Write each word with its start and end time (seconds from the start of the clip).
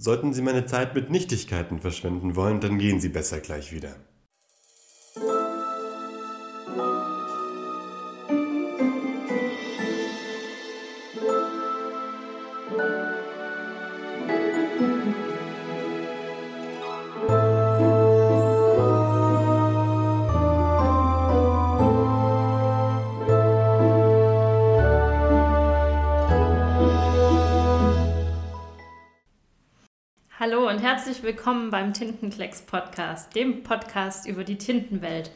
Sollten 0.00 0.32
Sie 0.32 0.42
meine 0.42 0.64
Zeit 0.64 0.94
mit 0.94 1.10
Nichtigkeiten 1.10 1.80
verschwenden 1.80 2.36
wollen, 2.36 2.60
dann 2.60 2.78
gehen 2.78 3.00
Sie 3.00 3.08
besser 3.08 3.40
gleich 3.40 3.72
wieder. 3.72 3.96
Herzlich 30.98 31.22
willkommen 31.22 31.70
beim 31.70 31.92
Tintenklecks 31.92 32.62
Podcast, 32.62 33.32
dem 33.36 33.62
Podcast 33.62 34.26
über 34.26 34.42
die 34.42 34.58
Tintenwelt. 34.58 35.30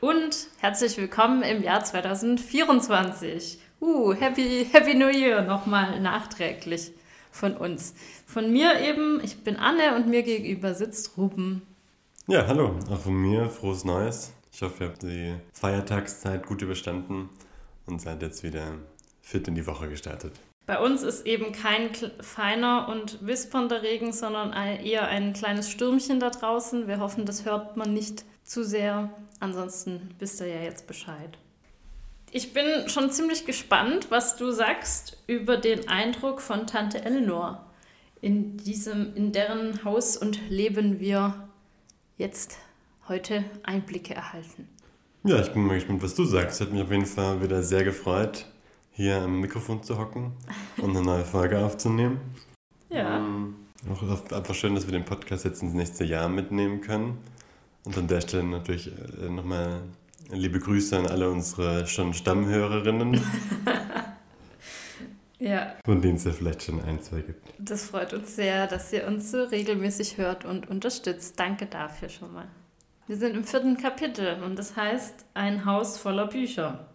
Und 0.00 0.48
herzlich 0.58 0.96
willkommen 0.96 1.44
im 1.44 1.62
Jahr 1.62 1.84
2024. 1.84 3.60
Uh, 3.80 4.12
happy, 4.12 4.66
happy 4.72 4.94
New 4.94 5.06
Year 5.06 5.42
nochmal 5.42 6.00
nachträglich 6.00 6.90
von 7.30 7.56
uns. 7.56 7.94
Von 8.26 8.52
mir 8.52 8.80
eben, 8.80 9.20
ich 9.22 9.44
bin 9.44 9.54
Anne 9.54 9.94
und 9.94 10.08
mir 10.08 10.24
gegenüber 10.24 10.74
sitzt 10.74 11.16
Ruben. 11.16 11.62
Ja, 12.26 12.48
hallo, 12.48 12.76
auch 12.90 12.98
von 12.98 13.14
mir, 13.14 13.48
frohes 13.48 13.84
Neues. 13.84 14.32
Ich 14.52 14.62
hoffe, 14.62 14.82
ihr 14.82 14.88
habt 14.88 15.02
die 15.04 15.34
Feiertagszeit 15.52 16.44
gut 16.44 16.60
überstanden 16.60 17.30
und 17.86 18.00
seid 18.00 18.20
jetzt 18.20 18.42
wieder 18.42 18.66
fit 19.22 19.46
in 19.46 19.54
die 19.54 19.68
Woche 19.68 19.88
gestartet. 19.88 20.32
Bei 20.66 20.80
uns 20.80 21.02
ist 21.02 21.26
eben 21.26 21.52
kein 21.52 21.90
feiner 22.20 22.88
und 22.88 23.26
wispernder 23.26 23.82
Regen, 23.82 24.12
sondern 24.12 24.52
eher 24.52 25.08
ein 25.08 25.34
kleines 25.34 25.70
Stürmchen 25.70 26.20
da 26.20 26.30
draußen. 26.30 26.88
Wir 26.88 27.00
hoffen, 27.00 27.26
das 27.26 27.44
hört 27.44 27.76
man 27.76 27.92
nicht 27.92 28.24
zu 28.44 28.64
sehr. 28.64 29.10
Ansonsten 29.40 30.14
wisst 30.18 30.40
ihr 30.40 30.46
ja 30.46 30.62
jetzt 30.62 30.86
Bescheid. 30.86 31.36
Ich 32.30 32.54
bin 32.54 32.88
schon 32.88 33.10
ziemlich 33.10 33.44
gespannt, 33.44 34.06
was 34.10 34.36
du 34.36 34.52
sagst 34.52 35.18
über 35.26 35.58
den 35.58 35.88
Eindruck 35.88 36.40
von 36.40 36.66
Tante 36.66 37.04
Eleanor. 37.04 37.70
In 38.22 38.56
diesem, 38.56 39.14
in 39.14 39.32
deren 39.32 39.84
Haus 39.84 40.16
und 40.16 40.48
Leben 40.48 40.98
wir 40.98 41.46
jetzt 42.16 42.56
heute 43.06 43.44
Einblicke 43.64 44.14
erhalten. 44.14 44.66
Ja, 45.24 45.40
ich 45.40 45.52
bin 45.52 45.62
mal 45.62 45.74
gespannt, 45.74 46.02
was 46.02 46.14
du 46.14 46.24
sagst. 46.24 46.62
Hat 46.62 46.72
mich 46.72 46.82
auf 46.82 46.90
jeden 46.90 47.04
Fall 47.04 47.42
wieder 47.42 47.62
sehr 47.62 47.84
gefreut 47.84 48.46
hier 48.94 49.22
am 49.22 49.40
Mikrofon 49.40 49.82
zu 49.82 49.98
hocken 49.98 50.32
und 50.78 50.90
eine 50.90 51.02
neue 51.02 51.24
Folge 51.24 51.58
aufzunehmen. 51.64 52.20
Ja. 52.88 53.18
Ähm, 53.18 53.56
auch 53.90 54.32
einfach 54.32 54.54
schön, 54.54 54.74
dass 54.74 54.86
wir 54.86 54.92
den 54.92 55.04
Podcast 55.04 55.44
jetzt 55.44 55.62
ins 55.62 55.74
nächste 55.74 56.04
Jahr 56.04 56.28
mitnehmen 56.28 56.80
können. 56.80 57.18
Und 57.84 57.98
an 57.98 58.06
der 58.06 58.20
Stelle 58.22 58.44
natürlich 58.44 58.86
äh, 58.88 59.28
nochmal 59.28 59.82
liebe 60.30 60.58
Grüße 60.58 60.96
an 60.96 61.06
alle 61.06 61.28
unsere 61.28 61.86
schon 61.86 62.14
Stammhörerinnen. 62.14 63.20
ja. 65.38 65.74
Von 65.84 66.00
denen 66.00 66.16
es 66.16 66.24
ja 66.24 66.32
vielleicht 66.32 66.62
schon 66.62 66.80
ein, 66.82 67.02
zwei 67.02 67.20
gibt. 67.20 67.52
Das 67.58 67.84
freut 67.84 68.14
uns 68.14 68.36
sehr, 68.36 68.66
dass 68.68 68.92
ihr 68.92 69.06
uns 69.06 69.30
so 69.30 69.42
regelmäßig 69.42 70.16
hört 70.18 70.44
und 70.44 70.70
unterstützt. 70.70 71.38
Danke 71.38 71.66
dafür 71.66 72.08
schon 72.08 72.32
mal. 72.32 72.46
Wir 73.06 73.18
sind 73.18 73.36
im 73.36 73.44
vierten 73.44 73.76
Kapitel 73.76 74.42
und 74.42 74.58
das 74.58 74.76
heißt 74.76 75.26
ein 75.34 75.66
Haus 75.66 75.98
voller 75.98 76.26
Bücher. 76.26 76.86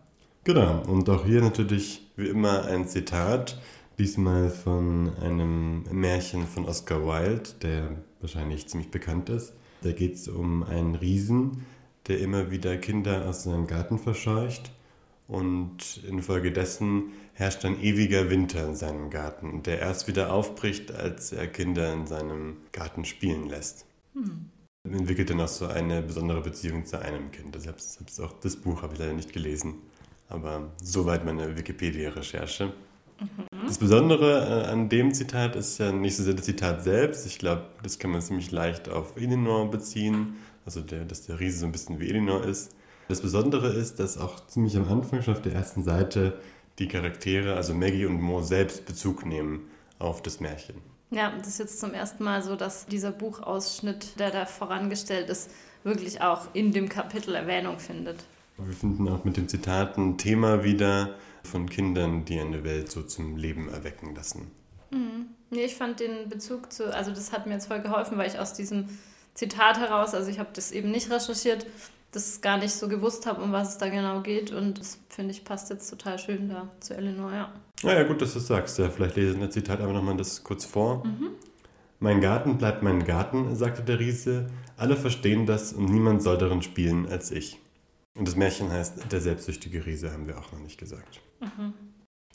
Genau, 0.43 0.81
und 0.87 1.09
auch 1.09 1.25
hier 1.25 1.41
natürlich 1.41 2.07
wie 2.15 2.27
immer 2.27 2.65
ein 2.65 2.87
Zitat, 2.87 3.59
diesmal 3.97 4.49
von 4.49 5.11
einem 5.21 5.83
Märchen 5.91 6.47
von 6.47 6.65
Oscar 6.65 7.05
Wilde, 7.05 7.49
der 7.61 7.97
wahrscheinlich 8.21 8.67
ziemlich 8.67 8.89
bekannt 8.89 9.29
ist. 9.29 9.53
Da 9.81 9.91
geht 9.91 10.15
es 10.15 10.27
um 10.27 10.63
einen 10.63 10.95
Riesen, 10.95 11.65
der 12.07 12.19
immer 12.19 12.51
wieder 12.51 12.77
Kinder 12.77 13.27
aus 13.27 13.43
seinem 13.43 13.67
Garten 13.67 13.99
verscheucht 13.99 14.71
und 15.27 16.03
infolgedessen 16.07 17.11
herrscht 17.33 17.63
ein 17.63 17.79
ewiger 17.81 18.29
Winter 18.29 18.67
in 18.67 18.75
seinem 18.75 19.09
Garten, 19.09 19.61
der 19.63 19.79
erst 19.79 20.07
wieder 20.07 20.33
aufbricht, 20.33 20.91
als 20.91 21.31
er 21.31 21.47
Kinder 21.47 21.93
in 21.93 22.07
seinem 22.07 22.57
Garten 22.71 23.05
spielen 23.05 23.47
lässt. 23.47 23.85
Hm. 24.13 24.49
Entwickelt 24.83 25.29
dann 25.29 25.41
auch 25.41 25.47
so 25.47 25.67
eine 25.67 26.01
besondere 26.01 26.41
Beziehung 26.41 26.85
zu 26.85 26.99
einem 26.99 27.31
Kind. 27.31 27.55
Das, 27.55 28.19
auch, 28.19 28.33
das 28.39 28.55
Buch 28.55 28.81
habe 28.81 28.93
ich 28.93 28.99
leider 28.99 29.13
nicht 29.13 29.31
gelesen. 29.31 29.75
Aber 30.29 30.71
soweit 30.81 31.25
meine 31.25 31.57
Wikipedia-Recherche. 31.57 32.71
Das 33.65 33.77
Besondere 33.77 34.63
äh, 34.65 34.67
an 34.67 34.87
dem 34.87 35.13
Zitat 35.13 35.55
ist 35.55 35.77
ja 35.79 35.91
nicht 35.91 36.15
so 36.15 36.23
sehr 36.23 36.35
das 36.35 36.45
Zitat 36.45 36.83
selbst. 36.83 37.25
Ich 37.25 37.39
glaube, 37.39 37.63
das 37.83 37.99
kann 37.99 38.11
man 38.11 38.21
ziemlich 38.21 38.51
leicht 38.51 38.87
auf 38.89 39.17
Elinor 39.17 39.69
beziehen. 39.69 40.37
Also, 40.65 40.81
der, 40.81 41.03
dass 41.03 41.25
der 41.25 41.39
Riese 41.39 41.59
so 41.59 41.65
ein 41.65 41.71
bisschen 41.71 41.99
wie 41.99 42.09
Elinor 42.09 42.45
ist. 42.45 42.71
Das 43.07 43.21
Besondere 43.21 43.69
ist, 43.69 43.99
dass 43.99 44.17
auch 44.17 44.45
ziemlich 44.47 44.77
am 44.77 44.87
Anfang 44.87 45.21
schon 45.23 45.33
auf 45.33 45.41
der 45.41 45.53
ersten 45.53 45.83
Seite 45.83 46.39
die 46.77 46.87
Charaktere, 46.87 47.55
also 47.55 47.73
Maggie 47.73 48.05
und 48.05 48.21
Mo, 48.21 48.41
selbst 48.41 48.85
Bezug 48.85 49.25
nehmen 49.25 49.69
auf 49.97 50.21
das 50.21 50.39
Märchen. 50.39 50.75
Ja, 51.11 51.33
das 51.37 51.47
ist 51.47 51.59
jetzt 51.59 51.79
zum 51.79 51.93
ersten 51.93 52.23
Mal 52.23 52.43
so, 52.43 52.55
dass 52.55 52.85
dieser 52.85 53.11
Buchausschnitt, 53.11 54.19
der 54.19 54.29
da 54.29 54.45
vorangestellt 54.45 55.29
ist, 55.29 55.49
wirklich 55.83 56.21
auch 56.21 56.53
in 56.53 56.71
dem 56.71 56.87
Kapitel 56.87 57.35
Erwähnung 57.35 57.79
findet. 57.79 58.23
Wir 58.61 58.73
finden 58.73 59.07
auch 59.07 59.23
mit 59.23 59.37
dem 59.37 59.47
Zitat 59.47 59.97
ein 59.97 60.17
Thema 60.17 60.63
wieder 60.63 61.15
von 61.43 61.69
Kindern, 61.69 62.25
die 62.25 62.39
eine 62.39 62.63
Welt 62.63 62.91
so 62.91 63.01
zum 63.03 63.37
Leben 63.37 63.69
erwecken 63.69 64.15
lassen. 64.15 64.51
Mhm. 64.91 65.27
Nee, 65.51 65.65
ich 65.65 65.75
fand 65.75 65.99
den 65.99 66.29
Bezug 66.29 66.71
zu, 66.71 66.93
also 66.93 67.11
das 67.11 67.31
hat 67.31 67.47
mir 67.47 67.53
jetzt 67.53 67.67
voll 67.67 67.81
geholfen, 67.81 68.17
weil 68.17 68.27
ich 68.27 68.37
aus 68.37 68.53
diesem 68.53 68.85
Zitat 69.33 69.79
heraus, 69.79 70.13
also 70.13 70.29
ich 70.29 70.37
habe 70.39 70.49
das 70.53 70.71
eben 70.71 70.91
nicht 70.91 71.09
recherchiert, 71.09 71.65
das 72.11 72.41
gar 72.41 72.57
nicht 72.57 72.73
so 72.73 72.87
gewusst 72.87 73.25
habe, 73.25 73.41
um 73.41 73.51
was 73.51 73.69
es 73.69 73.77
da 73.77 73.89
genau 73.89 74.21
geht 74.21 74.51
und 74.51 74.79
das 74.79 74.99
finde 75.09 75.31
ich 75.31 75.43
passt 75.43 75.69
jetzt 75.69 75.89
total 75.89 76.19
schön 76.19 76.49
da 76.49 76.69
zu 76.79 76.95
Eleanor, 76.95 77.31
ja. 77.31 77.53
Naja, 77.83 78.03
gut, 78.03 78.21
dass 78.21 78.33
du 78.33 78.39
es 78.39 78.47
sagst. 78.47 78.77
Ja, 78.77 78.89
vielleicht 78.89 79.15
lese 79.15 79.33
ich 79.33 79.39
das 79.39 79.51
Zitat 79.51 79.79
aber 79.79 79.93
nochmal 79.93 80.17
das 80.17 80.43
kurz 80.43 80.65
vor. 80.65 81.05
Mhm. 81.05 81.29
Mein 81.99 82.19
Garten 82.21 82.57
bleibt 82.57 82.83
mein 82.83 83.05
Garten, 83.05 83.55
sagte 83.55 83.83
der 83.83 83.99
Riese. 83.99 84.47
Alle 84.77 84.97
verstehen 84.97 85.45
das 85.45 85.73
und 85.73 85.85
niemand 85.85 86.21
soll 86.21 86.37
darin 86.37 86.61
spielen 86.61 87.07
als 87.09 87.31
ich. 87.31 87.59
Und 88.19 88.27
das 88.27 88.35
Märchen 88.35 88.69
heißt 88.69 89.11
Der 89.11 89.21
selbstsüchtige 89.21 89.85
Riese, 89.85 90.11
haben 90.11 90.27
wir 90.27 90.37
auch 90.37 90.51
noch 90.51 90.59
nicht 90.59 90.77
gesagt. 90.77 91.21
Mhm. 91.39 91.73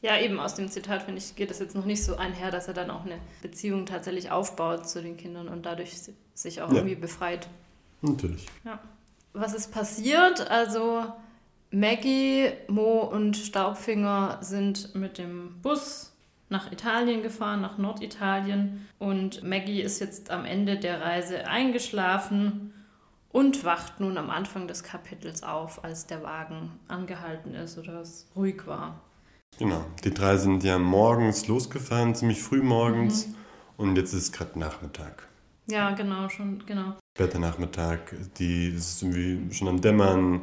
Ja, 0.01 0.19
eben 0.19 0.41
aus 0.41 0.55
dem 0.55 0.69
Zitat, 0.69 1.03
finde 1.03 1.19
ich, 1.19 1.37
geht 1.37 1.51
es 1.51 1.59
jetzt 1.59 1.75
noch 1.75 1.85
nicht 1.85 2.03
so 2.03 2.17
einher, 2.17 2.51
dass 2.51 2.69
er 2.69 2.75
dann 2.75 2.91
auch 2.91 3.05
eine 3.05 3.19
Beziehung 3.43 3.85
tatsächlich 3.87 4.31
aufbaut 4.31 4.89
zu 4.89 5.03
den 5.03 5.17
Kindern 5.17 5.49
und 5.49 5.67
dadurch 5.67 5.93
sich 6.33 6.63
auch 6.63 6.71
ja. 6.71 6.77
irgendwie 6.77 6.95
befreit. 6.95 7.49
Natürlich. 8.01 8.47
Ja. 8.65 8.81
Was 9.35 9.55
ist 9.55 9.73
passiert? 9.73 10.51
Also 10.51 11.05
Maggie, 11.71 12.51
Mo 12.69 13.01
und 13.01 13.37
Staubfinger 13.37 14.39
sind 14.41 14.95
mit 14.95 15.19
dem 15.19 15.61
Bus 15.61 16.13
nach 16.49 16.71
Italien 16.73 17.23
gefahren, 17.23 17.61
nach 17.61 17.79
Norditalien. 17.79 18.87
Und 18.99 19.43
Maggie 19.43 19.83
ist 19.83 20.01
jetzt 20.01 20.31
am 20.31 20.45
Ende 20.45 20.79
der 20.79 21.01
Reise 21.01 21.47
eingeschlafen 21.47 22.74
und 23.35 23.65
wacht 23.65 23.99
nun 23.99 24.17
am 24.17 24.31
Anfang 24.31 24.69
des 24.69 24.85
Kapitels 24.85 25.43
auf, 25.43 25.83
als 25.83 26.07
der 26.07 26.23
Wagen 26.23 26.71
angehalten 26.87 27.53
ist 27.55 27.77
oder 27.77 28.01
es 28.01 28.29
ruhig 28.37 28.65
war. 28.67 29.01
Genau, 29.59 29.85
die 30.05 30.15
drei 30.15 30.37
sind 30.37 30.63
ja 30.63 30.79
morgens 30.79 31.49
losgefahren, 31.49 32.15
ziemlich 32.15 32.41
früh 32.41 32.63
morgens 32.63 33.27
mhm. 33.27 33.35
und 33.77 33.97
jetzt 33.97 34.13
ist 34.13 34.23
es 34.23 34.33
gerade 34.33 34.57
Nachmittag. 34.57 35.27
Ja, 35.67 35.91
genau, 35.91 36.29
schon, 36.29 36.65
genau. 36.65 36.95
Später 37.19 37.41
Nachmittag, 37.41 38.15
die 38.39 38.69
ist 38.69 39.03
irgendwie 39.03 39.53
schon 39.53 39.67
am 39.67 39.81
Dämmern, 39.81 40.43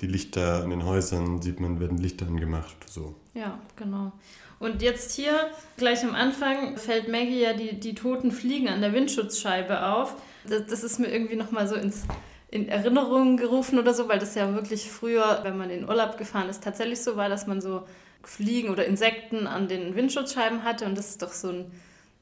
die 0.00 0.06
Lichter 0.06 0.64
an 0.64 0.70
den 0.70 0.86
Häusern 0.86 1.42
sieht 1.42 1.60
man, 1.60 1.78
werden 1.78 1.98
Lichter 1.98 2.26
angemacht, 2.26 2.88
so. 2.88 3.16
Ja, 3.34 3.58
genau. 3.76 4.12
Und 4.58 4.80
jetzt 4.80 5.12
hier, 5.12 5.50
gleich 5.76 6.02
am 6.04 6.14
Anfang, 6.14 6.78
fällt 6.78 7.08
Maggie 7.08 7.42
ja 7.42 7.52
die, 7.52 7.78
die 7.78 7.94
toten 7.94 8.32
Fliegen 8.32 8.68
an 8.68 8.80
der 8.80 8.94
Windschutzscheibe 8.94 9.86
auf. 9.86 10.16
Das, 10.48 10.66
das 10.66 10.84
ist 10.84 10.98
mir 11.00 11.08
irgendwie 11.08 11.36
nochmal 11.36 11.68
so 11.68 11.74
ins 11.74 12.06
in 12.50 12.68
Erinnerung 12.68 13.36
gerufen 13.36 13.78
oder 13.78 13.94
so, 13.94 14.08
weil 14.08 14.18
das 14.18 14.34
ja 14.34 14.52
wirklich 14.54 14.90
früher, 14.90 15.40
wenn 15.44 15.56
man 15.56 15.70
in 15.70 15.88
Urlaub 15.88 16.18
gefahren 16.18 16.48
ist, 16.48 16.64
tatsächlich 16.64 17.00
so 17.00 17.16
war, 17.16 17.28
dass 17.28 17.46
man 17.46 17.60
so 17.60 17.84
Fliegen 18.22 18.70
oder 18.70 18.86
Insekten 18.86 19.46
an 19.46 19.68
den 19.68 19.94
Windschutzscheiben 19.94 20.64
hatte 20.64 20.84
und 20.84 20.98
das 20.98 21.10
ist 21.10 21.22
doch 21.22 21.32
so 21.32 21.50
ein, 21.50 21.70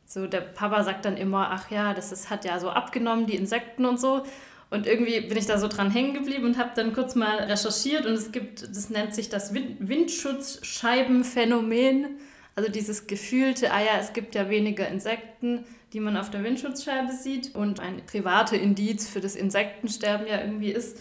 so 0.07 0.27
der 0.27 0.41
Papa 0.41 0.85
sagt 0.85 1.07
dann 1.07 1.17
immer, 1.17 1.49
ach 1.51 1.71
ja, 1.71 1.95
das 1.95 2.13
ist, 2.13 2.29
hat 2.31 2.45
ja 2.45 2.61
so 2.61 2.71
abgenommen, 2.71 3.27
die 3.27 3.37
Insekten 3.37 3.85
und 3.85 3.99
so. 3.99 4.23
Und 4.71 4.87
irgendwie 4.87 5.23
bin 5.23 5.39
ich 5.39 5.47
da 5.47 5.59
so 5.59 5.67
dran 5.67 5.91
hängen 5.91 6.13
geblieben 6.13 6.45
und 6.45 6.59
habe 6.59 6.73
dann 6.77 6.93
kurz 6.93 7.15
mal 7.15 7.39
recherchiert 7.39 8.05
und 8.05 8.13
es 8.13 8.33
gibt, 8.33 8.61
das 8.63 8.91
nennt 8.91 9.15
sich 9.15 9.31
das 9.31 9.55
Windschutzscheibenphänomen. 9.55 12.19
Also 12.55 12.71
dieses 12.71 13.07
gefühlte, 13.07 13.73
ah 13.73 13.81
ja, 13.81 13.93
es 13.99 14.13
gibt 14.13 14.35
ja 14.35 14.51
weniger 14.51 14.87
Insekten, 14.89 15.65
die 15.93 16.01
man 16.01 16.17
auf 16.17 16.31
der 16.31 16.45
Windschutzscheibe 16.45 17.13
sieht 17.13 17.55
und 17.55 17.81
ein 17.81 18.05
privater 18.07 18.59
Indiz 18.59 19.09
für 19.09 19.21
das 19.21 19.37
Insektensterben 19.37 20.27
ja 20.27 20.41
irgendwie 20.41 20.71
ist. 20.71 20.99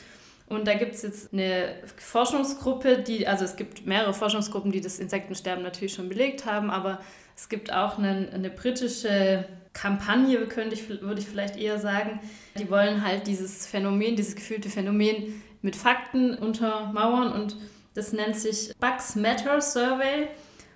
Und 0.48 0.66
da 0.66 0.76
gibt 0.76 0.96
es 0.96 1.02
jetzt 1.02 1.34
eine 1.34 1.76
Forschungsgruppe, 1.98 3.00
die, 3.00 3.28
also 3.28 3.44
es 3.44 3.58
gibt 3.58 3.86
mehrere 3.86 4.14
Forschungsgruppen, 4.14 4.72
die 4.72 4.80
das 4.80 4.98
Insektensterben 4.98 5.62
natürlich 5.62 5.94
schon 5.94 6.08
belegt 6.08 6.46
haben, 6.46 6.70
aber 6.70 7.02
es 7.36 7.50
gibt 7.50 7.72
auch 7.74 7.98
eine, 7.98 8.30
eine 8.34 8.50
britische 8.50 9.46
Kampagne, 9.74 10.40
könnte 10.48 10.74
ich, 10.74 10.90
würde 10.90 11.20
ich 11.20 11.28
vielleicht 11.28 11.58
eher 11.58 11.80
sagen. 11.80 12.20
Die 12.58 12.72
wollen 12.72 13.06
halt 13.06 13.28
dieses 13.28 13.68
Phänomen, 13.68 14.16
dieses 14.16 14.36
gefühlte 14.36 14.70
Phänomen 14.70 15.44
mit 15.62 15.76
Fakten 15.76 16.34
untermauern 16.36 17.32
und 17.34 17.58
das 17.94 18.14
nennt 18.14 18.36
sich 18.36 18.72
Bugs 18.80 19.16
Matter 19.16 19.60
Survey. 19.60 20.30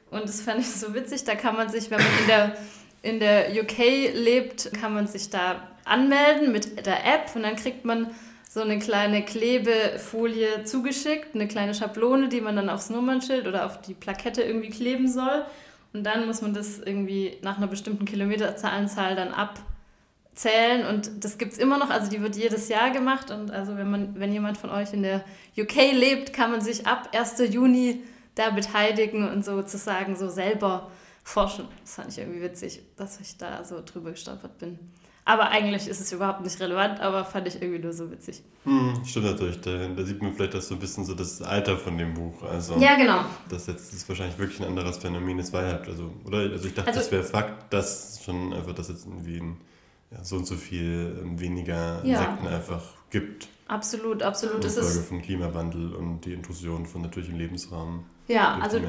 Und 0.10 0.24
das 0.24 0.42
fand 0.42 0.60
ich 0.60 0.68
so 0.68 0.94
witzig. 0.94 1.24
Da 1.24 1.36
kann 1.36 1.56
man 1.56 1.70
sich, 1.70 1.90
wenn 1.90 2.00
man 2.00 2.20
in 2.22 2.28
der, 2.28 2.58
in 3.02 3.20
der 3.20 3.50
UK 3.52 4.14
lebt, 4.14 4.72
kann 4.80 4.94
man 4.94 5.08
sich 5.08 5.30
da 5.30 5.68
anmelden 5.86 6.52
mit 6.52 6.86
der 6.86 7.06
App 7.06 7.36
und 7.36 7.44
dann 7.44 7.56
kriegt 7.56 7.86
man 7.86 8.12
so 8.48 8.60
eine 8.60 8.80
kleine 8.80 9.24
Klebefolie 9.24 10.66
zugeschickt, 10.66 11.36
eine 11.36 11.48
kleine 11.48 11.74
Schablone, 11.74 12.28
die 12.28 12.42
man 12.42 12.58
dann 12.58 12.70
aufs 12.70 12.90
Nummernschild 12.90 13.48
oder 13.48 13.66
auf 13.66 13.80
die 13.82 13.94
Plakette 13.94 14.42
irgendwie 14.42 14.70
kleben 14.70 15.08
soll. 15.08 15.46
Und 15.94 16.04
dann 16.04 16.28
muss 16.28 16.42
man 16.42 16.54
das 16.54 16.80
irgendwie 16.80 17.38
nach 17.42 17.58
einer 17.58 17.68
bestimmten 17.68 18.04
Kilometerzahlenzahl 18.04 19.16
dann 19.16 19.34
abzählen. 19.34 20.86
Und 20.86 21.24
das 21.24 21.38
gibt 21.38 21.54
es 21.54 21.60
immer 21.60 21.78
noch, 21.78 21.90
also 21.90 22.10
die 22.12 22.22
wird 22.22 22.36
jedes 22.36 22.68
Jahr 22.68 22.92
gemacht. 22.92 23.32
Und 23.32 23.52
also 23.52 23.78
wenn 23.78 23.90
man, 23.90 24.20
wenn 24.20 24.34
jemand 24.34 24.58
von 24.58 24.70
euch 24.70 24.92
in 24.92 25.04
der 25.04 25.24
UK 25.58 25.94
lebt, 25.94 26.34
kann 26.34 26.52
man 26.52 26.60
sich 26.60 26.86
ab 26.86 27.10
1. 27.14 27.42
Juni 27.54 28.04
da 28.36 28.50
beteiligen 28.50 29.30
und 29.30 29.46
sozusagen 29.46 30.18
so 30.18 30.30
selber 30.30 30.92
forschen. 31.24 31.68
Das 31.82 31.96
fand 31.96 32.12
ich 32.12 32.18
irgendwie 32.18 32.42
witzig, 32.42 32.82
dass 32.96 33.20
ich 33.20 33.38
da 33.38 33.64
so 33.64 33.82
drüber 33.84 34.12
gestolpert 34.12 34.58
bin. 34.58 34.80
Aber 35.24 35.50
eigentlich 35.50 35.88
ist 35.88 36.02
es 36.02 36.12
überhaupt 36.12 36.42
nicht 36.42 36.60
relevant, 36.60 37.00
aber 37.00 37.24
fand 37.24 37.48
ich 37.48 37.62
irgendwie 37.62 37.80
nur 37.80 37.94
so 37.94 38.10
witzig. 38.10 38.42
Hm, 38.64 39.04
stimmt 39.06 39.28
natürlich. 39.28 39.62
Da, 39.62 39.88
da, 39.88 40.04
sieht 40.04 40.22
man 40.22 40.34
vielleicht 40.34 40.56
auch 40.56 40.62
so 40.62 40.74
ein 40.74 40.80
bisschen 40.80 41.06
so 41.06 41.14
das 41.14 41.42
Alter 41.44 41.78
von 41.78 41.98
dem 41.98 42.16
Buch. 42.16 42.42
Also, 42.44 42.78
ja, 42.80 42.96
genau. 42.96 43.24
Das 43.48 43.68
jetzt 43.68 43.94
ist 43.94 44.10
wahrscheinlich 44.10 44.38
wirklich 44.40 44.60
ein 44.60 44.68
anderes 44.68 44.98
Phänomen. 44.98 45.38
Es 45.38 45.54
war 45.54 45.64
ja, 45.64 45.78
also, 45.78 46.12
oder? 46.26 46.40
Also 46.40 46.68
ich 46.68 46.74
dachte, 46.74 46.90
also, 46.90 47.00
das 47.00 47.12
wäre 47.12 47.24
Fakt, 47.24 47.72
dass 47.72 48.24
schon 48.24 48.52
einfach, 48.52 48.74
dass 48.74 48.90
jetzt 48.90 49.06
irgendwie 49.06 49.38
ein, 49.38 49.62
ja, 50.10 50.24
so 50.24 50.38
und 50.38 50.48
so 50.48 50.56
viel 50.56 51.20
ähm, 51.22 51.40
weniger 51.40 52.04
ja. 52.04 52.20
Insekten 52.20 52.48
einfach 52.48 52.84
gibt. 53.12 53.48
Absolut, 53.72 54.22
absolut. 54.22 54.66
Das 54.66 54.74
Folge 54.74 55.00
von 55.00 55.22
Klimawandel 55.22 55.96
und 55.96 56.26
die 56.26 56.34
Intrusion 56.34 56.86
von 56.86 57.04
natürlichem 57.04 57.38
Lebensraum. 57.38 58.04
Ja, 58.28 58.60
also 58.62 58.82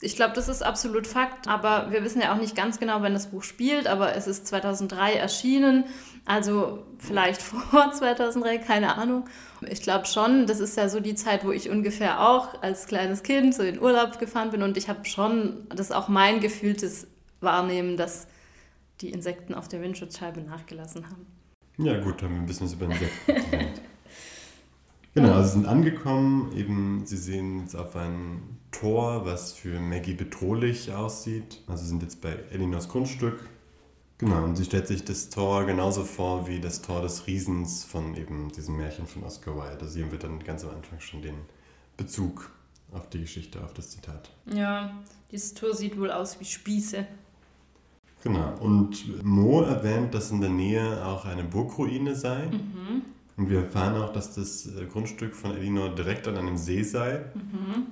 ich 0.00 0.16
glaube, 0.16 0.32
das 0.34 0.48
ist 0.48 0.62
absolut 0.62 1.06
Fakt, 1.06 1.48
aber 1.48 1.90
wir 1.90 2.02
wissen 2.02 2.22
ja 2.22 2.32
auch 2.32 2.38
nicht 2.38 2.56
ganz 2.56 2.80
genau, 2.80 3.02
wann 3.02 3.12
das 3.12 3.26
Buch 3.26 3.42
spielt, 3.42 3.86
aber 3.86 4.16
es 4.16 4.26
ist 4.26 4.46
2003 4.46 5.12
erschienen, 5.12 5.84
also 6.24 6.82
vielleicht 6.96 7.42
vor 7.42 7.92
2003, 7.92 8.56
keine 8.56 8.96
Ahnung. 8.96 9.26
Ich 9.68 9.82
glaube 9.82 10.06
schon, 10.06 10.46
das 10.46 10.60
ist 10.60 10.78
ja 10.78 10.88
so 10.88 11.00
die 11.00 11.14
Zeit, 11.14 11.44
wo 11.44 11.52
ich 11.52 11.68
ungefähr 11.68 12.26
auch 12.26 12.62
als 12.62 12.86
kleines 12.86 13.22
Kind 13.22 13.54
so 13.54 13.62
in 13.62 13.78
Urlaub 13.82 14.18
gefahren 14.18 14.50
bin 14.50 14.62
und 14.62 14.78
ich 14.78 14.88
habe 14.88 15.04
schon, 15.04 15.66
das 15.68 15.90
ist 15.90 15.92
auch 15.92 16.08
mein 16.08 16.40
gefühltes 16.40 17.06
Wahrnehmen, 17.42 17.98
dass 17.98 18.28
die 19.02 19.10
Insekten 19.10 19.52
auf 19.52 19.68
der 19.68 19.82
Windschutzscheibe 19.82 20.40
nachgelassen 20.40 21.04
haben. 21.10 21.26
Ja 21.76 22.00
gut, 22.00 22.22
haben 22.22 22.34
wir 22.34 22.40
ein 22.40 22.46
bisschen 22.46 22.72
über 22.72 22.86
Insekten 22.86 23.81
Genau, 25.14 25.32
also 25.32 25.48
sie 25.48 25.54
sind 25.54 25.66
angekommen, 25.66 26.52
eben 26.56 27.02
sie 27.04 27.18
sehen 27.18 27.60
jetzt 27.60 27.74
auf 27.74 27.96
ein 27.96 28.58
Tor, 28.70 29.26
was 29.26 29.52
für 29.52 29.78
Maggie 29.78 30.14
bedrohlich 30.14 30.92
aussieht. 30.92 31.62
Also 31.66 31.84
sind 31.84 32.02
jetzt 32.02 32.22
bei 32.22 32.30
Elinors 32.50 32.88
Grundstück. 32.88 33.48
Genau, 34.16 34.44
und 34.44 34.56
sie 34.56 34.64
stellt 34.64 34.86
sich 34.86 35.04
das 35.04 35.28
Tor 35.30 35.66
genauso 35.66 36.04
vor 36.04 36.46
wie 36.46 36.60
das 36.60 36.80
Tor 36.80 37.02
des 37.02 37.26
Riesens 37.26 37.84
von 37.84 38.16
eben 38.16 38.50
diesem 38.52 38.76
Märchen 38.76 39.06
von 39.06 39.24
Oscar 39.24 39.56
Wilde. 39.56 39.78
Da 39.80 39.86
sehen 39.86 40.12
wir 40.12 40.18
dann 40.18 40.38
ganz 40.38 40.64
am 40.64 40.70
Anfang 40.70 41.00
schon 41.00 41.22
den 41.22 41.34
Bezug 41.96 42.50
auf 42.92 43.10
die 43.10 43.20
Geschichte, 43.20 43.62
auf 43.62 43.74
das 43.74 43.90
Zitat. 43.90 44.30
Ja, 44.46 44.94
dieses 45.30 45.54
Tor 45.54 45.74
sieht 45.74 45.98
wohl 45.98 46.10
aus 46.10 46.38
wie 46.40 46.44
Spieße. 46.44 47.06
Genau, 48.22 48.54
und 48.60 49.24
Mo 49.24 49.62
erwähnt, 49.62 50.14
dass 50.14 50.30
in 50.30 50.40
der 50.40 50.50
Nähe 50.50 51.04
auch 51.04 51.24
eine 51.24 51.42
Burgruine 51.42 52.14
sei. 52.14 52.46
Mhm. 52.46 53.02
Und 53.36 53.48
wir 53.48 53.60
erfahren 53.60 54.00
auch, 54.00 54.12
dass 54.12 54.34
das 54.34 54.66
äh, 54.66 54.86
Grundstück 54.86 55.34
von 55.34 55.56
Elinor 55.56 55.94
direkt 55.94 56.28
an 56.28 56.36
einem 56.36 56.56
See 56.56 56.82
sei. 56.82 57.24
Mhm. 57.34 57.86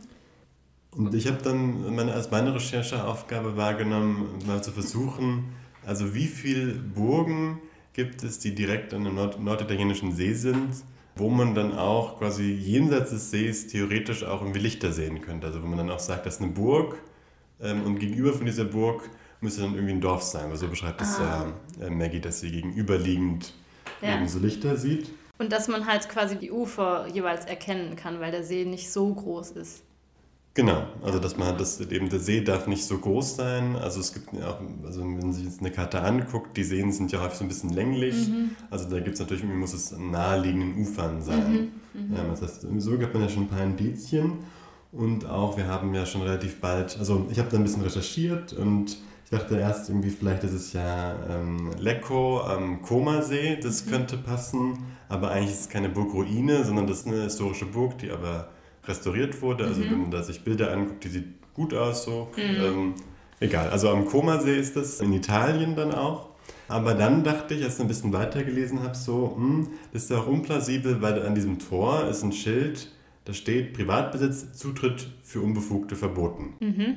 Und 0.93 1.15
ich 1.15 1.27
habe 1.27 1.39
dann 1.43 1.95
meine, 1.95 2.13
als 2.13 2.31
meine 2.31 2.55
Rechercheaufgabe 2.55 3.57
wahrgenommen, 3.57 4.39
mal 4.47 4.63
zu 4.63 4.73
versuchen, 4.73 5.45
also 5.87 6.15
wie 6.15 6.27
viele 6.27 6.75
Burgen 6.75 7.61
gibt 7.93 8.23
es, 8.23 8.39
die 8.39 8.55
direkt 8.55 8.93
an 8.93 9.05
dem 9.05 9.15
Nord 9.15 9.41
norditalienischen 9.41 10.13
See 10.13 10.35
sind, 10.35 10.75
wo 11.17 11.29
man 11.31 11.55
dann 11.55 11.77
auch 11.77 12.19
quasi 12.19 12.53
jenseits 12.53 13.11
des 13.11 13.31
Sees 13.31 13.69
theoretisch 13.69 14.25
auch 14.25 14.43
irgendwie 14.43 14.61
Lichter 14.61 14.93
sehen 14.93 15.21
könnte. 15.21 15.47
Also 15.47 15.63
wo 15.63 15.67
man 15.67 15.79
dann 15.79 15.91
auch 15.91 15.99
sagt, 15.99 16.27
das 16.27 16.37
ist 16.37 16.43
eine 16.43 16.51
Burg 16.51 16.97
ähm, 17.61 17.83
und 17.85 17.99
gegenüber 17.99 18.33
von 18.33 18.47
dieser 18.47 18.65
Burg 18.65 19.09
müsste 19.41 19.63
dann 19.63 19.75
irgendwie 19.75 19.95
ein 19.95 20.01
Dorf 20.01 20.23
sein. 20.23 20.51
Weil 20.51 20.57
so 20.57 20.69
beschreibt 20.69 21.01
es 21.01 21.19
ah. 21.19 21.53
äh, 21.81 21.91
Maggie, 21.91 22.21
dass 22.21 22.41
sie 22.41 22.51
gegenüberliegend 22.51 23.55
ja. 24.03 24.17
eben 24.17 24.29
so 24.29 24.39
Lichter 24.39 24.77
sieht. 24.77 25.11
Und 25.41 25.51
dass 25.53 25.69
man 25.69 25.87
halt 25.87 26.07
quasi 26.11 26.37
die 26.37 26.53
Ufer 26.53 27.07
jeweils 27.07 27.47
erkennen 27.47 27.97
kann, 27.97 28.21
weil 28.21 28.31
der 28.31 28.45
See 28.45 28.67
nicht 28.67 28.93
so 28.93 29.15
groß 29.15 29.53
ist. 29.53 29.83
Genau, 30.53 30.83
also 31.03 31.19
dass 31.19 31.39
man 31.39 31.57
das 31.57 31.81
eben 31.81 32.11
der 32.11 32.19
See 32.19 32.43
darf 32.43 32.67
nicht 32.67 32.85
so 32.85 32.99
groß 32.99 33.37
sein. 33.37 33.75
Also 33.75 34.01
es 34.01 34.13
gibt 34.13 34.29
auch, 34.43 34.59
also 34.85 35.01
wenn 35.01 35.19
man 35.19 35.33
sich 35.33 35.45
jetzt 35.45 35.61
eine 35.61 35.71
Karte 35.71 36.03
anguckt, 36.03 36.55
die 36.59 36.63
Seen 36.63 36.93
sind 36.93 37.11
ja 37.11 37.23
häufig 37.23 37.39
so 37.39 37.45
ein 37.45 37.49
bisschen 37.49 37.71
länglich. 37.71 38.29
Mhm. 38.29 38.51
Also 38.71 38.91
da 38.91 39.01
gibt 39.01 39.15
es 39.15 39.21
natürlich, 39.21 39.43
irgendwie 39.43 39.61
muss 39.61 39.73
es 39.73 39.95
an 39.95 40.11
naheliegenden 40.11 40.83
Ufern 40.83 41.23
sein. 41.23 41.71
Mhm. 41.95 42.09
Mhm. 42.09 42.17
Ja, 42.17 42.25
das 42.25 42.43
heißt, 42.43 42.67
so 42.77 42.99
gibt 42.99 43.15
man 43.15 43.23
ja 43.23 43.29
schon 43.31 43.45
ein 43.45 43.49
paar 43.49 43.65
Indizien. 43.65 44.41
Und 44.93 45.25
auch, 45.25 45.57
wir 45.57 45.69
haben 45.69 45.95
ja 45.95 46.05
schon 46.05 46.21
relativ 46.21 46.61
bald, 46.61 46.99
also 46.99 47.27
ich 47.31 47.39
habe 47.39 47.49
da 47.49 47.57
ein 47.57 47.63
bisschen 47.63 47.83
recherchiert 47.83 48.53
und 48.53 48.99
ich 49.25 49.31
dachte 49.31 49.57
erst 49.57 49.89
irgendwie, 49.89 50.11
vielleicht 50.11 50.45
ist 50.45 50.53
es 50.53 50.75
ja 50.75 51.15
ähm, 51.31 51.71
Lecco 51.79 52.43
am 52.43 52.83
Komasee, 52.83 53.57
das 53.63 53.87
mhm. 53.87 53.91
könnte 53.91 54.19
passen. 54.19 54.79
Aber 55.11 55.33
eigentlich 55.33 55.51
ist 55.51 55.61
es 55.63 55.69
keine 55.69 55.89
Burgruine, 55.89 56.65
sondern 56.65 56.87
das 56.87 57.01
ist 57.01 57.09
eine 57.09 57.25
historische 57.25 57.67
Burg, 57.67 57.99
die 57.99 58.11
aber 58.11 58.49
restauriert 58.85 59.43
wurde. 59.43 59.65
Also 59.65 59.83
mhm. 59.83 59.91
wenn 59.91 60.01
man 60.03 60.11
da 60.13 60.23
sich 60.23 60.43
Bilder 60.43 60.73
anguckt, 60.73 61.05
die 61.05 61.09
sieht 61.09 61.27
gut 61.53 61.75
aus 61.75 62.05
so. 62.05 62.29
Mhm. 62.37 62.65
Ähm, 62.65 62.95
egal, 63.41 63.69
also 63.71 63.91
am 63.91 64.07
Komasee 64.07 64.57
ist 64.57 64.77
das, 64.77 65.01
in 65.01 65.13
Italien 65.13 65.75
dann 65.75 65.93
auch. 65.93 66.29
Aber 66.69 66.95
dann 66.95 67.25
dachte 67.25 67.55
ich, 67.55 67.65
als 67.65 67.75
ich 67.75 67.81
ein 67.81 67.89
bisschen 67.89 68.13
weiter 68.13 68.45
gelesen 68.45 68.85
habe, 68.85 68.95
so, 68.95 69.35
hm, 69.37 69.69
das 69.93 70.05
ist 70.05 70.11
ja 70.11 70.19
auch 70.19 70.29
unplausibel, 70.29 71.03
weil 71.03 71.27
an 71.27 71.35
diesem 71.35 71.59
Tor 71.59 72.07
ist 72.09 72.23
ein 72.23 72.33
Schild, 72.33 72.93
da 73.25 73.33
steht 73.33 73.73
Privatbesitz, 73.73 74.53
Zutritt 74.53 75.09
für 75.25 75.41
Unbefugte 75.41 75.97
verboten. 75.97 76.55
Mhm. 76.61 76.97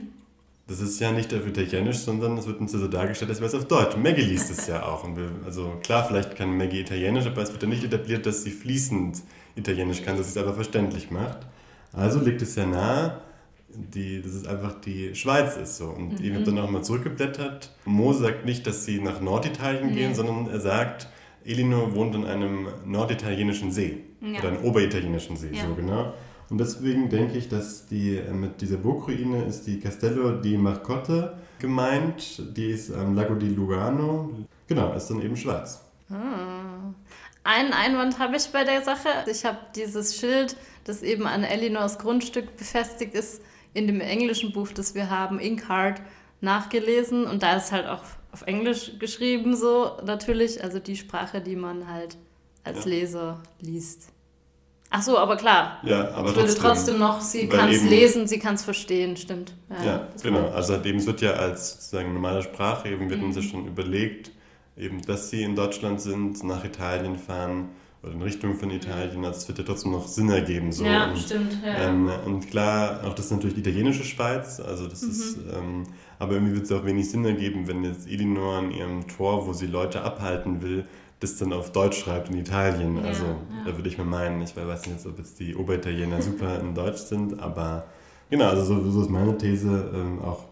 Das 0.65 0.79
ist 0.79 0.99
ja 1.01 1.11
nicht 1.11 1.33
auf 1.33 1.45
Italienisch, 1.45 1.97
sondern 1.97 2.37
es 2.37 2.47
wird 2.47 2.61
uns 2.61 2.71
ja 2.71 2.79
so 2.79 2.87
dargestellt, 2.87 3.29
als 3.29 3.39
wäre 3.39 3.49
es 3.49 3.55
auf 3.55 3.65
Deutsch. 3.65 3.97
Maggie 3.97 4.21
liest 4.21 4.49
es 4.49 4.67
ja 4.67 4.83
auch. 4.85 5.05
Wir, 5.15 5.29
also 5.45 5.73
klar, 5.83 6.05
vielleicht 6.07 6.37
kann 6.37 6.57
Maggie 6.57 6.79
Italienisch, 6.79 7.25
aber 7.25 7.41
es 7.41 7.51
wird 7.51 7.63
ja 7.63 7.69
nicht 7.69 7.83
etabliert, 7.83 8.25
dass 8.25 8.43
sie 8.43 8.51
fließend 8.51 9.21
Italienisch 9.55 10.03
kann, 10.03 10.15
dass 10.15 10.31
sie 10.31 10.39
es 10.39 10.43
aber 10.45 10.55
verständlich 10.55 11.11
macht. 11.11 11.39
Also 11.91 12.21
liegt 12.21 12.41
es 12.41 12.55
ja 12.55 12.65
nahe, 12.65 13.21
die, 13.67 14.21
dass 14.21 14.31
es 14.33 14.47
einfach 14.47 14.79
die 14.79 15.13
Schweiz 15.15 15.57
ist. 15.57 15.77
So. 15.77 15.89
Und 15.89 16.19
mhm. 16.19 16.25
ich 16.25 16.33
habe 16.33 16.43
dann 16.45 16.57
auch 16.59 16.69
mal 16.69 16.83
zurückgeblättert. 16.83 17.71
Mo 17.83 18.13
sagt 18.13 18.45
nicht, 18.45 18.65
dass 18.65 18.85
sie 18.85 19.01
nach 19.01 19.19
Norditalien 19.19 19.87
nee. 19.87 19.95
gehen, 19.95 20.15
sondern 20.15 20.47
er 20.49 20.61
sagt, 20.61 21.07
Elinor 21.45 21.93
wohnt 21.93 22.15
an 22.15 22.25
einem 22.25 22.67
norditalienischen 22.85 23.71
See. 23.71 23.97
Ja. 24.21 24.39
Oder 24.39 24.49
einem 24.49 24.63
oberitalienischen 24.63 25.35
See, 25.35 25.51
ja. 25.51 25.67
so 25.67 25.75
genau. 25.75 26.13
Und 26.49 26.59
deswegen 26.59 27.09
denke 27.09 27.37
ich, 27.37 27.49
dass 27.49 27.87
die 27.87 28.17
äh, 28.17 28.31
mit 28.31 28.61
dieser 28.61 28.77
Burgruine 28.77 29.45
ist 29.45 29.65
die 29.65 29.79
Castello 29.79 30.41
di 30.41 30.57
Marcotte 30.57 31.37
gemeint. 31.59 32.41
Die 32.55 32.71
ist 32.71 32.93
am 32.93 33.15
Lago 33.15 33.35
di 33.35 33.49
Lugano. 33.49 34.29
Genau, 34.67 34.93
ist 34.93 35.07
dann 35.07 35.21
eben 35.21 35.37
Schweiz. 35.37 35.81
Ah. 36.09 36.93
Einen 37.43 37.73
Einwand 37.73 38.19
habe 38.19 38.37
ich 38.37 38.47
bei 38.47 38.63
der 38.63 38.83
Sache. 38.83 39.09
Ich 39.29 39.43
habe 39.43 39.57
dieses 39.75 40.15
Schild, 40.17 40.55
das 40.85 41.03
eben 41.03 41.27
an 41.27 41.43
Elinors 41.43 41.99
Grundstück 41.99 42.55
befestigt 42.55 43.13
ist, 43.15 43.41
in 43.73 43.87
dem 43.87 43.99
englischen 43.99 44.53
Buch, 44.53 44.69
das 44.69 44.95
wir 44.95 45.09
haben, 45.09 45.39
Inkheart, 45.39 46.01
nachgelesen. 46.39 47.25
Und 47.25 47.43
da 47.43 47.57
ist 47.57 47.71
halt 47.71 47.87
auch 47.87 48.03
auf 48.31 48.43
Englisch 48.43 48.93
geschrieben, 48.99 49.55
so 49.55 49.97
natürlich. 50.05 50.63
Also 50.63 50.79
die 50.79 50.95
Sprache, 50.95 51.41
die 51.41 51.55
man 51.55 51.87
halt 51.87 52.17
als 52.63 52.85
ja. 52.85 52.91
Leser 52.91 53.43
liest. 53.59 54.09
Ach 54.95 55.01
so, 55.01 55.17
aber 55.17 55.37
klar. 55.37 55.79
Ja, 55.81 56.11
aber 56.11 56.29
ich 56.29 56.35
würde 56.35 56.53
trotzdem 56.53 56.99
noch, 56.99 57.19
sie 57.19 57.47
kann 57.47 57.69
es 57.69 57.81
lesen, 57.83 58.27
sie 58.27 58.37
kann 58.37 58.53
es 58.53 58.63
verstehen, 58.63 59.17
stimmt. 59.17 59.51
Ja, 59.67 59.83
ja 59.83 60.07
genau. 60.21 60.49
Also 60.49 60.75
eben, 60.75 60.99
es 60.99 61.07
wird 61.07 61.21
ja 61.21 61.31
als 61.31 61.73
sozusagen 61.73 62.13
normale 62.13 62.43
Sprache, 62.43 62.89
eben 62.89 63.09
wird 63.09 63.19
mhm. 63.19 63.33
sich 63.33 63.49
schon 63.49 63.65
überlegt, 63.65 64.29
eben, 64.77 65.01
dass 65.01 65.31
sie 65.31 65.41
in 65.41 65.55
Deutschland 65.55 65.99
sind, 65.99 66.43
nach 66.43 66.63
Italien 66.63 67.17
fahren 67.17 67.69
oder 68.03 68.11
in 68.11 68.21
Richtung 68.21 68.53
von 68.59 68.69
Italien, 68.69 69.25
also 69.25 69.39
es 69.39 69.47
wird 69.47 69.57
ja 69.57 69.63
trotzdem 69.63 69.93
noch 69.93 70.07
Sinn 70.07 70.29
ergeben. 70.29 70.71
So. 70.71 70.85
Ja, 70.85 71.09
und, 71.09 71.17
stimmt. 71.17 71.57
Ja. 71.65 71.89
Ähm, 71.89 72.11
und 72.27 72.51
klar, 72.51 73.01
auch 73.03 73.15
das 73.15 73.25
ist 73.25 73.31
natürlich 73.31 73.55
die 73.55 73.61
italienische 73.61 74.03
Schweiz, 74.03 74.59
also 74.59 74.87
das 74.87 75.01
mhm. 75.01 75.09
ist, 75.09 75.37
ähm, 75.57 75.83
aber 76.19 76.33
irgendwie 76.33 76.53
wird 76.53 76.65
es 76.65 76.71
auch 76.71 76.85
wenig 76.85 77.09
Sinn 77.09 77.25
ergeben, 77.25 77.67
wenn 77.67 77.83
jetzt 77.83 78.07
Elinor 78.07 78.59
an 78.59 78.69
ihrem 78.69 79.07
Tor, 79.07 79.47
wo 79.47 79.53
sie 79.53 79.65
Leute 79.65 80.03
abhalten 80.03 80.61
will, 80.61 80.85
das 81.23 81.37
dann 81.37 81.53
auf 81.53 81.71
Deutsch 81.71 81.99
schreibt 81.99 82.29
in 82.29 82.37
Italien. 82.37 82.97
Ja, 82.97 83.03
also 83.03 83.25
ja. 83.25 83.37
da 83.65 83.75
würde 83.75 83.89
ich 83.89 83.97
mir 83.97 84.03
meinen, 84.05 84.41
ich 84.41 84.55
weiß 84.55 84.87
nicht, 84.87 85.05
ob 85.05 85.17
jetzt 85.17 85.39
die 85.39 85.55
Oberitaliener 85.55 86.21
super 86.21 86.59
in 86.59 86.75
Deutsch 86.75 86.97
sind, 87.01 87.39
aber 87.39 87.85
genau, 88.29 88.45
also 88.49 88.63
so, 88.63 88.91
so 88.91 89.01
ist 89.01 89.09
meine 89.09 89.37
These. 89.37 89.91
Ähm, 89.93 90.21
auch 90.21 90.45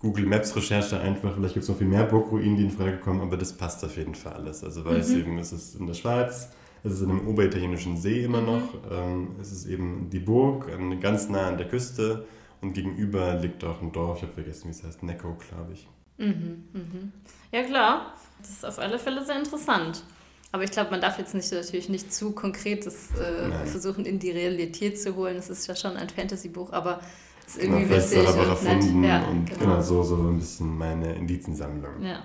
Google 0.00 0.26
Maps 0.26 0.54
Recherche 0.56 0.98
einfach, 1.00 1.34
vielleicht 1.34 1.54
gibt 1.54 1.62
es 1.62 1.68
noch 1.68 1.76
viel 1.78 1.86
mehr 1.86 2.04
Burgruinen, 2.04 2.56
die 2.56 2.64
in 2.64 2.70
Frage 2.70 2.98
kommen, 2.98 3.20
aber 3.20 3.36
das 3.36 3.52
passt 3.52 3.84
auf 3.84 3.96
jeden 3.96 4.14
Fall 4.16 4.32
alles. 4.34 4.64
Also 4.64 4.84
weil 4.84 4.96
es 4.98 5.12
Mhm. 5.14 5.20
eben, 5.20 5.38
es 5.38 5.52
ist 5.52 5.76
in 5.76 5.86
der 5.86 5.94
Schweiz, 5.94 6.50
es 6.84 6.92
ist 6.94 7.02
in 7.02 7.10
einem 7.10 7.28
oberitalienischen 7.28 7.96
See 7.96 8.24
immer 8.24 8.40
Mhm. 8.40 8.46
noch, 8.46 8.74
ähm, 8.90 9.28
es 9.40 9.52
ist 9.52 9.66
eben 9.66 10.08
die 10.10 10.18
Burg, 10.18 10.68
ganz 11.00 11.28
nah 11.28 11.46
an 11.48 11.56
der 11.56 11.68
Küste 11.68 12.26
und 12.60 12.72
gegenüber 12.74 13.34
liegt 13.34 13.62
auch 13.64 13.80
ein 13.80 13.92
Dorf, 13.92 14.16
ich 14.18 14.22
habe 14.24 14.32
vergessen, 14.32 14.66
wie 14.66 14.70
es 14.70 14.82
heißt, 14.82 15.02
Necko, 15.04 15.36
glaube 15.48 15.72
ich. 15.72 15.88
Mhm, 16.18 16.64
mhm. 16.72 17.12
Ja, 17.52 17.62
klar. 17.62 18.14
Das 18.42 18.50
ist 18.50 18.64
auf 18.64 18.78
alle 18.78 18.98
Fälle 18.98 19.24
sehr 19.24 19.38
interessant. 19.38 20.02
Aber 20.50 20.64
ich 20.64 20.70
glaube, 20.70 20.90
man 20.90 21.00
darf 21.00 21.18
jetzt 21.18 21.34
nicht, 21.34 21.50
natürlich 21.50 21.88
nicht 21.88 22.12
zu 22.12 22.32
konkretes 22.32 23.10
äh, 23.12 23.50
versuchen, 23.66 24.04
in 24.04 24.18
die 24.18 24.30
Realität 24.30 25.00
zu 25.00 25.16
holen. 25.16 25.36
Es 25.36 25.48
ist 25.48 25.66
ja 25.66 25.74
schon 25.74 25.96
ein 25.96 26.10
Fantasy-Buch, 26.10 26.72
aber 26.72 27.00
es 27.46 27.56
ist 27.56 27.62
Genau, 27.62 27.76
irgendwie 27.78 27.96
witzig 27.96 28.18
und 28.28 28.36
nett. 28.36 28.46
erfunden 28.48 29.04
Ja, 29.04 29.24
und 29.28 29.46
genau. 29.46 29.58
genau 29.60 29.80
so, 29.80 30.02
so 30.02 30.16
ein 30.16 30.38
bisschen 30.38 30.76
meine 30.76 31.14
Indiziensammlung. 31.14 32.02
Ja. 32.02 32.22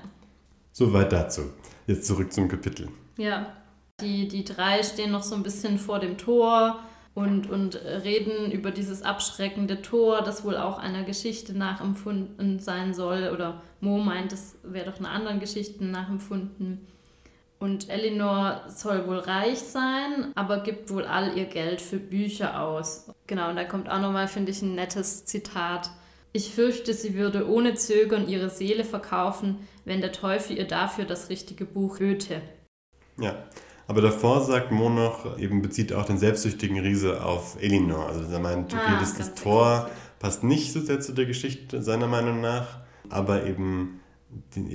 Soweit 0.73 1.11
dazu. 1.13 1.41
Jetzt 1.87 2.05
zurück 2.05 2.33
zum 2.33 2.49
Kapitel. 2.49 2.89
Ja, 3.17 3.53
die, 4.01 4.27
die 4.27 4.43
drei 4.43 4.83
stehen 4.83 5.11
noch 5.11 5.23
so 5.23 5.33
ein 5.35 5.43
bisschen 5.43 5.79
vor 5.79 5.99
dem 5.99 6.17
Tor 6.17 6.79
und, 7.17 7.49
und 7.49 7.81
reden 7.83 8.51
über 8.51 8.69
dieses 8.69 9.01
abschreckende 9.01 9.81
Tor, 9.81 10.21
das 10.21 10.45
wohl 10.45 10.55
auch 10.55 10.77
einer 10.77 11.01
Geschichte 11.01 11.57
nachempfunden 11.57 12.59
sein 12.59 12.93
soll. 12.93 13.31
Oder 13.33 13.63
Mo 13.81 13.97
meint, 13.97 14.33
es 14.33 14.59
wäre 14.61 14.91
doch 14.91 14.99
einer 14.99 15.09
anderen 15.09 15.39
Geschichte 15.39 15.83
nachempfunden. 15.83 16.85
Und 17.57 17.89
Elinor 17.89 18.61
soll 18.67 19.07
wohl 19.07 19.17
reich 19.17 19.57
sein, 19.57 20.31
aber 20.35 20.61
gibt 20.61 20.91
wohl 20.91 21.05
all 21.05 21.35
ihr 21.35 21.45
Geld 21.45 21.81
für 21.81 21.97
Bücher 21.97 22.61
aus. 22.61 23.11
Genau, 23.25 23.49
und 23.49 23.55
da 23.55 23.63
kommt 23.63 23.89
auch 23.89 23.99
nochmal, 23.99 24.27
finde 24.27 24.51
ich, 24.51 24.61
ein 24.61 24.75
nettes 24.75 25.25
Zitat. 25.25 25.89
Ich 26.33 26.53
fürchte, 26.53 26.93
sie 26.93 27.15
würde 27.15 27.49
ohne 27.49 27.73
Zögern 27.73 28.29
ihre 28.29 28.51
Seele 28.51 28.83
verkaufen, 28.83 29.67
wenn 29.85 30.01
der 30.01 30.11
Teufel 30.11 30.55
ihr 30.55 30.67
dafür 30.67 31.05
das 31.05 31.31
richtige 31.31 31.65
Buch 31.65 31.97
böte. 31.97 32.43
Ja, 33.19 33.43
aber 33.87 34.01
davor 34.01 34.43
sagt 34.43 34.71
Mo 34.71 34.89
noch, 34.89 35.37
eben 35.39 35.61
bezieht 35.61 35.93
auch 35.93 36.05
den 36.05 36.17
selbstsüchtigen 36.17 36.77
Riese 36.79 37.23
auf 37.23 37.57
Elinor. 37.61 38.07
Also 38.07 38.23
er 38.31 38.39
meint, 38.39 38.73
okay, 38.73 38.83
Ah, 38.85 38.99
das, 38.99 39.15
das 39.15 39.33
Tor 39.35 39.89
passt 40.19 40.43
nicht 40.43 40.73
so 40.73 40.81
sehr 40.81 40.99
zu 40.99 41.13
der 41.13 41.25
Geschichte 41.25 41.81
seiner 41.81 42.07
Meinung 42.07 42.41
nach, 42.41 42.79
aber 43.09 43.45
eben 43.45 43.99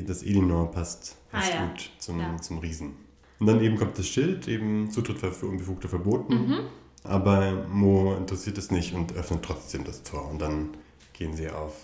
das 0.07 0.23
Elinor 0.23 0.71
passt, 0.71 1.16
passt 1.31 1.52
Ah, 1.52 1.57
ja. 1.57 1.66
gut 1.66 1.90
zum, 1.99 2.21
Ja. 2.21 2.37
zum 2.38 2.59
Riesen. 2.59 2.95
Und 3.38 3.47
dann 3.49 3.61
eben 3.61 3.76
kommt 3.76 3.99
das 3.99 4.07
Schild, 4.07 4.47
eben 4.49 4.90
Zutritt 4.90 5.19
für 5.19 5.47
Unbefugte 5.47 5.88
verboten. 5.88 6.35
Mhm. 6.35 6.59
Aber 7.04 7.66
Mo 7.69 8.14
interessiert 8.14 8.57
es 8.59 8.71
nicht 8.71 8.95
und 8.95 9.14
öffnet 9.16 9.42
trotzdem 9.42 9.83
das 9.85 10.04
Tor. 10.04 10.31
Und 10.31 10.40
dann 10.40 10.71
gehen 11.12 11.35
sie 11.35 11.50
auf 11.50 11.75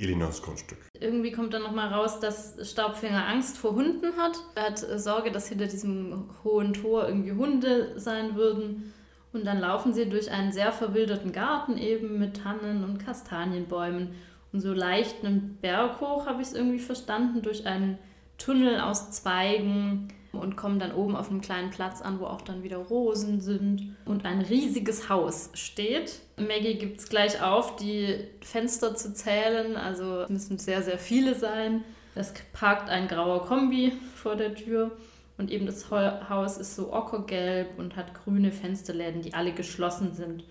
Elinors 0.00 0.42
Grundstück. 0.42 0.78
Irgendwie 0.98 1.32
kommt 1.32 1.54
dann 1.54 1.62
nochmal 1.62 1.92
raus, 1.92 2.20
dass 2.20 2.56
Staubfinger 2.70 3.26
Angst 3.26 3.58
vor 3.58 3.74
Hunden 3.74 4.16
hat. 4.16 4.38
Er 4.54 4.64
hat 4.64 4.82
äh, 4.82 4.98
Sorge, 4.98 5.30
dass 5.30 5.48
hinter 5.48 5.66
diesem 5.66 6.28
hohen 6.44 6.72
Tor 6.72 7.08
irgendwie 7.08 7.32
Hunde 7.32 7.98
sein 7.98 8.34
würden. 8.34 8.92
Und 9.32 9.46
dann 9.46 9.60
laufen 9.60 9.92
sie 9.92 10.08
durch 10.08 10.30
einen 10.30 10.52
sehr 10.52 10.72
verwilderten 10.72 11.32
Garten 11.32 11.78
eben 11.78 12.18
mit 12.18 12.42
Tannen 12.42 12.84
und 12.84 12.98
Kastanienbäumen. 12.98 14.14
Und 14.52 14.60
so 14.60 14.72
leicht 14.72 15.24
einen 15.24 15.58
Berg 15.60 16.00
hoch, 16.00 16.26
habe 16.26 16.42
ich 16.42 16.48
es 16.48 16.54
irgendwie 16.54 16.80
verstanden, 16.80 17.42
durch 17.42 17.66
einen 17.66 17.98
Tunnel 18.38 18.80
aus 18.80 19.12
Zweigen 19.12 20.08
und 20.32 20.56
kommen 20.56 20.78
dann 20.78 20.92
oben 20.92 21.16
auf 21.16 21.30
einem 21.30 21.40
kleinen 21.40 21.70
Platz 21.70 22.00
an, 22.02 22.20
wo 22.20 22.26
auch 22.26 22.42
dann 22.42 22.62
wieder 22.62 22.78
Rosen 22.78 23.40
sind 23.40 23.96
und 24.04 24.24
ein 24.24 24.40
riesiges 24.40 25.08
Haus 25.08 25.50
steht. 25.54 26.20
Maggie 26.36 26.74
gibt 26.74 27.00
es 27.00 27.08
gleich 27.08 27.42
auf, 27.42 27.76
die 27.76 28.18
Fenster 28.40 28.94
zu 28.94 29.12
zählen, 29.12 29.76
also 29.76 30.22
es 30.22 30.30
müssen 30.30 30.58
sehr, 30.58 30.82
sehr 30.82 30.98
viele 30.98 31.34
sein. 31.34 31.84
Es 32.14 32.32
parkt 32.52 32.90
ein 32.90 33.08
grauer 33.08 33.46
Kombi 33.46 33.92
vor 34.14 34.36
der 34.36 34.54
Tür 34.54 34.92
und 35.38 35.50
eben 35.50 35.66
das 35.66 35.90
Haus 35.90 36.58
ist 36.58 36.76
so 36.76 36.92
ockergelb 36.92 37.78
und 37.78 37.96
hat 37.96 38.14
grüne 38.14 38.52
Fensterläden, 38.52 39.22
die 39.22 39.34
alle 39.34 39.52
geschlossen 39.52 40.14
sind. 40.14 40.44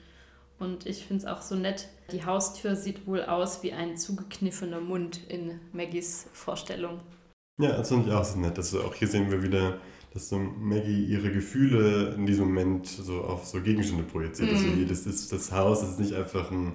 Und 0.57 0.85
ich 0.85 1.05
finde 1.05 1.23
es 1.23 1.29
auch 1.29 1.41
so 1.41 1.55
nett, 1.55 1.87
die 2.11 2.25
Haustür 2.25 2.75
sieht 2.75 3.07
wohl 3.07 3.23
aus 3.23 3.63
wie 3.63 3.71
ein 3.71 3.95
zugekniffener 3.97 4.81
Mund 4.81 5.21
in 5.29 5.59
Maggies 5.71 6.27
Vorstellung. 6.33 6.99
Ja, 7.59 7.73
das 7.77 7.89
finde 7.89 8.09
ich 8.09 8.15
auch 8.15 8.23
so 8.23 8.39
nett. 8.39 8.57
Also 8.57 8.81
auch 8.83 8.95
hier 8.95 9.07
sehen 9.07 9.29
wir 9.31 9.43
wieder, 9.43 9.79
dass 10.13 10.29
so 10.29 10.39
Maggie 10.39 11.05
ihre 11.05 11.31
Gefühle 11.31 12.13
in 12.15 12.25
diesem 12.25 12.47
Moment 12.47 12.87
so 12.87 13.21
auf 13.21 13.45
so 13.45 13.61
Gegenstände 13.61 14.03
projiziert. 14.03 14.51
Also 14.51 14.69
Mhm. 14.69 14.73
hier, 14.75 14.87
das, 14.87 15.05
ist, 15.05 15.31
das 15.33 15.51
Haus 15.51 15.83
ist 15.83 15.99
nicht 15.99 16.13
einfach 16.13 16.51
ein 16.51 16.73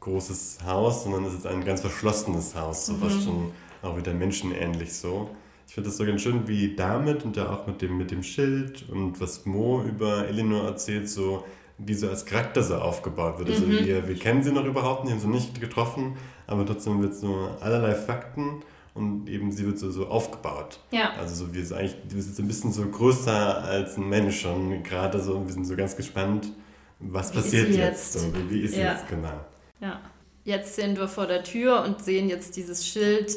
großes 0.00 0.60
Haus, 0.64 1.04
sondern 1.04 1.24
es 1.24 1.34
ist 1.34 1.46
ein 1.46 1.64
ganz 1.64 1.80
verschlossenes 1.82 2.54
Haus, 2.54 2.86
so 2.86 2.94
fast 2.96 3.20
Mhm. 3.20 3.24
schon 3.24 3.52
auch 3.82 3.96
wieder 3.96 4.14
menschenähnlich 4.14 4.94
so. 4.94 5.36
Ich 5.66 5.74
finde 5.74 5.90
das 5.90 5.98
so 5.98 6.04
ganz 6.06 6.22
schön, 6.22 6.48
wie 6.48 6.74
damit 6.76 7.24
und 7.24 7.36
ja 7.36 7.50
auch 7.50 7.66
mit 7.66 7.82
dem, 7.82 7.98
mit 7.98 8.10
dem 8.10 8.22
Schild 8.22 8.88
und 8.88 9.20
was 9.20 9.46
Mo 9.46 9.82
über 9.82 10.26
Elinor 10.28 10.64
erzählt, 10.66 11.08
so 11.08 11.44
wie 11.78 11.94
so 11.94 12.08
als 12.08 12.24
Charakter 12.26 12.62
so 12.62 12.76
aufgebaut 12.76 13.38
wird. 13.38 13.50
Also 13.50 13.66
Mhm. 13.66 13.80
wir, 13.84 14.08
wir 14.08 14.16
kennen 14.18 14.42
sie 14.42 14.52
noch 14.52 14.64
überhaupt 14.64 15.04
nicht, 15.04 15.12
haben 15.14 15.20
sie 15.20 15.28
nicht 15.28 15.60
getroffen, 15.60 16.16
aber 16.46 16.66
trotzdem 16.66 17.02
wird 17.02 17.14
so 17.14 17.50
allerlei 17.60 17.94
Fakten 17.94 18.62
und 18.94 19.28
eben 19.28 19.52
sie 19.52 19.66
wird 19.66 19.78
so, 19.78 19.90
so 19.90 20.06
aufgebaut. 20.08 20.80
Ja, 20.90 21.12
Also 21.18 21.46
so, 21.46 21.54
wir 21.54 21.64
sind 21.64 21.76
eigentlich, 21.78 21.96
wir 22.08 22.22
sind 22.22 22.36
so 22.36 22.42
ein 22.42 22.48
bisschen 22.48 22.72
so 22.72 22.86
größer 22.86 23.62
als 23.64 23.96
ein 23.96 24.08
Mensch 24.08 24.40
schon 24.40 24.82
gerade 24.82 25.20
so 25.20 25.34
und 25.36 25.46
wir 25.46 25.52
sind 25.54 25.64
so 25.66 25.76
ganz 25.76 25.96
gespannt, 25.96 26.52
was 26.98 27.32
Wie 27.32 27.36
passiert 27.38 27.72
sie 27.72 27.78
jetzt? 27.78 28.14
jetzt? 28.14 28.20
So, 28.20 28.34
wie, 28.34 28.50
wie 28.50 28.60
ist 28.62 28.76
Ja. 28.76 28.92
jetzt, 28.92 29.08
genau. 29.08 29.40
ja. 29.80 30.00
Jetzt 30.44 30.74
sind 30.76 30.98
wir 30.98 31.06
vor 31.06 31.26
der 31.26 31.44
Tür 31.44 31.82
und 31.84 32.02
sehen 32.02 32.28
jetzt 32.30 32.56
dieses 32.56 32.86
Schild. 32.86 33.36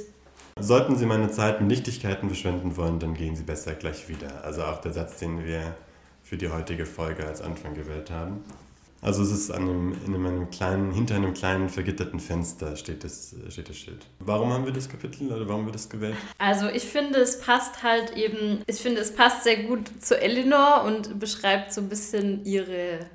Sollten 0.60 0.95
Sie 0.95 1.05
meine 1.05 1.29
Zeit 1.31 1.60
mit 1.60 1.67
Nichtigkeiten 1.69 2.27
verschwenden 2.27 2.77
wollen, 2.77 3.00
dann 3.00 3.13
gehen 3.13 3.36
Sie 3.36 3.43
besser 3.43 3.74
gleich 3.74 4.07
wieder. 4.07 4.43
Also 4.45 4.63
auch 4.63 4.79
der 4.81 4.93
Satz, 4.93 5.17
den 5.19 5.43
wir 5.43 5.75
für 6.24 6.38
die 6.38 6.50
heutige 6.50 6.86
Folge 6.86 7.25
als 7.27 7.41
Anfang 7.41 7.74
gewählt 7.74 8.10
haben. 8.10 8.39
Also 9.03 9.22
es 9.22 9.31
ist 9.31 9.51
an 9.51 9.63
einem, 9.63 9.95
in 10.05 10.15
einem 10.15 10.50
kleinen, 10.50 10.93
hinter 10.93 11.15
einem 11.15 11.33
kleinen 11.33 11.67
vergitterten 11.67 12.22
Fenster 12.22 12.77
steht 12.77 13.03
das, 13.03 13.36
steht 13.50 13.67
das 13.67 13.75
Schild. 13.75 14.05
Warum 14.19 14.53
haben 14.53 14.63
wir 14.63 14.72
das 14.72 14.88
Kapitel 14.88 15.27
oder 15.27 15.45
warum 15.45 15.62
haben 15.62 15.67
wir 15.67 15.74
das 15.74 15.89
gewählt? 15.89 16.15
Also 16.38 16.69
ich 16.69 16.83
finde, 16.83 17.19
es 17.19 17.41
passt 17.41 17.83
halt 17.83 18.15
eben, 18.15 18.62
ich 18.65 18.77
finde, 18.77 19.01
es 19.01 19.13
passt 19.13 19.43
sehr 19.43 19.63
gut 19.63 19.91
zu 20.01 20.19
Elinor 20.19 20.86
und 20.86 21.19
beschreibt 21.19 21.74
so 21.74 21.81
ein 21.81 21.89
bisschen 21.89 22.45
ihre 22.45 23.05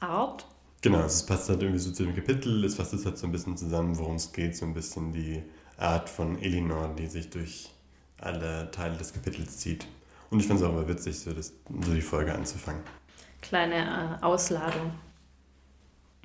Art. 0.00 0.46
Genau, 0.80 1.00
es 1.00 1.24
passt 1.24 1.50
halt 1.50 1.60
irgendwie 1.62 1.80
so 1.80 1.92
zu 1.92 2.04
dem 2.04 2.14
Kapitel, 2.14 2.64
es 2.64 2.76
fasst 2.76 2.94
es 2.94 3.04
halt 3.04 3.18
so 3.18 3.26
ein 3.26 3.32
bisschen 3.32 3.58
zusammen, 3.58 3.98
worum 3.98 4.16
es 4.16 4.32
geht, 4.32 4.56
so 4.56 4.64
ein 4.64 4.72
bisschen 4.72 5.12
die 5.12 5.42
Art 5.76 6.08
von 6.08 6.40
Elinor, 6.40 6.94
die 6.98 7.06
sich 7.06 7.28
durch 7.28 7.70
alle 8.18 8.70
Teile 8.70 8.96
des 8.96 9.12
Kapitels 9.12 9.58
zieht. 9.58 9.86
Und 10.30 10.40
ich 10.40 10.46
finde 10.46 10.62
es 10.62 10.68
auch 10.68 10.72
immer 10.72 10.88
witzig, 10.88 11.18
so, 11.18 11.34
das, 11.34 11.52
so 11.84 11.92
die 11.92 12.00
Folge 12.00 12.34
anzufangen. 12.34 12.80
Kleine 13.42 14.18
äh, 14.22 14.24
Ausladung. 14.24 14.92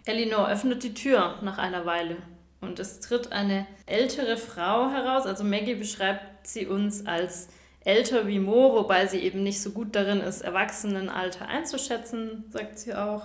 Elinor 0.09 0.49
öffnet 0.49 0.83
die 0.83 0.93
Tür 0.93 1.35
nach 1.41 1.57
einer 1.57 1.85
Weile 1.85 2.17
und 2.61 2.79
es 2.79 2.99
tritt 2.99 3.31
eine 3.31 3.65
ältere 3.85 4.37
Frau 4.37 4.89
heraus. 4.89 5.25
Also 5.25 5.43
Maggie 5.43 5.75
beschreibt 5.75 6.47
sie 6.47 6.65
uns 6.67 7.05
als 7.05 7.47
älter 7.85 8.27
wie 8.27 8.39
Mo, 8.39 8.73
wobei 8.73 9.07
sie 9.07 9.19
eben 9.19 9.43
nicht 9.43 9.61
so 9.61 9.69
gut 9.71 9.95
darin 9.95 10.19
ist, 10.19 10.41
Erwachsenenalter 10.41 11.47
einzuschätzen, 11.47 12.45
sagt 12.49 12.79
sie 12.79 12.93
auch. 12.93 13.23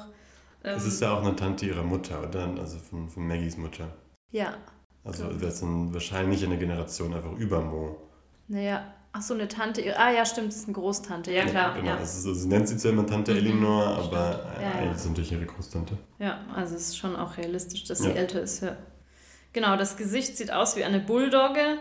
Ähm, 0.62 0.76
Es 0.76 0.86
ist 0.86 1.00
ja 1.00 1.12
auch 1.14 1.22
eine 1.24 1.34
Tante 1.34 1.66
ihrer 1.66 1.82
Mutter, 1.82 2.22
oder? 2.22 2.48
Also 2.58 2.78
von, 2.78 3.08
von 3.08 3.26
Maggies 3.26 3.56
Mutter. 3.56 3.88
ja, 4.30 4.54
Also 5.04 5.24
Genau. 5.28 5.40
wäre 5.40 5.50
es 5.50 5.60
dann 5.60 5.92
wahrscheinlich 5.92 6.44
eine 6.44 6.56
Generation 6.58 7.12
einfach 7.14 7.32
über 7.32 7.60
Mo. 7.60 7.96
naja, 8.48 8.84
ach 9.16 9.22
so, 9.22 9.32
eine 9.34 9.48
Tante. 9.48 9.98
Ah 9.98 10.10
ja, 10.10 10.26
stimmt, 10.26 10.48
das 10.48 10.56
ist 10.56 10.64
eine 10.64 10.74
Großtante. 10.74 11.32
Ja, 11.32 11.44
klar. 11.46 11.74
Genau, 11.74 11.86
Ja, 11.92 11.96
Also, 11.96 12.34
sie 12.34 12.48
nennt 12.48 12.68
sie 12.68 12.76
zwar 12.76 12.90
immer 12.92 13.06
Tante 13.06 13.30
Mhm, 13.32 13.38
Elinor, 13.38 13.86
aber 13.86 14.54
äh, 14.58 14.62
Ja, 14.62 14.68
ja. 14.68 14.74
eigentlich 14.78 14.92
ist 14.96 15.00
es 15.02 15.08
natürlich 15.08 15.32
ihre 15.32 15.46
Großtante. 15.46 15.96
ja, 16.18 16.40
also 16.54 16.74
es 16.74 16.88
ist 16.88 16.98
schon 16.98 17.16
auch 17.16 17.36
realistisch, 17.38 17.84
dass 17.84 18.00
Ja. 18.00 18.06
sie 18.10 18.16
älter 18.18 18.42
ist. 18.42 18.62
Ja. 18.62 18.76
Genau, 19.52 19.76
das 19.76 19.96
Gesicht 19.96 20.36
sieht 20.36 20.52
aus 20.52 20.76
wie 20.76 20.84
eine 20.84 21.00
Bulldogge. 21.00 21.78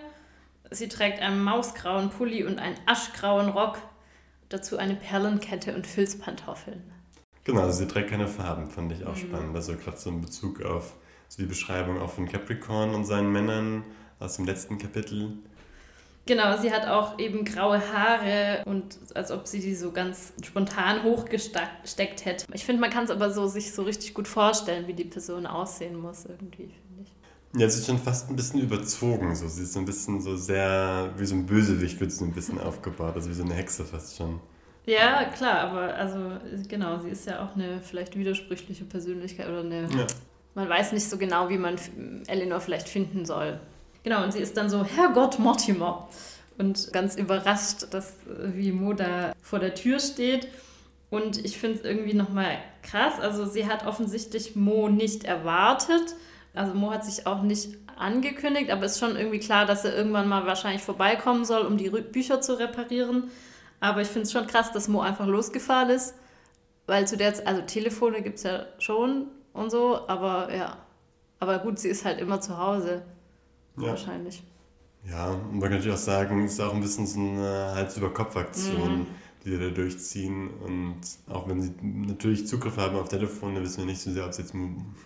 Sie 0.71 0.87
trägt 0.87 1.21
einen 1.21 1.43
mausgrauen 1.43 2.09
Pulli 2.11 2.43
und 2.45 2.59
einen 2.59 2.77
aschgrauen 2.85 3.49
Rock. 3.49 3.79
Dazu 4.49 4.77
eine 4.77 4.95
Perlenkette 4.95 5.73
und 5.75 5.87
Filzpantoffeln. 5.87 6.83
Genau, 7.43 7.61
also 7.61 7.79
sie 7.79 7.87
trägt 7.87 8.11
keine 8.11 8.27
Farben, 8.27 8.69
fand 8.69 8.91
ich 8.91 9.05
auch 9.05 9.15
Mhm. 9.15 9.19
spannend. 9.19 9.55
Also 9.55 9.75
gerade 9.75 9.97
so 9.97 10.09
in 10.11 10.21
Bezug 10.21 10.61
auf 10.63 10.93
so 11.27 11.41
die 11.41 11.47
Beschreibung 11.47 11.99
auch 11.99 12.11
von 12.11 12.27
Capricorn 12.29 12.93
und 12.93 13.05
seinen 13.05 13.31
Männern 13.31 13.83
aus 14.19 14.35
dem 14.35 14.45
letzten 14.45 14.77
Kapitel. 14.77 15.33
Genau, 16.25 16.58
sie 16.58 16.72
hat 16.72 16.88
auch 16.88 17.20
eben 17.20 17.44
graue 17.44 17.82
Haare 17.92 18.63
und 18.65 18.98
als 19.13 19.30
ob 19.30 19.46
sie 19.46 19.60
die 19.60 19.75
so 19.75 19.92
ganz 19.92 20.32
spontan 20.42 21.03
hochgesteckt 21.03 22.25
hätte. 22.25 22.46
Ich 22.53 22.63
finde, 22.63 22.80
man 22.80 22.89
kann 22.89 23.03
es 23.03 23.10
aber 23.10 23.30
so 23.30 23.48
sich 23.48 23.74
so 23.74 23.84
richtig 23.84 24.13
gut 24.13 24.27
vorstellen, 24.27 24.88
wie 24.88 24.94
die 24.94 25.03
Person 25.03 25.46
aussehen 25.46 26.00
muss 26.00 26.25
irgendwie, 26.25 26.70
finde 26.70 27.03
ich. 27.03 27.13
Ja, 27.60 27.68
sie 27.70 27.80
ist 27.80 27.88
schon 27.88 28.00
fast 28.00 28.30
ein 28.30 28.38
bisschen 28.38 28.62
überzogen. 28.62 29.36
So. 29.36 29.50
Sie 29.50 29.63
ist 29.63 29.74
so 29.74 29.80
ein 29.80 29.86
bisschen 29.86 30.22
so 30.22 30.38
sehr, 30.38 31.12
wie 31.18 31.25
so 31.25 31.36
ein 31.36 31.46
Bösewicht 31.46 32.00
wird 32.00 32.12
sie 32.12 32.24
ein 32.24 32.32
bisschen 32.32 32.58
aufgebaut, 32.60 33.15
also 33.15 33.30
wie 33.30 33.34
so 33.34 33.44
eine 33.44 33.53
Hexe 33.53 33.84
fast 33.84 34.15
schon. 34.15 34.39
Ja, 34.86 35.25
klar, 35.25 35.60
aber 35.60 35.94
also 35.94 36.18
genau, 36.68 37.00
sie 37.00 37.10
ist 37.10 37.27
ja 37.27 37.46
auch 37.46 37.56
eine 37.56 37.82
vielleicht 37.82 38.18
widersprüchliche 38.18 38.86
Persönlichkeit 38.86 39.48
oder 39.48 39.60
eine. 39.60 39.84
Ja. 39.84 40.08
Man 40.56 40.70
weiß 40.70 40.94
nicht 40.94 41.10
so 41.10 41.18
genau, 41.18 41.50
wie 41.50 41.58
man 41.58 41.75
Eleanor 42.27 42.60
vielleicht 42.60 42.88
finden 42.88 43.25
soll. 43.25 43.60
Genau, 44.03 44.24
und 44.24 44.33
sie 44.33 44.39
ist 44.39 44.57
dann 44.57 44.69
so, 44.69 44.83
Herrgott 44.83 45.39
Mortimer. 45.39 46.07
Und 46.57 46.93
ganz 46.93 47.15
überrascht, 47.15 47.88
dass 47.91 48.17
wie 48.27 48.72
Mo 48.72 48.93
da 48.93 49.33
vor 49.41 49.60
der 49.60 49.74
Tür 49.74 50.00
steht. 50.00 50.48
Und 51.10 51.43
ich 51.43 51.57
finde 51.57 51.79
es 51.79 51.86
irgendwie 51.86 52.13
nochmal 52.13 52.57
krass. 52.83 53.19
Also 53.19 53.45
sie 53.45 53.67
hat 53.67 53.86
offensichtlich 53.86 54.55
Mo 54.55 54.89
nicht 54.89 55.24
erwartet. 55.24 56.15
Also 56.53 56.74
Mo 56.74 56.91
hat 56.91 57.05
sich 57.05 57.25
auch 57.25 57.41
nicht 57.41 57.77
angekündigt, 57.98 58.72
aber 58.72 58.83
es 58.83 58.93
ist 58.93 59.00
schon 59.00 59.15
irgendwie 59.15 59.39
klar, 59.39 59.65
dass 59.65 59.86
er 59.86 59.95
irgendwann 59.95 60.27
mal 60.27 60.45
wahrscheinlich 60.45 60.81
vorbeikommen 60.81 61.45
soll, 61.45 61.65
um 61.65 61.77
die 61.77 61.89
Bücher 61.89 62.41
zu 62.41 62.60
reparieren. 62.60 63.31
Aber 63.79 64.01
ich 64.01 64.07
finde 64.07 64.24
es 64.24 64.31
schon 64.31 64.48
krass, 64.48 64.72
dass 64.72 64.88
Mo 64.88 65.01
einfach 65.01 65.27
losgefahren 65.27 65.89
ist. 65.89 66.15
Weil 66.86 67.07
zu 67.07 67.17
der, 67.17 67.33
Zeit, 67.33 67.48
also 67.48 67.62
Telefone 67.62 68.22
gibt 68.22 68.38
es 68.38 68.43
ja 68.43 68.65
schon 68.77 69.27
und 69.53 69.72
so, 69.72 70.07
aber 70.07 70.53
ja. 70.53 70.77
Aber 71.39 71.60
gut, 71.60 71.79
sie 71.79 71.89
ist 71.89 72.05
halt 72.05 72.19
immer 72.19 72.41
zu 72.41 72.57
Hause. 72.57 73.03
Ja. 73.77 73.88
Wahrscheinlich. 73.88 74.44
Ja, 75.10 75.32
und 75.32 75.60
man 75.60 75.70
natürlich 75.70 75.92
auch 75.92 75.98
sagen, 75.98 76.46
es 76.46 76.53
ist 76.53 76.60
auch 76.62 76.74
ein 76.74 76.82
bisschen 76.82 77.06
so 77.06 77.20
eine 77.20 77.74
Hals-über-Kopf-Aktion. 77.75 79.00
Mhm 79.00 79.08
die 79.44 79.51
sie 79.51 79.60
da 79.60 79.70
durchziehen. 79.70 80.50
Und 80.62 81.00
auch 81.27 81.48
wenn 81.48 81.62
sie 81.62 81.74
natürlich 81.82 82.48
Zugriff 82.48 82.77
haben 82.77 82.96
auf 82.96 83.10
Telefone, 83.10 83.62
wissen 83.62 83.80
wir 83.80 83.86
nicht 83.86 84.01
so 84.01 84.12
sehr, 84.12 84.25
ob 84.25 84.34
sie 84.34 84.42
jetzt 84.42 84.53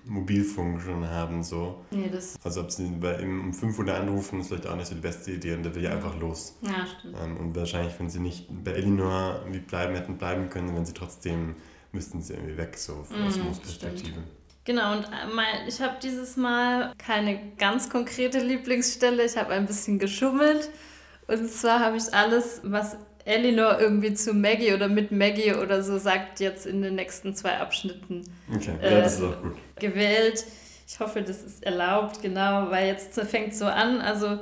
Mobilfunk 0.06 0.82
schon 0.82 1.08
haben. 1.08 1.44
So. 1.44 1.84
Nee, 1.92 2.10
das 2.10 2.36
also 2.44 2.62
ob 2.62 2.72
sie 2.72 2.88
bei, 2.88 3.22
um 3.24 3.54
500 3.54 4.00
anrufen, 4.00 4.40
ist 4.40 4.48
vielleicht 4.48 4.68
auch 4.68 4.76
nicht 4.76 4.88
so 4.88 4.96
die 4.96 5.02
beste 5.02 5.32
Idee 5.32 5.56
und 5.56 5.64
da 5.64 5.74
will 5.74 5.84
ja 5.84 5.92
einfach 5.92 6.20
los. 6.20 6.58
Ja, 6.62 6.86
stimmt. 6.86 7.16
Ähm, 7.22 7.38
und 7.38 7.56
wahrscheinlich, 7.56 8.00
wenn 8.00 8.10
sie 8.10 8.20
nicht 8.20 8.48
bei 8.64 8.72
Elinor 8.72 9.40
irgendwie 9.42 9.60
bleiben 9.60 9.96
hätten 9.96 10.18
bleiben 10.18 10.50
können, 10.50 10.76
wenn 10.76 10.86
sie 10.86 10.94
trotzdem, 10.94 11.56
müssten 11.92 12.22
sie 12.22 12.34
irgendwie 12.34 12.58
weg, 12.58 12.78
so 12.78 12.94
aus 12.94 13.38
mhm, 13.38 13.44
Perspektive. 13.62 14.24
Genau, 14.68 14.92
und 14.92 15.06
äh, 15.06 15.68
ich 15.70 15.80
habe 15.80 15.96
dieses 16.04 16.36
Mal 16.36 16.92
keine 16.98 17.40
ganz 17.58 17.90
konkrete 17.90 18.40
Lieblingsstelle. 18.40 19.24
Ich 19.24 19.38
habe 19.38 19.54
ein 19.54 19.66
bisschen 19.66 19.98
geschummelt. 19.98 20.70
Und 21.26 21.50
zwar 21.50 21.80
habe 21.80 21.96
ich 21.96 22.14
alles, 22.14 22.60
was 22.66 22.98
Elinor 23.24 23.80
irgendwie 23.80 24.14
zu 24.14 24.34
Maggie 24.34 24.74
oder 24.74 24.90
mit 24.90 25.14
Maggie 25.14 25.54
oder 25.54 25.82
so 25.84 25.98
sagt, 25.98 26.42
jetzt 26.42 26.66
in 26.66 26.82
den 26.82 26.96
nächsten 26.96 27.34
zwei 27.34 27.58
Abschnitten 27.60 28.24
okay. 28.54 28.76
äh, 28.82 28.94
ja, 28.94 29.02
das 29.04 29.20
ist 29.20 29.24
auch 29.24 29.42
gut. 29.42 29.56
gewählt. 29.80 30.44
Ich 30.86 31.00
hoffe, 31.00 31.22
das 31.22 31.44
ist 31.44 31.64
erlaubt, 31.64 32.22
genau, 32.22 32.70
weil 32.70 32.88
jetzt 32.88 33.18
fängt 33.22 33.56
so 33.56 33.66
an, 33.66 34.02
also 34.02 34.40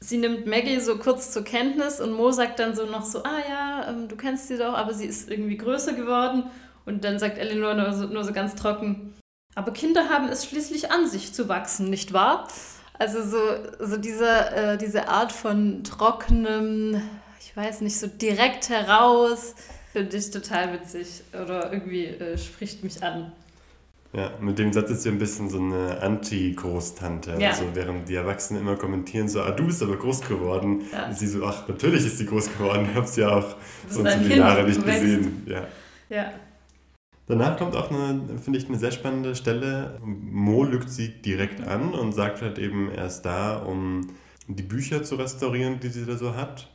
sie 0.00 0.18
nimmt 0.18 0.48
Maggie 0.48 0.80
so 0.80 0.98
kurz 0.98 1.32
zur 1.32 1.44
Kenntnis 1.44 2.00
und 2.00 2.12
Mo 2.12 2.32
sagt 2.32 2.58
dann 2.58 2.74
so 2.74 2.86
noch 2.86 3.04
so, 3.04 3.22
ah 3.22 3.40
ja, 3.48 3.86
ähm, 3.88 4.08
du 4.08 4.16
kennst 4.16 4.48
sie 4.48 4.58
doch, 4.58 4.74
aber 4.74 4.94
sie 4.94 5.06
ist 5.06 5.30
irgendwie 5.30 5.56
größer 5.56 5.92
geworden. 5.92 6.50
Und 6.86 7.04
dann 7.04 7.20
sagt 7.20 7.38
Elinor 7.38 7.74
nur 7.74 7.92
so, 7.92 8.06
nur 8.06 8.24
so 8.24 8.32
ganz 8.32 8.54
trocken, 8.54 9.14
aber 9.54 9.72
Kinder 9.72 10.08
haben 10.08 10.28
es 10.28 10.46
schließlich 10.46 10.90
an 10.90 11.08
sich 11.08 11.32
zu 11.32 11.48
wachsen, 11.48 11.90
nicht 11.90 12.12
wahr? 12.12 12.48
Also 12.98 13.22
so, 13.22 13.40
so 13.78 13.96
diese, 13.96 14.28
äh, 14.50 14.78
diese 14.78 15.08
Art 15.08 15.32
von 15.32 15.84
trockenem, 15.84 17.00
weiß 17.58 17.80
nicht, 17.82 17.98
so 17.98 18.06
direkt 18.06 18.68
heraus. 18.70 19.54
Finde 19.92 20.16
ich 20.16 20.30
total 20.30 20.72
witzig 20.72 21.22
oder 21.32 21.72
irgendwie 21.72 22.06
äh, 22.06 22.38
spricht 22.38 22.84
mich 22.84 23.02
an. 23.02 23.32
Ja, 24.12 24.32
mit 24.40 24.58
dem 24.58 24.72
Satz 24.72 24.90
ist 24.90 25.02
sie 25.02 25.10
ein 25.10 25.18
bisschen 25.18 25.50
so 25.50 25.58
eine 25.58 26.00
Anti-Großtante. 26.00 27.36
Ja. 27.38 27.50
Also 27.50 27.64
während 27.74 28.08
die 28.08 28.14
Erwachsenen 28.14 28.62
immer 28.62 28.76
kommentieren, 28.76 29.28
so, 29.28 29.42
ah, 29.42 29.50
du 29.50 29.66
bist 29.66 29.82
aber 29.82 29.96
groß 29.96 30.22
geworden. 30.22 30.82
Ja. 30.92 31.12
sie 31.12 31.26
so, 31.26 31.44
ach, 31.44 31.68
natürlich 31.68 32.06
ist 32.06 32.18
sie 32.18 32.26
groß 32.26 32.56
geworden. 32.56 32.88
Ich 32.90 32.96
habe 32.96 33.06
sie 33.06 33.20
ja 33.20 33.36
auch 33.36 33.56
so 33.88 34.00
und 34.00 34.10
so 34.10 34.18
viele 34.18 34.36
Jahre 34.36 34.64
nicht 34.64 34.82
gesehen. 34.82 35.46
Ja. 35.46 35.66
ja. 36.08 36.32
Danach 37.28 37.58
kommt 37.58 37.76
auch 37.76 37.90
eine, 37.90 38.38
finde 38.42 38.58
ich, 38.58 38.68
eine 38.68 38.78
sehr 38.78 38.90
spannende 38.90 39.34
Stelle. 39.34 40.00
Mo 40.02 40.64
lügt 40.64 40.90
sie 40.90 41.08
direkt 41.08 41.66
an 41.66 41.94
und 41.94 42.12
sagt 42.12 42.42
halt 42.42 42.58
eben, 42.58 42.90
er 42.90 43.06
ist 43.06 43.22
da, 43.22 43.58
um 43.58 44.08
die 44.46 44.62
Bücher 44.62 45.02
zu 45.02 45.16
restaurieren, 45.16 45.78
die 45.78 45.88
sie 45.88 46.06
da 46.06 46.16
so 46.16 46.34
hat 46.34 46.68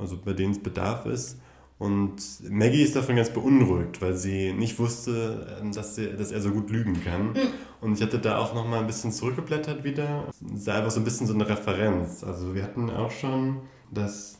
also 0.00 0.16
bei 0.16 0.32
denen 0.32 0.52
es 0.52 0.62
Bedarf 0.62 1.06
ist. 1.06 1.38
Und 1.78 2.16
Maggie 2.50 2.82
ist 2.82 2.94
davon 2.94 3.16
ganz 3.16 3.30
beunruhigt, 3.30 4.02
weil 4.02 4.14
sie 4.14 4.52
nicht 4.52 4.78
wusste, 4.78 5.62
dass, 5.74 5.94
sie, 5.94 6.14
dass 6.14 6.30
er 6.30 6.42
so 6.42 6.50
gut 6.50 6.68
lügen 6.68 7.02
kann. 7.02 7.28
Mhm. 7.28 7.38
Und 7.80 7.94
ich 7.94 8.02
hatte 8.02 8.18
da 8.18 8.36
auch 8.36 8.54
noch 8.54 8.68
mal 8.68 8.80
ein 8.80 8.86
bisschen 8.86 9.12
zurückgeblättert 9.12 9.82
wieder. 9.82 10.26
Es 10.28 10.60
ist 10.60 10.68
einfach 10.68 10.90
so 10.90 11.00
ein 11.00 11.04
bisschen 11.04 11.26
so 11.26 11.32
eine 11.32 11.48
Referenz. 11.48 12.22
Also 12.22 12.54
wir 12.54 12.64
hatten 12.64 12.90
auch 12.90 13.10
schon, 13.10 13.62
dass 13.90 14.39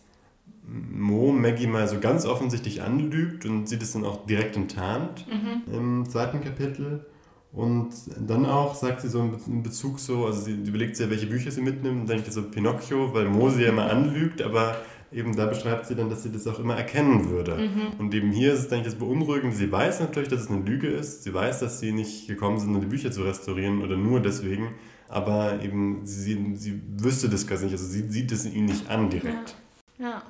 Mo 0.66 1.32
Maggie 1.32 1.66
mal 1.66 1.88
so 1.88 1.98
ganz 1.98 2.26
offensichtlich 2.26 2.82
anlügt 2.82 3.44
und 3.44 3.68
sie 3.68 3.78
das 3.78 3.92
dann 3.92 4.04
auch 4.04 4.26
direkt 4.26 4.56
enttarnt 4.56 5.26
mhm. 5.28 5.74
im 5.74 6.08
zweiten 6.08 6.40
Kapitel. 6.40 7.06
Und 7.52 7.90
dann 8.16 8.46
auch 8.46 8.76
sagt 8.76 9.00
sie 9.00 9.08
so 9.08 9.28
in 9.48 9.62
Bezug 9.62 9.98
so, 9.98 10.26
also 10.26 10.40
sie 10.42 10.52
überlegt 10.52 10.96
sich, 10.96 11.10
welche 11.10 11.26
Bücher 11.26 11.50
sie 11.50 11.62
mitnimmt, 11.62 12.02
und 12.02 12.08
denkt 12.08 12.32
so 12.32 12.42
Pinocchio, 12.42 13.12
weil 13.12 13.24
Mo 13.24 13.50
sie 13.50 13.62
ja 13.62 13.70
immer 13.70 13.90
anlügt, 13.90 14.40
aber 14.40 14.76
eben 15.12 15.34
da 15.34 15.46
beschreibt 15.46 15.86
sie 15.86 15.96
dann, 15.96 16.08
dass 16.08 16.22
sie 16.22 16.30
das 16.30 16.46
auch 16.46 16.60
immer 16.60 16.76
erkennen 16.76 17.28
würde. 17.28 17.56
Mhm. 17.56 17.98
Und 17.98 18.14
eben 18.14 18.30
hier 18.30 18.52
ist 18.52 18.60
es, 18.60 18.68
denke 18.68 18.86
ich, 18.86 18.94
das 18.94 19.00
Beunruhigende. 19.00 19.56
Sie 19.56 19.70
weiß 19.70 19.98
natürlich, 19.98 20.28
dass 20.28 20.42
es 20.42 20.50
eine 20.50 20.64
Lüge 20.64 20.86
ist. 20.86 21.24
Sie 21.24 21.34
weiß, 21.34 21.58
dass 21.58 21.80
sie 21.80 21.90
nicht 21.90 22.28
gekommen 22.28 22.60
sind, 22.60 22.72
um 22.72 22.80
die 22.80 22.86
Bücher 22.86 23.10
zu 23.10 23.22
restaurieren 23.22 23.82
oder 23.82 23.96
nur 23.96 24.20
deswegen. 24.20 24.74
Aber 25.08 25.60
eben, 25.60 26.02
sie, 26.04 26.54
sie 26.54 26.80
wüsste 26.98 27.28
das 27.28 27.48
gar 27.48 27.58
nicht. 27.58 27.72
Also 27.72 27.84
sie 27.84 28.08
sieht 28.08 28.30
es 28.30 28.46
ihnen 28.46 28.66
nicht 28.66 28.88
an 28.88 29.10
direkt. 29.10 29.56
Ja. 29.98 30.06
ja. 30.08 30.22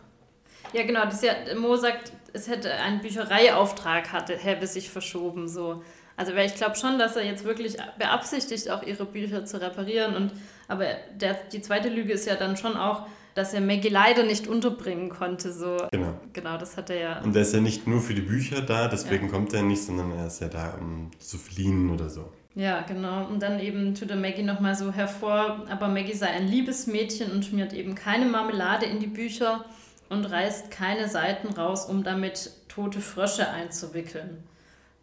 Ja, 0.72 0.84
genau. 0.84 1.04
Das 1.04 1.22
ja, 1.22 1.32
Mo 1.56 1.76
sagt, 1.76 2.12
es 2.32 2.48
hätte 2.48 2.72
einen 2.72 3.00
Büchereiauftrag 3.00 4.12
hatte, 4.12 4.36
hätte 4.36 4.66
sich 4.66 4.90
verschoben. 4.90 5.48
So. 5.48 5.82
Also 6.16 6.34
ich 6.34 6.54
glaube 6.54 6.76
schon, 6.76 6.98
dass 6.98 7.16
er 7.16 7.24
jetzt 7.24 7.44
wirklich 7.44 7.76
beabsichtigt, 7.98 8.70
auch 8.70 8.82
ihre 8.82 9.06
Bücher 9.06 9.44
zu 9.44 9.60
reparieren. 9.60 10.14
Und 10.14 10.32
aber 10.68 10.86
der, 11.18 11.36
die 11.52 11.62
zweite 11.62 11.88
Lüge 11.88 12.12
ist 12.12 12.26
ja 12.26 12.36
dann 12.36 12.56
schon 12.56 12.76
auch, 12.76 13.06
dass 13.34 13.54
er 13.54 13.60
Maggie 13.60 13.88
leider 13.88 14.24
nicht 14.24 14.46
unterbringen 14.46 15.08
konnte. 15.08 15.52
So. 15.52 15.76
Genau. 15.90 16.14
Genau, 16.32 16.58
das 16.58 16.76
hat 16.76 16.90
er 16.90 17.00
ja. 17.00 17.20
Und 17.20 17.34
er 17.34 17.42
ist 17.42 17.54
ja 17.54 17.60
nicht 17.60 17.86
nur 17.86 18.00
für 18.00 18.14
die 18.14 18.22
Bücher 18.22 18.60
da, 18.60 18.88
deswegen 18.88 19.26
ja. 19.26 19.32
kommt 19.32 19.52
er 19.54 19.62
nicht, 19.62 19.82
sondern 19.82 20.12
er 20.12 20.26
ist 20.26 20.40
ja 20.40 20.48
da, 20.48 20.74
um 20.80 21.10
zu 21.18 21.38
fliehen 21.38 21.90
oder 21.90 22.08
so. 22.08 22.30
Ja, 22.54 22.82
genau. 22.82 23.26
Und 23.26 23.40
dann 23.42 23.60
eben 23.60 23.94
tut 23.94 24.10
er 24.10 24.16
Maggie 24.16 24.42
nochmal 24.42 24.74
so 24.74 24.92
hervor, 24.92 25.64
aber 25.70 25.88
Maggie 25.88 26.14
sei 26.14 26.26
ein 26.26 26.48
liebes 26.48 26.86
Mädchen 26.86 27.30
und 27.30 27.44
schmiert 27.44 27.72
eben 27.72 27.94
keine 27.94 28.26
Marmelade 28.26 28.86
in 28.86 28.98
die 28.98 29.06
Bücher 29.06 29.64
und 30.10 30.26
reißt 30.26 30.70
keine 30.70 31.08
Seiten 31.08 31.48
raus, 31.48 31.86
um 31.86 32.04
damit 32.04 32.50
tote 32.68 33.00
Frösche 33.00 33.48
einzuwickeln. 33.48 34.42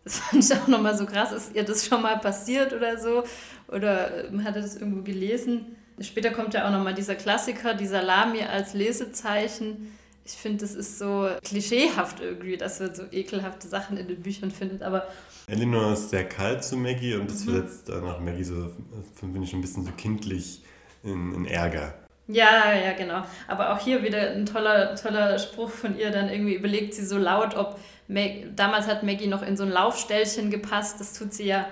Das 0.04 0.20
fand 0.20 0.44
ich 0.44 0.54
auch 0.56 0.68
nochmal 0.68 0.96
so 0.96 1.06
krass. 1.06 1.32
Ist 1.32 1.56
ihr 1.56 1.64
das 1.64 1.86
schon 1.86 2.02
mal 2.02 2.20
passiert 2.20 2.72
oder 2.72 2.98
so? 2.98 3.24
Oder 3.68 4.26
ähm, 4.26 4.44
hat 4.44 4.56
er 4.56 4.62
das 4.62 4.76
irgendwo 4.76 5.02
gelesen? 5.02 5.76
Später 6.00 6.32
kommt 6.32 6.54
ja 6.54 6.68
auch 6.68 6.72
nochmal 6.72 6.94
dieser 6.94 7.16
Klassiker, 7.16 7.74
die 7.74 7.88
Salami 7.88 8.44
als 8.44 8.74
Lesezeichen. 8.74 9.98
Ich 10.24 10.34
finde, 10.34 10.60
das 10.60 10.76
ist 10.76 11.00
so 11.00 11.30
klischeehaft 11.44 12.20
irgendwie, 12.20 12.58
dass 12.58 12.80
man 12.80 12.94
so 12.94 13.04
ekelhafte 13.12 13.68
Sachen 13.68 13.98
in 13.98 14.08
den 14.08 14.22
Büchern 14.22 14.52
findet. 14.52 14.84
Aber 14.84 15.08
Elinor 15.48 15.94
ist 15.94 16.10
sehr 16.10 16.28
kalt 16.28 16.64
zu 16.64 16.78
Maggie 16.78 17.16
und 17.16 17.32
das 17.32 17.46
mhm. 17.46 17.52
versetzt 17.52 17.90
dann 17.90 18.06
auch 18.06 18.20
Maggie 18.20 18.44
so, 18.44 18.72
finde 19.16 19.42
ich, 19.42 19.54
ein 19.54 19.62
bisschen 19.62 19.86
so 19.86 19.92
kindlich 19.92 20.62
in, 21.04 21.34
in 21.34 21.46
Ärger. 21.46 21.94
Ja, 22.28 22.74
ja, 22.74 22.94
genau. 22.94 23.24
Aber 23.48 23.74
auch 23.74 23.80
hier 23.80 24.04
wieder 24.04 24.32
ein 24.32 24.46
toller, 24.46 24.96
toller 24.96 25.40
Spruch 25.40 25.70
von 25.70 25.98
ihr. 25.98 26.12
Dann 26.12 26.30
irgendwie 26.30 26.56
überlegt 26.56 26.94
sie 26.94 27.06
so 27.06 27.18
laut, 27.18 27.56
ob 27.56 27.80
Mag 28.10 28.56
damals 28.56 28.88
hat 28.88 29.04
Maggie 29.04 29.28
noch 29.28 29.42
in 29.42 29.58
so 29.58 29.64
ein 29.64 29.70
Laufstellchen 29.70 30.50
gepasst. 30.50 31.00
Das 31.00 31.14
tut 31.14 31.34
sie 31.34 31.46
ja. 31.46 31.68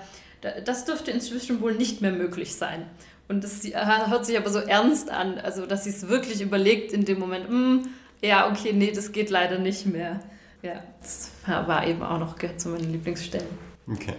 Das 0.65 0.85
dürfte 0.85 1.11
inzwischen 1.11 1.61
wohl 1.61 1.73
nicht 1.73 2.01
mehr 2.01 2.11
möglich 2.11 2.55
sein. 2.55 2.85
Und 3.27 3.43
das 3.43 3.63
hört 3.63 4.25
sich 4.25 4.37
aber 4.37 4.49
so 4.49 4.59
ernst 4.59 5.09
an, 5.09 5.39
also 5.39 5.65
dass 5.65 5.85
sie 5.85 5.89
es 5.89 6.07
wirklich 6.07 6.41
überlegt 6.41 6.91
in 6.93 7.05
dem 7.05 7.19
Moment, 7.19 7.49
mm, 7.49 7.87
ja, 8.21 8.49
okay, 8.51 8.71
nee, 8.71 8.91
das 8.91 9.11
geht 9.11 9.31
leider 9.31 9.57
nicht 9.57 9.87
mehr. 9.87 10.19
Ja, 10.61 10.83
das 11.01 11.31
war 11.47 11.87
eben 11.87 12.03
auch 12.03 12.19
noch 12.19 12.35
zu 12.57 12.69
meinen 12.69 12.91
Lieblingsstellen. 12.91 13.47
Okay. 13.91 14.13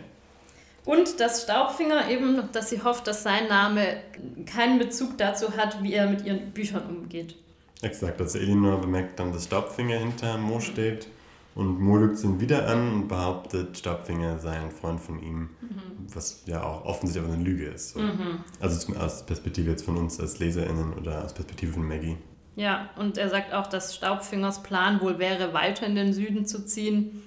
Und 0.86 1.20
dass 1.20 1.42
Staubfinger 1.42 2.08
eben, 2.08 2.40
dass 2.52 2.70
sie 2.70 2.82
hofft, 2.82 3.06
dass 3.08 3.24
sein 3.24 3.48
Name 3.48 3.98
keinen 4.46 4.78
Bezug 4.78 5.18
dazu 5.18 5.56
hat, 5.56 5.82
wie 5.82 5.92
er 5.92 6.08
mit 6.08 6.24
ihren 6.24 6.52
Büchern 6.52 6.84
umgeht. 6.88 7.34
Exakt, 7.82 8.20
also 8.20 8.38
Elinor 8.38 8.80
bemerkt 8.80 9.18
dann, 9.18 9.32
dass 9.32 9.44
Staubfinger 9.44 9.98
hinter 9.98 10.38
Mo 10.38 10.60
steht 10.60 11.08
und 11.56 11.80
Mo 11.80 11.96
lügt 11.96 12.22
ihn 12.22 12.40
wieder 12.40 12.68
an 12.68 12.92
und 12.92 13.08
behauptet, 13.08 13.76
Staubfinger 13.76 14.38
sei 14.38 14.52
ein 14.52 14.70
Freund 14.70 15.00
von 15.00 15.20
ihm, 15.20 15.50
mhm. 15.60 16.06
was 16.14 16.44
ja 16.46 16.62
auch 16.62 16.84
offensichtlich 16.84 17.32
eine 17.32 17.42
Lüge 17.42 17.66
ist. 17.66 17.94
So. 17.94 18.00
Mhm. 18.00 18.44
Also 18.60 18.94
aus 18.96 19.26
Perspektive 19.26 19.70
jetzt 19.70 19.84
von 19.84 19.96
uns 19.96 20.20
als 20.20 20.38
LeserInnen 20.38 20.94
oder 20.94 21.24
aus 21.24 21.34
Perspektive 21.34 21.72
von 21.72 21.86
Maggie. 21.86 22.16
Ja, 22.54 22.90
und 22.96 23.18
er 23.18 23.28
sagt 23.28 23.52
auch, 23.52 23.66
dass 23.66 23.94
Staubfingers 23.94 24.62
Plan 24.62 25.00
wohl 25.00 25.18
wäre, 25.18 25.52
weiter 25.52 25.86
in 25.86 25.94
den 25.94 26.12
Süden 26.12 26.46
zu 26.46 26.64
ziehen. 26.64 27.22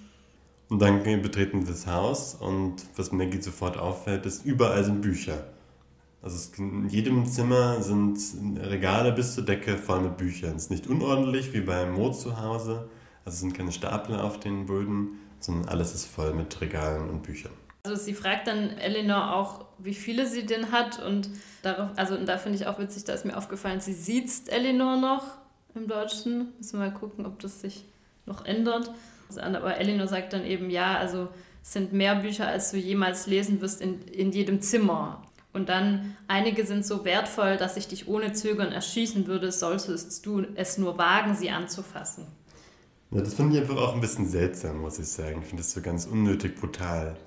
Und 0.70 0.80
dann 0.80 1.04
betreten 1.04 1.62
wir 1.62 1.74
das 1.74 1.88
Haus 1.88 2.36
und 2.36 2.76
was 2.96 3.12
Maggie 3.12 3.42
sofort 3.42 3.78
auffällt, 3.78 4.26
ist, 4.28 4.46
überall 4.46 4.84
sind 4.84 5.02
Bücher. 5.02 5.46
Also 6.22 6.36
es, 6.36 6.60
in 6.60 6.88
jedem 6.90 7.26
Zimmer 7.26 7.82
sind 7.82 8.20
Regale 8.62 9.12
bis 9.12 9.34
zur 9.34 9.46
Decke 9.46 9.78
voll 9.78 10.02
mit 10.02 10.18
Büchern. 10.18 10.56
Es 10.56 10.64
ist 10.64 10.72
nicht 10.72 10.88
unordentlich 10.88 11.54
wie 11.54 11.62
bei 11.62 11.86
Mo 11.86 12.12
zu 12.12 12.40
Hause. 12.40 12.88
Also 13.26 13.36
es 13.36 13.40
sind 13.40 13.54
keine 13.54 13.72
Stapel 13.72 14.20
auf 14.20 14.40
den 14.40 14.68
Böden, 14.68 15.20
sondern 15.40 15.70
alles 15.70 15.96
ist 15.96 16.06
voll 16.06 16.34
mit 16.34 16.60
Regalen 16.62 17.10
und 17.10 17.24
Büchern. 17.24 17.54
Also 17.84 18.04
sie 18.04 18.14
fragt 18.14 18.48
dann 18.48 18.72
Eleanor 18.78 19.34
auch, 19.34 19.66
wie 19.80 19.94
viele 19.94 20.28
sie 20.28 20.46
denn 20.46 20.72
hat 20.72 21.02
und 21.04 21.30
darauf, 21.64 21.90
also 21.96 22.16
und 22.16 22.28
da 22.28 22.38
finde 22.38 22.58
ich 22.58 22.68
auch 22.68 22.78
witzig, 22.78 23.06
da 23.06 23.14
ist 23.14 23.26
mir 23.26 23.38
aufgefallen, 23.38 23.80
sie 23.80 23.94
sieht 23.94 24.50
Eleanor 24.50 24.98
noch 24.98 25.24
im 25.74 25.88
Deutschen. 25.88 26.54
Müssen 26.58 26.80
wir 26.80 26.90
mal 26.90 26.94
gucken, 26.94 27.26
ob 27.26 27.40
das 27.40 27.62
sich 27.62 27.86
noch 28.26 28.46
ändert. 28.46 28.92
Aber 29.38 29.78
Eleanor 29.78 30.08
sagt 30.08 30.34
dann 30.34 30.46
eben, 30.46 30.70
ja, 30.70 30.98
also 30.98 31.28
es 31.62 31.74
sind 31.74 31.94
mehr 31.94 32.16
Bücher, 32.16 32.48
als 32.48 32.72
du 32.72 32.78
jemals 32.78 33.28
lesen 33.28 33.62
wirst 33.62 33.82
in, 33.82 34.02
in 34.04 34.32
jedem 34.32 34.62
Zimmer. 34.62 35.24
Und 35.52 35.70
dann, 35.70 36.16
einige 36.28 36.66
sind 36.66 36.86
so 36.86 37.06
wertvoll, 37.06 37.58
dass 37.58 37.76
ich 37.76 37.88
dich 37.88 38.08
ohne 38.08 38.34
Zögern 38.34 38.72
erschießen 38.72 39.28
würde, 39.28 39.52
solltest 39.52 40.26
du 40.26 40.46
es 40.56 40.78
nur 40.78 40.98
wagen, 40.98 41.36
sie 41.36 41.50
anzufassen. 41.50 42.28
Ja, 43.12 43.22
das 43.22 43.34
finde 43.34 43.56
ich 43.56 43.62
einfach 43.62 43.78
auch 43.78 43.96
ein 43.96 44.02
bisschen 44.02 44.28
seltsam, 44.28 44.82
muss 44.82 45.00
ich 45.00 45.08
sagen. 45.08 45.40
Ich 45.42 45.48
finde 45.48 45.64
das 45.64 45.72
so 45.72 45.82
ganz 45.82 46.06
unnötig 46.06 46.56
brutal. 46.56 47.18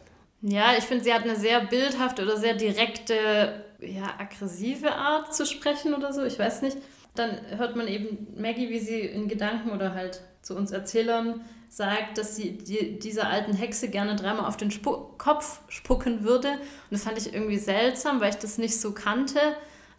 Ja, 0.41 0.75
ich 0.79 0.85
finde, 0.85 1.05
sie 1.05 1.12
hat 1.12 1.23
eine 1.23 1.37
sehr 1.37 1.65
bildhafte 1.67 2.23
oder 2.23 2.37
sehr 2.37 2.55
direkte, 2.55 3.65
ja, 3.81 4.15
aggressive 4.19 4.93
Art 4.93 5.35
zu 5.35 5.45
sprechen 5.45 5.95
oder 5.95 6.12
so. 6.12 6.25
Ich 6.25 6.38
weiß 6.38 6.62
nicht. 6.62 6.79
Dann 7.14 7.38
hört 7.57 7.77
man 7.77 7.88
eben 7.88 8.29
Maggie, 8.37 8.70
wie 8.70 8.79
sie 8.79 9.01
in 9.01 9.29
Gedanken 9.29 9.70
oder 9.70 9.94
halt 9.94 10.22
zu 10.40 10.57
uns 10.57 10.72
Erzählern 10.72 11.42
sagt, 11.68 12.18
dass 12.18 12.37
sie 12.37 12.59
die, 12.59 12.98
dieser 12.98 13.29
alten 13.29 13.55
Hexe 13.55 13.88
gerne 13.88 14.16
dreimal 14.16 14.46
auf 14.46 14.57
den 14.57 14.70
Spu 14.70 14.96
Kopf 15.18 15.61
spucken 15.68 16.25
würde. 16.25 16.48
Und 16.51 16.90
das 16.90 17.05
fand 17.05 17.18
ich 17.18 17.33
irgendwie 17.33 17.59
seltsam, 17.59 18.20
weil 18.20 18.31
ich 18.31 18.37
das 18.37 18.59
nicht 18.59 18.79
so 18.79 18.92
kannte 18.92 19.38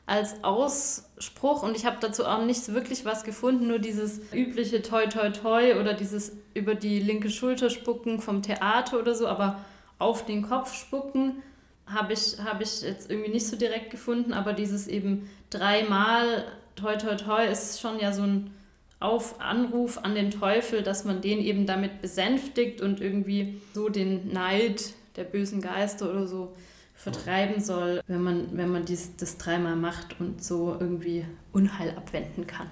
als 0.06 0.44
Ausspruch. 0.44 1.64
Und 1.64 1.76
ich 1.78 1.86
habe 1.86 1.98
dazu 2.00 2.26
auch 2.26 2.44
nicht 2.44 2.74
wirklich 2.74 3.06
was 3.06 3.24
gefunden, 3.24 3.68
nur 3.68 3.80
dieses 3.80 4.22
übliche 4.34 4.82
Toi 4.82 5.08
Toi 5.08 5.30
Toi 5.30 5.80
oder 5.80 5.94
dieses 5.94 6.34
über 6.54 6.76
die 6.76 7.00
linke 7.00 7.30
Schulter 7.30 7.70
spucken 7.70 8.20
vom 8.20 8.42
Theater 8.42 9.00
oder 9.00 9.16
so, 9.16 9.28
aber 9.28 9.60
auf 9.98 10.26
den 10.26 10.42
Kopf 10.42 10.76
spucken 10.76 11.42
habe 11.86 12.14
ich, 12.14 12.38
hab 12.44 12.62
ich 12.62 12.82
jetzt 12.82 13.10
irgendwie 13.10 13.32
nicht 13.32 13.48
so 13.48 13.56
direkt 13.56 13.90
gefunden, 13.90 14.34
aber 14.34 14.54
dieses 14.54 14.88
eben 14.88 15.30
dreimal 15.50 16.46
Toi 16.76 16.96
Toi 16.98 17.16
Toi 17.16 17.46
ist 17.46 17.80
schon 17.80 18.00
ja 18.00 18.12
so 18.12 18.24
ein 18.24 18.52
auf 19.00 19.42
Anruf 19.42 19.98
an 19.98 20.16
den 20.16 20.32
Teufel, 20.32 20.82
dass 20.82 21.04
man 21.04 21.20
den 21.20 21.40
eben 21.40 21.66
damit 21.66 22.02
besänftigt 22.02 22.82
und 22.82 23.02
irgendwie 23.02 23.62
so 23.74 23.90
den 23.90 24.32
Neid 24.32 24.94
der 25.18 25.26
bösen 25.26 25.62
Geister 25.62 26.10
oder 26.10 26.26
so 26.26 26.56
vertreiben 26.94 27.62
soll, 27.62 28.02
wenn 28.08 28.24
man, 28.24 28.58
wenn 28.58 28.72
man 28.72 28.86
dies, 28.86 29.16
das 29.18 29.38
dreimal 29.38 29.76
macht 29.76 30.20
und 30.22 30.42
so 30.42 30.78
irgendwie 30.80 31.26
Unheil 31.52 31.90
abwenden 31.98 32.48
kann. 32.48 32.68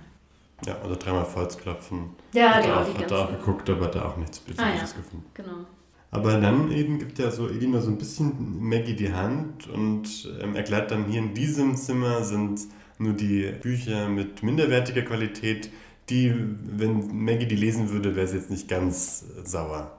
Ja, 0.65 0.77
also 0.81 0.95
dreimal 0.95 1.25
Volksklopfen. 1.25 2.11
Ja, 2.33 2.55
hat 2.55 2.63
genau. 2.63 2.75
Auch, 2.75 2.97
hat 2.97 3.11
er 3.11 3.19
auch 3.19 3.31
geguckt, 3.31 3.69
aber 3.69 3.85
hat 3.85 3.95
er 3.95 4.05
auch 4.05 4.17
nichts 4.17 4.37
Spezifisches 4.37 4.93
ah, 4.93 4.95
ja. 4.95 5.03
gefunden. 5.03 5.25
Genau. 5.33 5.65
Aber 6.11 6.39
dann 6.39 6.71
eben 6.71 6.99
gibt 6.99 7.19
ja 7.19 7.31
so 7.31 7.47
Elina 7.47 7.81
so 7.81 7.89
ein 7.89 7.97
bisschen 7.97 8.59
Maggie 8.61 8.95
die 8.95 9.13
Hand 9.13 9.67
und 9.67 10.29
ähm, 10.41 10.55
erklärt 10.55 10.91
dann, 10.91 11.05
hier 11.05 11.19
in 11.19 11.33
diesem 11.33 11.75
Zimmer 11.75 12.23
sind 12.23 12.61
nur 13.01 13.13
die 13.13 13.51
Bücher 13.61 14.07
mit 14.07 14.43
minderwertiger 14.43 15.01
Qualität, 15.01 15.69
die, 16.09 16.33
wenn 16.63 17.23
Maggie 17.23 17.45
die 17.45 17.55
lesen 17.55 17.89
würde, 17.89 18.15
wäre 18.15 18.27
sie 18.27 18.37
jetzt 18.37 18.49
nicht 18.49 18.67
ganz 18.67 19.25
sauer. 19.43 19.91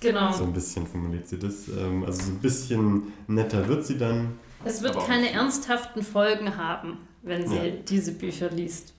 Genau. 0.00 0.32
So 0.32 0.44
ein 0.44 0.52
bisschen 0.52 0.86
formuliert 0.86 1.26
sie 1.28 1.38
das. 1.38 1.68
Ähm, 1.68 2.04
also 2.04 2.22
so 2.22 2.32
ein 2.32 2.38
bisschen 2.38 3.12
netter 3.26 3.66
wird 3.68 3.86
sie 3.86 3.98
dann. 3.98 4.38
Es 4.64 4.82
wird 4.82 4.98
keine 5.06 5.30
ernsthaften 5.30 6.02
Folgen 6.02 6.56
haben, 6.56 6.98
wenn 7.22 7.46
sie 7.48 7.56
ja. 7.56 7.70
diese 7.88 8.12
Bücher 8.12 8.50
liest. 8.50 8.94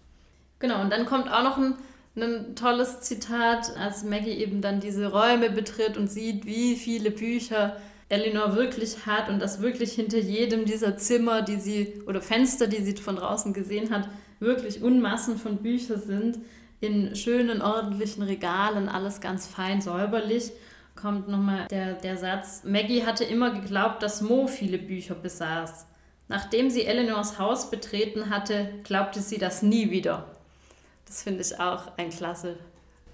Genau, 0.60 0.82
und 0.82 0.91
dann 0.91 1.06
kommt 1.06 1.32
auch 1.32 1.43
noch 1.43 1.58
ein, 1.58 1.76
ein 2.15 2.56
tolles 2.56 3.02
Zitat, 3.02 3.76
als 3.78 4.04
Maggie 4.04 4.32
eben 4.32 4.62
dann 4.62 4.80
diese 4.80 5.12
Räume 5.12 5.50
betritt 5.50 5.98
und 5.98 6.10
sieht, 6.10 6.46
wie 6.46 6.76
viele 6.76 7.12
Bücher 7.12 7.78
Eleanor 8.10 8.56
wirklich 8.56 9.06
hat 9.06 9.30
und 9.30 9.39
dass 9.41 9.62
wirklich 9.62 9.93
hinter 9.93 10.17
jedem 10.17 10.65
dieser 10.65 10.98
Zimmer, 10.98 11.41
die 11.41 11.58
sie 11.58 12.02
oder 12.08 12.22
Fenster, 12.22 12.67
die 12.67 12.82
sie 12.82 12.96
von 12.96 13.17
draußen 13.17 13.54
gesehen 13.54 13.89
hat, 13.89 14.08
wirklich 14.39 14.82
Unmassen 14.82 15.38
von 15.38 15.58
Büchern 15.58 16.02
sind 16.02 16.39
in 16.80 17.15
schönen, 17.15 17.62
ordentlichen 17.62 18.24
Regalen, 18.24 18.88
alles 18.88 19.20
ganz 19.20 19.48
fein 19.48 19.82
säuberlich, 19.82 20.52
kommt 20.96 21.28
nochmal 21.28 21.67
der, 21.70 21.93
der 21.93 22.17
Satz, 22.17 22.63
Maggie 22.63 23.04
hatte 23.04 23.24
immer 23.24 23.52
geglaubt, 23.52 24.04
dass 24.04 24.22
Mo 24.22 24.48
viele 24.48 24.78
Bücher 24.78 25.15
besaß. 25.15 25.86
Nachdem 26.30 26.70
sie 26.70 26.84
Eleanors 26.84 27.39
Haus 27.39 27.70
betreten 27.70 28.30
hatte, 28.30 28.70
glaubte 28.84 29.22
sie 29.22 29.38
das 29.38 29.63
nie 29.63 29.91
wieder. 29.91 30.26
Das 31.06 31.24
finde 31.24 31.41
ich 31.41 31.58
auch 31.60 31.98
ein 31.98 32.10
klasse 32.10 32.58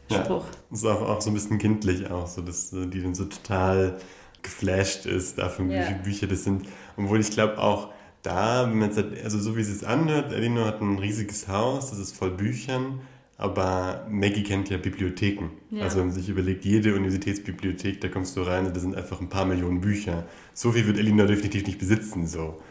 Spruch. 0.09 0.45
Ja, 0.45 0.51
das 0.69 0.79
ist 0.79 0.85
auch, 0.85 1.01
auch 1.01 1.21
so 1.21 1.29
ein 1.29 1.33
bisschen 1.35 1.59
kindlich 1.59 2.09
auch, 2.09 2.27
so 2.27 2.41
dass 2.41 2.71
die 2.71 3.01
dann 3.01 3.13
so 3.13 3.25
total 3.25 3.99
geflasht 4.43 5.05
ist 5.05 5.37
davon, 5.37 5.69
wie 5.69 5.81
viele 5.81 5.99
Bücher 5.99 6.27
das 6.27 6.43
sind. 6.43 6.67
Obwohl 6.97 7.19
ich 7.19 7.31
glaube 7.31 7.57
auch 7.57 7.89
da, 8.21 8.69
wenn 8.69 8.79
man 8.79 8.89
jetzt, 8.89 9.03
also 9.23 9.39
so 9.39 9.57
wie 9.57 9.61
es 9.61 9.83
anhört, 9.83 10.31
Eleanor 10.31 10.65
hat 10.65 10.81
ein 10.81 10.99
riesiges 10.99 11.47
Haus, 11.47 11.89
das 11.89 11.99
ist 11.99 12.15
voll 12.15 12.31
Büchern 12.31 13.01
aber 13.37 14.05
Maggie 14.09 14.43
kennt 14.43 14.69
ja 14.69 14.77
Bibliotheken. 14.77 15.49
Ja. 15.71 15.83
Also 15.83 15.97
wenn 15.97 16.07
man 16.07 16.15
sich 16.15 16.29
überlegt, 16.29 16.65
jede 16.65 16.95
Universitätsbibliothek, 16.95 17.99
da 17.99 18.07
kommst 18.07 18.37
du 18.37 18.41
rein 18.41 18.65
und 18.65 18.75
da 18.75 18.79
sind 18.79 18.95
einfach 18.95 19.19
ein 19.19 19.29
paar 19.29 19.45
Millionen 19.45 19.81
Bücher. 19.81 20.25
So 20.53 20.71
viel 20.71 20.85
wird 20.85 20.97
Elina 20.97 21.25
definitiv 21.25 21.65
nicht 21.65 21.79
besitzen. 21.79 22.27
So. 22.27 22.61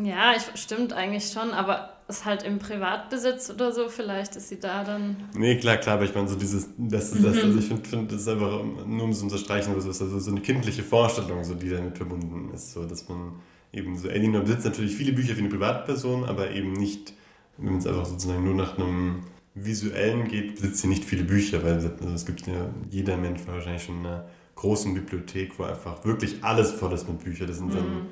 Ja, 0.00 0.34
ich, 0.36 0.60
stimmt 0.60 0.92
eigentlich 0.92 1.32
schon, 1.32 1.50
aber 1.50 1.99
ist 2.10 2.24
halt 2.24 2.42
im 2.42 2.58
Privatbesitz 2.58 3.50
oder 3.50 3.72
so, 3.72 3.88
vielleicht 3.88 4.36
ist 4.36 4.48
sie 4.48 4.60
da 4.60 4.84
dann. 4.84 5.16
Nee, 5.34 5.56
klar, 5.56 5.78
klar, 5.78 5.94
aber 5.96 6.04
ich 6.04 6.14
meine, 6.14 6.28
so 6.28 6.36
dieses, 6.36 6.68
das, 6.76 7.12
das, 7.12 7.24
also 7.24 7.58
ich 7.58 7.66
finde, 7.66 7.88
find, 7.88 8.12
das 8.12 8.22
ist 8.22 8.28
einfach 8.28 8.62
nur 8.86 9.04
um 9.04 9.10
es 9.10 9.18
zu 9.18 9.24
unterstreichen, 9.24 9.74
das 9.74 9.86
ist 9.86 10.02
also 10.02 10.18
so 10.18 10.30
eine 10.30 10.40
kindliche 10.40 10.82
Vorstellung, 10.82 11.42
so, 11.44 11.54
die 11.54 11.70
damit 11.70 11.96
verbunden 11.96 12.50
ist, 12.54 12.72
so, 12.72 12.84
dass 12.84 13.08
man 13.08 13.32
eben 13.72 13.96
so, 13.96 14.08
Elina 14.08 14.40
besitzt 14.40 14.64
natürlich 14.64 14.94
viele 14.94 15.12
Bücher 15.12 15.34
für 15.34 15.40
eine 15.40 15.48
Privatperson, 15.48 16.24
aber 16.24 16.50
eben 16.50 16.72
nicht, 16.72 17.14
wenn 17.56 17.78
es 17.78 17.86
einfach 17.86 18.06
sozusagen 18.06 18.44
nur 18.44 18.54
nach 18.54 18.76
einem 18.76 19.22
Visuellen 19.54 20.28
geht, 20.28 20.56
besitzt 20.56 20.82
sie 20.82 20.88
nicht 20.88 21.04
viele 21.04 21.24
Bücher, 21.24 21.62
weil 21.64 21.74
also 21.74 21.90
es 22.14 22.26
gibt 22.26 22.46
ja, 22.46 22.70
jeder 22.90 23.16
Mensch 23.16 23.40
wahrscheinlich 23.46 23.84
schon 23.84 24.00
in 24.00 24.06
einer 24.06 24.26
großen 24.54 24.94
Bibliothek, 24.94 25.58
wo 25.58 25.64
einfach 25.64 26.04
wirklich 26.04 26.42
alles 26.42 26.70
voll 26.70 26.92
ist 26.92 27.08
mit 27.08 27.24
Büchern. 27.24 27.46
Das 27.46 27.58
sind 27.58 27.74
dann 27.74 27.84
mhm. 27.84 28.06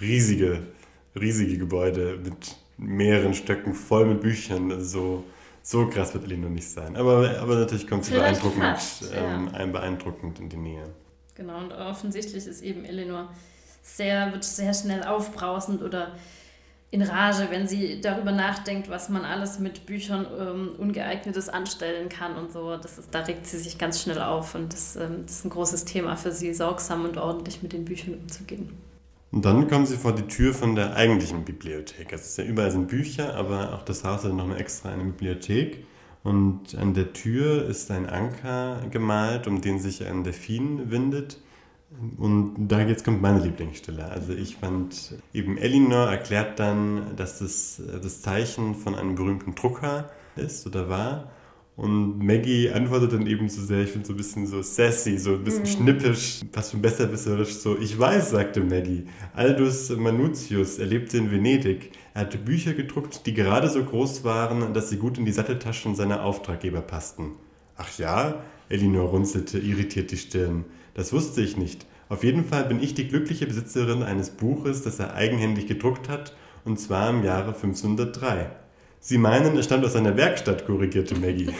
riesige, 0.00 0.62
riesige 1.14 1.58
Gebäude 1.58 2.18
mit 2.22 2.56
mehreren 2.76 3.34
Stöcken 3.34 3.74
voll 3.74 4.06
mit 4.06 4.20
Büchern. 4.20 4.72
Also 4.72 4.84
so, 4.84 5.24
so 5.62 5.86
krass 5.88 6.14
wird 6.14 6.24
Elinor 6.24 6.50
nicht 6.50 6.68
sein. 6.68 6.96
Aber, 6.96 7.38
aber 7.40 7.56
natürlich 7.56 7.86
kommt 7.86 8.04
sie 8.04 8.12
beeindruckend, 8.12 8.62
fast, 8.62 9.10
ähm, 9.14 9.50
ja. 9.52 9.66
beeindruckend 9.66 10.40
in 10.40 10.48
die 10.48 10.56
Nähe. 10.56 10.84
Genau, 11.34 11.58
und 11.58 11.72
offensichtlich 11.72 12.46
ist 12.46 12.62
eben 12.62 12.84
Elinor 12.84 13.28
sehr, 13.82 14.32
wird 14.32 14.44
sehr 14.44 14.72
schnell 14.72 15.04
aufbrausend 15.04 15.82
oder 15.82 16.12
in 16.94 17.02
Rage, 17.02 17.48
wenn 17.50 17.66
sie 17.66 18.00
darüber 18.00 18.30
nachdenkt, 18.30 18.88
was 18.88 19.08
man 19.08 19.24
alles 19.24 19.58
mit 19.58 19.84
Büchern 19.84 20.26
ähm, 20.38 20.76
Ungeeignetes 20.78 21.48
anstellen 21.48 22.08
kann 22.08 22.36
und 22.36 22.52
so. 22.52 22.76
Das 22.76 22.98
ist, 22.98 23.12
da 23.12 23.20
regt 23.22 23.46
sie 23.46 23.58
sich 23.58 23.78
ganz 23.78 24.00
schnell 24.00 24.20
auf 24.20 24.54
und 24.54 24.72
das, 24.72 24.94
ähm, 24.94 25.22
das 25.22 25.38
ist 25.38 25.44
ein 25.44 25.50
großes 25.50 25.86
Thema 25.86 26.16
für 26.16 26.30
sie, 26.30 26.54
sorgsam 26.54 27.04
und 27.04 27.18
ordentlich 27.18 27.64
mit 27.64 27.72
den 27.72 27.84
Büchern 27.84 28.14
umzugehen. 28.14 28.78
Und 29.34 29.44
dann 29.44 29.66
kommen 29.66 29.84
sie 29.84 29.96
vor 29.96 30.14
die 30.14 30.28
Tür 30.28 30.54
von 30.54 30.76
der 30.76 30.94
eigentlichen 30.94 31.44
Bibliothek. 31.44 32.12
Also 32.12 32.22
es 32.22 32.28
ist 32.28 32.38
ja 32.38 32.44
überall 32.44 32.70
sind 32.70 32.86
Bücher, 32.86 33.34
aber 33.34 33.74
auch 33.74 33.82
das 33.82 34.04
Haus 34.04 34.22
hat 34.22 34.32
nochmal 34.32 34.60
extra 34.60 34.90
eine 34.90 35.02
Bibliothek. 35.02 35.84
Und 36.22 36.76
an 36.76 36.94
der 36.94 37.12
Tür 37.12 37.66
ist 37.66 37.90
ein 37.90 38.08
Anker 38.08 38.82
gemalt, 38.92 39.48
um 39.48 39.60
den 39.60 39.80
sich 39.80 40.06
ein 40.06 40.22
Delfin 40.22 40.88
windet. 40.92 41.40
Und 42.16 42.68
da 42.68 42.82
jetzt 42.82 43.04
kommt 43.04 43.22
meine 43.22 43.40
Lieblingsstelle. 43.40 44.08
Also 44.08 44.34
ich 44.34 44.54
fand 44.54 45.16
eben 45.32 45.58
Elinor 45.58 46.08
erklärt 46.10 46.60
dann, 46.60 47.16
dass 47.16 47.40
das 47.40 47.82
das 48.00 48.22
Zeichen 48.22 48.76
von 48.76 48.94
einem 48.94 49.16
berühmten 49.16 49.56
Drucker 49.56 50.10
ist 50.36 50.64
oder 50.64 50.88
war. 50.88 51.32
Und 51.76 52.18
Maggie 52.24 52.70
antwortet 52.70 53.14
dann 53.14 53.26
eben 53.26 53.48
so 53.48 53.60
sehr, 53.60 53.80
ich 53.80 53.90
finde 53.90 54.06
so 54.06 54.12
ein 54.12 54.16
bisschen 54.16 54.46
so 54.46 54.62
sassy, 54.62 55.18
so 55.18 55.32
ein 55.32 55.42
bisschen 55.42 55.62
mhm. 55.62 55.66
schnippisch, 55.66 56.40
fast 56.52 56.70
schon 56.70 56.80
besserwisserisch. 56.80 57.54
So, 57.54 57.76
ich 57.76 57.98
weiß, 57.98 58.30
sagte 58.30 58.60
Maggie. 58.60 59.06
Aldus 59.34 59.90
Manutius 59.90 60.78
erlebte 60.78 61.18
in 61.18 61.32
Venedig. 61.32 61.90
Er 62.14 62.22
hatte 62.22 62.38
Bücher 62.38 62.74
gedruckt, 62.74 63.26
die 63.26 63.34
gerade 63.34 63.68
so 63.68 63.82
groß 63.82 64.22
waren, 64.22 64.72
dass 64.72 64.88
sie 64.88 64.98
gut 64.98 65.18
in 65.18 65.24
die 65.24 65.32
Satteltaschen 65.32 65.96
seiner 65.96 66.22
Auftraggeber 66.22 66.80
passten. 66.80 67.32
Ach 67.76 67.98
ja? 67.98 68.44
Elinor 68.68 69.08
runzelte 69.08 69.58
irritiert 69.58 70.12
die 70.12 70.16
Stirn. 70.16 70.64
Das 70.94 71.12
wusste 71.12 71.40
ich 71.40 71.56
nicht. 71.56 71.86
Auf 72.08 72.22
jeden 72.22 72.44
Fall 72.44 72.66
bin 72.66 72.80
ich 72.80 72.94
die 72.94 73.08
glückliche 73.08 73.46
Besitzerin 73.46 74.04
eines 74.04 74.30
Buches, 74.30 74.82
das 74.82 75.00
er 75.00 75.14
eigenhändig 75.14 75.66
gedruckt 75.66 76.08
hat, 76.08 76.36
und 76.64 76.78
zwar 76.78 77.10
im 77.10 77.24
Jahre 77.24 77.54
1503. 77.54 78.63
Sie 79.06 79.18
meinen, 79.18 79.58
es 79.58 79.66
stammt 79.66 79.84
aus 79.84 79.92
seiner 79.92 80.16
Werkstatt, 80.16 80.64
korrigierte 80.64 81.14
Maggie. 81.14 81.50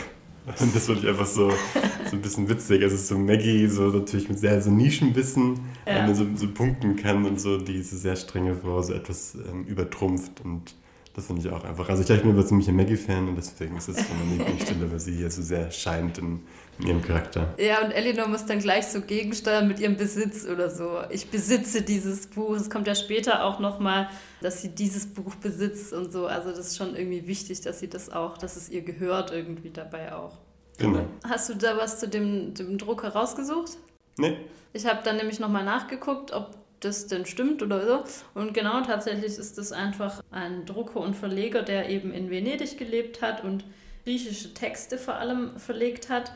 Und 0.47 0.75
das 0.75 0.87
fand 0.87 1.01
ich 1.01 1.07
einfach 1.07 1.27
so, 1.27 1.51
so 1.51 2.17
ein 2.17 2.23
bisschen 2.23 2.49
witzig. 2.49 2.83
Also 2.83 2.97
so 2.97 3.19
Maggie, 3.19 3.67
so 3.67 3.83
natürlich 3.83 4.31
mit 4.31 4.39
sehr 4.39 4.63
so 4.63 4.71
Nischenwissen, 4.71 5.61
ja. 5.87 6.15
so, 6.15 6.27
so 6.35 6.49
punkten 6.49 6.97
kann 6.97 7.27
und 7.27 7.39
so 7.39 7.59
diese 7.59 7.99
sehr 7.99 8.17
strenge 8.17 8.55
Frau 8.55 8.81
so 8.81 8.95
etwas 8.95 9.35
ähm, 9.35 9.65
übertrumpft 9.67 10.41
und 10.43 10.75
das 11.15 11.27
finde 11.27 11.43
ich 11.43 11.55
auch 11.55 11.63
einfach. 11.63 11.89
Also 11.89 12.01
ich 12.01 12.07
glaube, 12.07 12.19
ich 12.19 12.27
bin 12.27 12.37
aber 12.37 12.45
ziemlich 12.45 12.69
ein 12.69 12.75
Maggie-Fan 12.75 13.29
und 13.29 13.37
deswegen 13.37 13.77
ist 13.77 13.89
es 13.89 13.97
so 13.97 14.13
eine 14.13 14.33
Lieblingsstelle, 14.33 14.91
weil 14.91 14.99
sie 14.99 15.13
hier 15.13 15.31
so 15.31 15.43
sehr 15.43 15.71
scheint 15.71 16.19
in, 16.19 16.41
in, 16.81 16.89
ihrem 16.89 17.03
Charakter. 17.03 17.55
Ja, 17.57 17.85
und 17.85 17.93
Eleanor 17.93 18.27
muss 18.27 18.47
dann 18.47 18.59
gleich 18.59 18.89
so 18.89 19.01
gegensteuern 19.01 19.69
mit 19.69 19.79
ihrem 19.79 19.97
Besitz 19.97 20.45
oder 20.45 20.69
so. 20.71 20.99
Ich 21.11 21.31
besitze 21.31 21.83
dieses 21.83 22.27
Buch. 22.27 22.57
Es 22.57 22.69
kommt 22.69 22.89
ja 22.89 22.97
später 22.97 23.45
auch 23.45 23.61
nochmal, 23.61 24.09
dass 24.41 24.61
sie 24.61 24.71
dieses 24.71 25.07
Buch 25.07 25.37
besitzt 25.37 25.93
und 25.93 26.11
so. 26.11 26.27
Also 26.27 26.51
das 26.51 26.67
ist 26.67 26.77
schon 26.77 26.97
irgendwie 26.97 27.29
wichtig, 27.29 27.61
dass 27.61 27.79
sie 27.79 27.89
das 27.89 28.11
auch, 28.11 28.37
dass 28.37 28.57
es 28.57 28.69
ihr 28.69 28.83
gehört 28.83 29.31
irgendwie 29.31 29.71
dabei 29.71 30.15
auch. 30.15 30.39
Genau. 30.79 31.07
Hast 31.29 31.49
du 31.49 31.55
da 31.55 31.77
was 31.77 32.01
zu 32.01 32.09
dem, 32.09 32.55
dem 32.55 32.77
Druck 32.77 33.05
herausgesucht? 33.05 33.79
Nee. 34.19 34.37
Ich 34.73 34.85
habe 34.87 35.01
dann 35.05 35.17
nämlich 35.17 35.39
nochmal 35.39 35.65
nachgeguckt, 35.65 36.33
ob 36.33 36.64
das 36.85 37.07
denn 37.07 37.27
stimmt 37.27 37.63
oder 37.63 37.87
so. 37.87 38.05
Und 38.35 38.55
genau 38.55 38.83
tatsächlich 38.83 39.39
ist 39.39 39.59
das 39.59 39.73
einfach 39.73 40.23
ein 40.31 40.67
Drucker 40.67 41.01
und 41.01 41.15
Verleger, 41.15 41.63
der 41.63 41.89
eben 41.89 42.13
in 42.13 42.31
Venedig 42.31 42.79
gelebt 42.79 43.23
hat 43.23 43.45
und 43.45 43.65
griechische 44.05 44.55
Texte 44.55 44.99
vor 44.99 45.15
allem 45.15 45.59
verlegt 45.59 46.11
hat. 46.11 46.33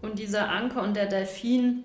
Und 0.00 0.18
dieser 0.18 0.48
Anker 0.48 0.82
und 0.82 0.94
der 0.94 1.06
Delfin, 1.06 1.84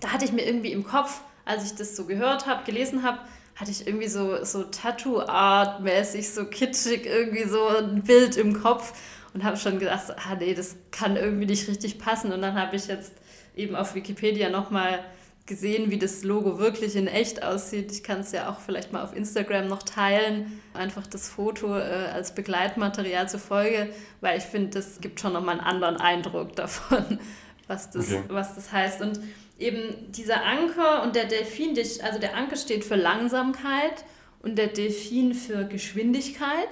da 0.00 0.08
hatte 0.08 0.24
ich 0.24 0.32
mir 0.32 0.44
irgendwie 0.44 0.72
im 0.72 0.84
Kopf, 0.84 1.20
als 1.44 1.64
ich 1.64 1.74
das 1.76 1.96
so 1.96 2.06
gehört 2.06 2.46
habe, 2.46 2.64
gelesen 2.64 3.02
habe, 3.02 3.18
hatte 3.54 3.70
ich 3.70 3.86
irgendwie 3.86 4.08
so, 4.08 4.44
so 4.44 4.64
Tattoo-Art-mäßig, 4.64 6.30
so 6.30 6.46
kitschig, 6.46 7.06
irgendwie 7.06 7.44
so 7.44 7.68
ein 7.68 8.02
Bild 8.02 8.36
im 8.36 8.60
Kopf 8.60 8.94
und 9.34 9.44
habe 9.44 9.56
schon 9.56 9.78
gedacht, 9.78 10.14
ah 10.16 10.34
nee, 10.38 10.54
das 10.54 10.76
kann 10.90 11.16
irgendwie 11.16 11.46
nicht 11.46 11.68
richtig 11.68 11.98
passen. 11.98 12.32
Und 12.32 12.42
dann 12.42 12.58
habe 12.58 12.76
ich 12.76 12.86
jetzt 12.86 13.12
eben 13.54 13.76
auf 13.76 13.94
Wikipedia 13.94 14.48
nochmal 14.48 15.04
gesehen, 15.46 15.90
wie 15.90 15.98
das 15.98 16.22
Logo 16.22 16.58
wirklich 16.58 16.94
in 16.94 17.08
echt 17.08 17.42
aussieht. 17.42 17.90
Ich 17.90 18.02
kann 18.02 18.20
es 18.20 18.32
ja 18.32 18.48
auch 18.50 18.60
vielleicht 18.60 18.92
mal 18.92 19.02
auf 19.02 19.14
Instagram 19.14 19.66
noch 19.66 19.82
teilen. 19.82 20.62
Einfach 20.72 21.06
das 21.06 21.28
Foto 21.28 21.76
äh, 21.76 21.82
als 21.82 22.34
Begleitmaterial 22.34 23.28
zur 23.28 23.40
Folge, 23.40 23.92
weil 24.20 24.38
ich 24.38 24.44
finde, 24.44 24.70
das 24.70 25.00
gibt 25.00 25.20
schon 25.20 25.32
nochmal 25.32 25.58
einen 25.58 25.66
anderen 25.66 25.96
Eindruck 25.96 26.54
davon, 26.56 27.18
was 27.66 27.90
das, 27.90 28.12
okay. 28.12 28.22
was 28.28 28.54
das 28.54 28.72
heißt. 28.72 29.00
Und 29.02 29.20
eben 29.58 30.12
dieser 30.12 30.44
Anker 30.44 31.02
und 31.02 31.16
der 31.16 31.24
Delfin, 31.24 31.76
also 32.02 32.18
der 32.20 32.36
Anker 32.36 32.56
steht 32.56 32.84
für 32.84 32.96
Langsamkeit 32.96 34.04
und 34.42 34.56
der 34.56 34.68
Delfin 34.68 35.34
für 35.34 35.64
Geschwindigkeit. 35.64 36.68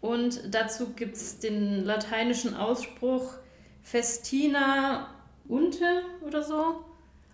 Und 0.00 0.54
dazu 0.54 0.94
gibt 0.94 1.16
es 1.16 1.38
den 1.38 1.84
lateinischen 1.84 2.56
Ausspruch 2.56 3.34
Festina 3.82 5.14
unte 5.46 6.02
oder 6.22 6.42
so 6.42 6.84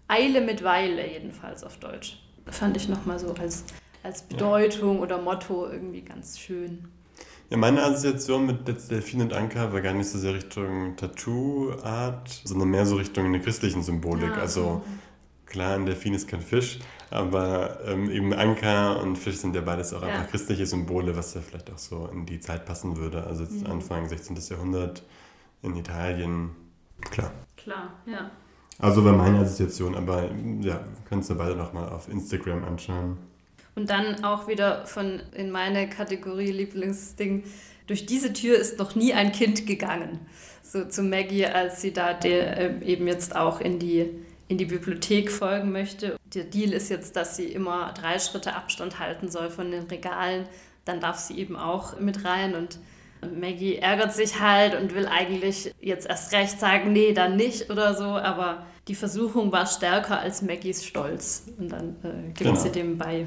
Eile 0.09 0.41
mit 0.41 0.63
Weile, 0.63 1.11
jedenfalls 1.11 1.65
auf 1.65 1.79
Deutsch. 1.79 2.19
Fand 2.47 2.77
ich 2.77 2.89
nochmal 2.89 3.19
so 3.19 3.35
als, 3.35 3.65
als 4.03 4.23
Bedeutung 4.23 4.97
ja. 4.97 5.03
oder 5.03 5.19
Motto 5.19 5.69
irgendwie 5.69 6.03
ganz 6.03 6.39
schön. 6.39 6.89
Ja, 7.51 7.57
meine 7.57 7.83
Assoziation 7.83 8.47
mit 8.47 8.67
Delfin 8.67 9.23
und 9.23 9.33
Anker 9.33 9.73
war 9.73 9.81
gar 9.81 9.95
nicht 9.95 10.09
so 10.09 10.19
sehr 10.19 10.35
Richtung 10.35 10.97
Tattoo-Art, 10.97 12.29
sondern 12.45 12.71
mehr 12.71 12.87
so 12.87 12.97
Richtung 12.97 13.27
eine 13.27 13.41
christlichen 13.41 13.83
Symbolik. 13.83 14.31
Ja, 14.31 14.41
also 14.41 14.83
klar, 15.47 15.75
ein 15.75 15.87
Delfin 15.87 16.15
ist 16.15 16.27
kein 16.27 16.41
Fisch, 16.41 16.81
aber 17.11 17.79
ähm, 17.87 18.11
eben 18.11 18.33
Anker 18.33 19.01
und 19.01 19.17
Fisch 19.17 19.37
sind 19.37 19.55
ja 19.55 19.61
beides 19.61 19.95
auch 19.95 20.03
ja. 20.03 20.09
einfach 20.09 20.31
christliche 20.31 20.67
Symbole, 20.67 21.17
was 21.17 21.35
ja 21.35 21.41
vielleicht 21.41 21.71
auch 21.71 21.79
so 21.79 22.09
in 22.13 22.27
die 22.27 22.41
Zeit 22.41 22.67
passen 22.67 22.97
würde. 22.97 23.25
Also 23.25 23.45
jetzt 23.45 23.63
mhm. 23.63 23.71
Anfang 23.71 24.09
16. 24.09 24.37
Jahrhundert 24.51 25.05
in 25.63 25.77
Italien, 25.77 26.51
klar. 27.11 27.31
Klar, 27.57 27.93
ja. 28.07 28.31
Also 28.79 29.05
war 29.05 29.15
meine 29.15 29.39
Assoziation, 29.39 29.95
aber 29.95 30.31
ja, 30.61 30.85
kannst 31.09 31.31
du 31.31 31.35
beide 31.35 31.57
nochmal 31.57 31.89
auf 31.89 32.09
Instagram 32.09 32.65
anschauen. 32.65 33.17
Und 33.75 33.91
dann 33.91 34.25
auch 34.25 34.49
wieder 34.49 34.87
von 34.87 35.21
in 35.35 35.51
meine 35.51 35.89
Kategorie 35.89 36.51
Lieblingsding. 36.51 37.45
Durch 37.87 38.07
diese 38.07 38.33
Tür 38.33 38.59
ist 38.59 38.79
noch 38.79 38.95
nie 38.95 39.15
ein 39.15 39.33
Kind 39.33 39.67
gegangen. 39.67 40.19
So 40.63 40.85
zu 40.87 41.03
Maggie, 41.03 41.47
als 41.47 41.81
sie 41.81 41.93
da 41.93 42.13
der, 42.13 42.83
äh, 42.83 42.85
eben 42.85 43.07
jetzt 43.07 43.37
auch 43.37 43.61
in 43.61 43.79
die, 43.79 44.11
in 44.49 44.59
die 44.59 44.65
Bibliothek 44.65 45.31
folgen 45.31 45.73
möchte. 45.73 46.17
Der 46.35 46.45
Deal 46.45 46.73
ist 46.73 46.91
jetzt, 46.91 47.17
dass 47.17 47.37
sie 47.37 47.47
immer 47.47 47.93
drei 47.93 48.19
Schritte 48.19 48.55
Abstand 48.55 48.99
halten 48.99 49.31
soll 49.31 49.51
von 49.51 49.71
den 49.71 49.85
Regalen. 49.85 50.47
Dann 50.85 51.01
darf 51.01 51.19
sie 51.19 51.39
eben 51.39 51.57
auch 51.57 52.01
mit 52.01 52.25
rein 52.25 52.55
und 52.55 52.79
Maggie 53.39 53.77
ärgert 53.77 54.15
sich 54.15 54.41
halt 54.41 54.81
und 54.81 54.95
will 54.95 55.07
eigentlich 55.07 55.75
jetzt 55.81 56.09
erst 56.09 56.33
recht 56.33 56.61
sagen, 56.61 56.93
nee, 56.93 57.13
dann 57.13 57.37
nicht 57.37 57.71
oder 57.71 57.95
so, 57.95 58.05
aber 58.05 58.67
die 58.89 58.95
Versuchung 58.95 59.51
war 59.53 59.67
stärker 59.67 60.21
als 60.21 60.43
Maggies 60.43 60.85
Stolz 60.85 61.45
und 61.59 61.71
dann 61.71 61.97
äh, 62.03 62.27
gibt 62.27 62.39
genau. 62.39 62.55
sie 62.55 62.71
dem 62.71 62.99
bei. 62.99 63.27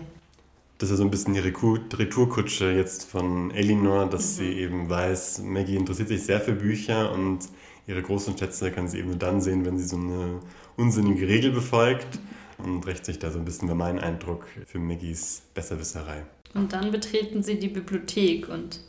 Das 0.78 0.90
ist 0.90 0.92
ja 0.92 0.98
so 0.98 1.04
ein 1.04 1.12
bisschen 1.12 1.34
die 1.34 1.40
Retourkutsche 1.40 2.72
jetzt 2.72 3.04
von 3.04 3.52
Elinor, 3.52 4.10
dass 4.10 4.34
mhm. 4.34 4.38
sie 4.38 4.54
eben 4.54 4.90
weiß, 4.90 5.40
Maggie 5.44 5.76
interessiert 5.76 6.08
sich 6.08 6.24
sehr 6.24 6.40
für 6.40 6.54
Bücher 6.54 7.12
und 7.12 7.40
ihre 7.86 8.02
großen 8.02 8.38
Schätze 8.38 8.72
kann 8.72 8.88
sie 8.88 9.00
eben 9.00 9.10
nur 9.10 9.18
dann 9.18 9.42
sehen, 9.42 9.66
wenn 9.66 9.78
sie 9.78 9.86
so 9.86 9.98
eine 9.98 10.40
unsinnige 10.78 11.28
Regel 11.28 11.52
befolgt 11.52 12.20
und 12.58 12.86
rächt 12.88 13.06
sich 13.06 13.20
da 13.20 13.32
so 13.32 13.40
ein 13.40 13.46
bisschen 13.46 13.68
bei 13.68 13.74
meinem 13.74 14.00
Eindruck 14.00 14.46
für 14.66 14.80
Maggies 14.80 15.42
Besserwisserei. 15.54 16.24
Und 16.54 16.74
dann 16.74 16.92
betreten 16.92 17.44
sie 17.44 17.60
die 17.60 17.68
Bibliothek 17.68 18.48
und 18.50 18.80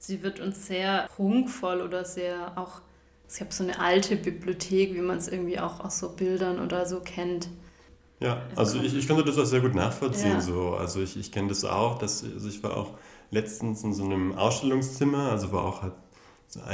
sie 0.00 0.22
wird 0.22 0.40
uns 0.40 0.66
sehr 0.66 1.06
prunkvoll 1.14 1.82
oder 1.82 2.04
sehr 2.04 2.58
auch, 2.58 2.80
ich 3.32 3.40
habe 3.40 3.52
so 3.52 3.62
eine 3.62 3.78
alte 3.78 4.16
Bibliothek, 4.16 4.94
wie 4.94 5.00
man 5.00 5.18
es 5.18 5.28
irgendwie 5.28 5.60
auch 5.60 5.78
aus 5.78 6.00
so 6.00 6.08
Bildern 6.08 6.58
oder 6.58 6.86
so 6.86 7.00
kennt. 7.00 7.48
Ja, 8.18 8.42
also 8.56 8.80
ich, 8.82 8.96
ich 8.96 9.06
konnte 9.06 9.24
das 9.24 9.38
auch 9.38 9.44
sehr 9.44 9.60
gut 9.60 9.74
nachvollziehen. 9.74 10.32
Ja. 10.32 10.40
So. 10.40 10.70
Also 10.74 11.00
ich, 11.00 11.16
ich 11.16 11.30
kenne 11.30 11.48
das 11.48 11.64
auch, 11.64 11.98
dass, 11.98 12.24
also 12.24 12.48
ich 12.48 12.62
war 12.62 12.76
auch 12.76 12.94
letztens 13.30 13.84
in 13.84 13.94
so 13.94 14.04
einem 14.04 14.36
Ausstellungszimmer, 14.36 15.30
also 15.30 15.52
war 15.52 15.64
auch 15.64 15.82
halt, 15.82 15.92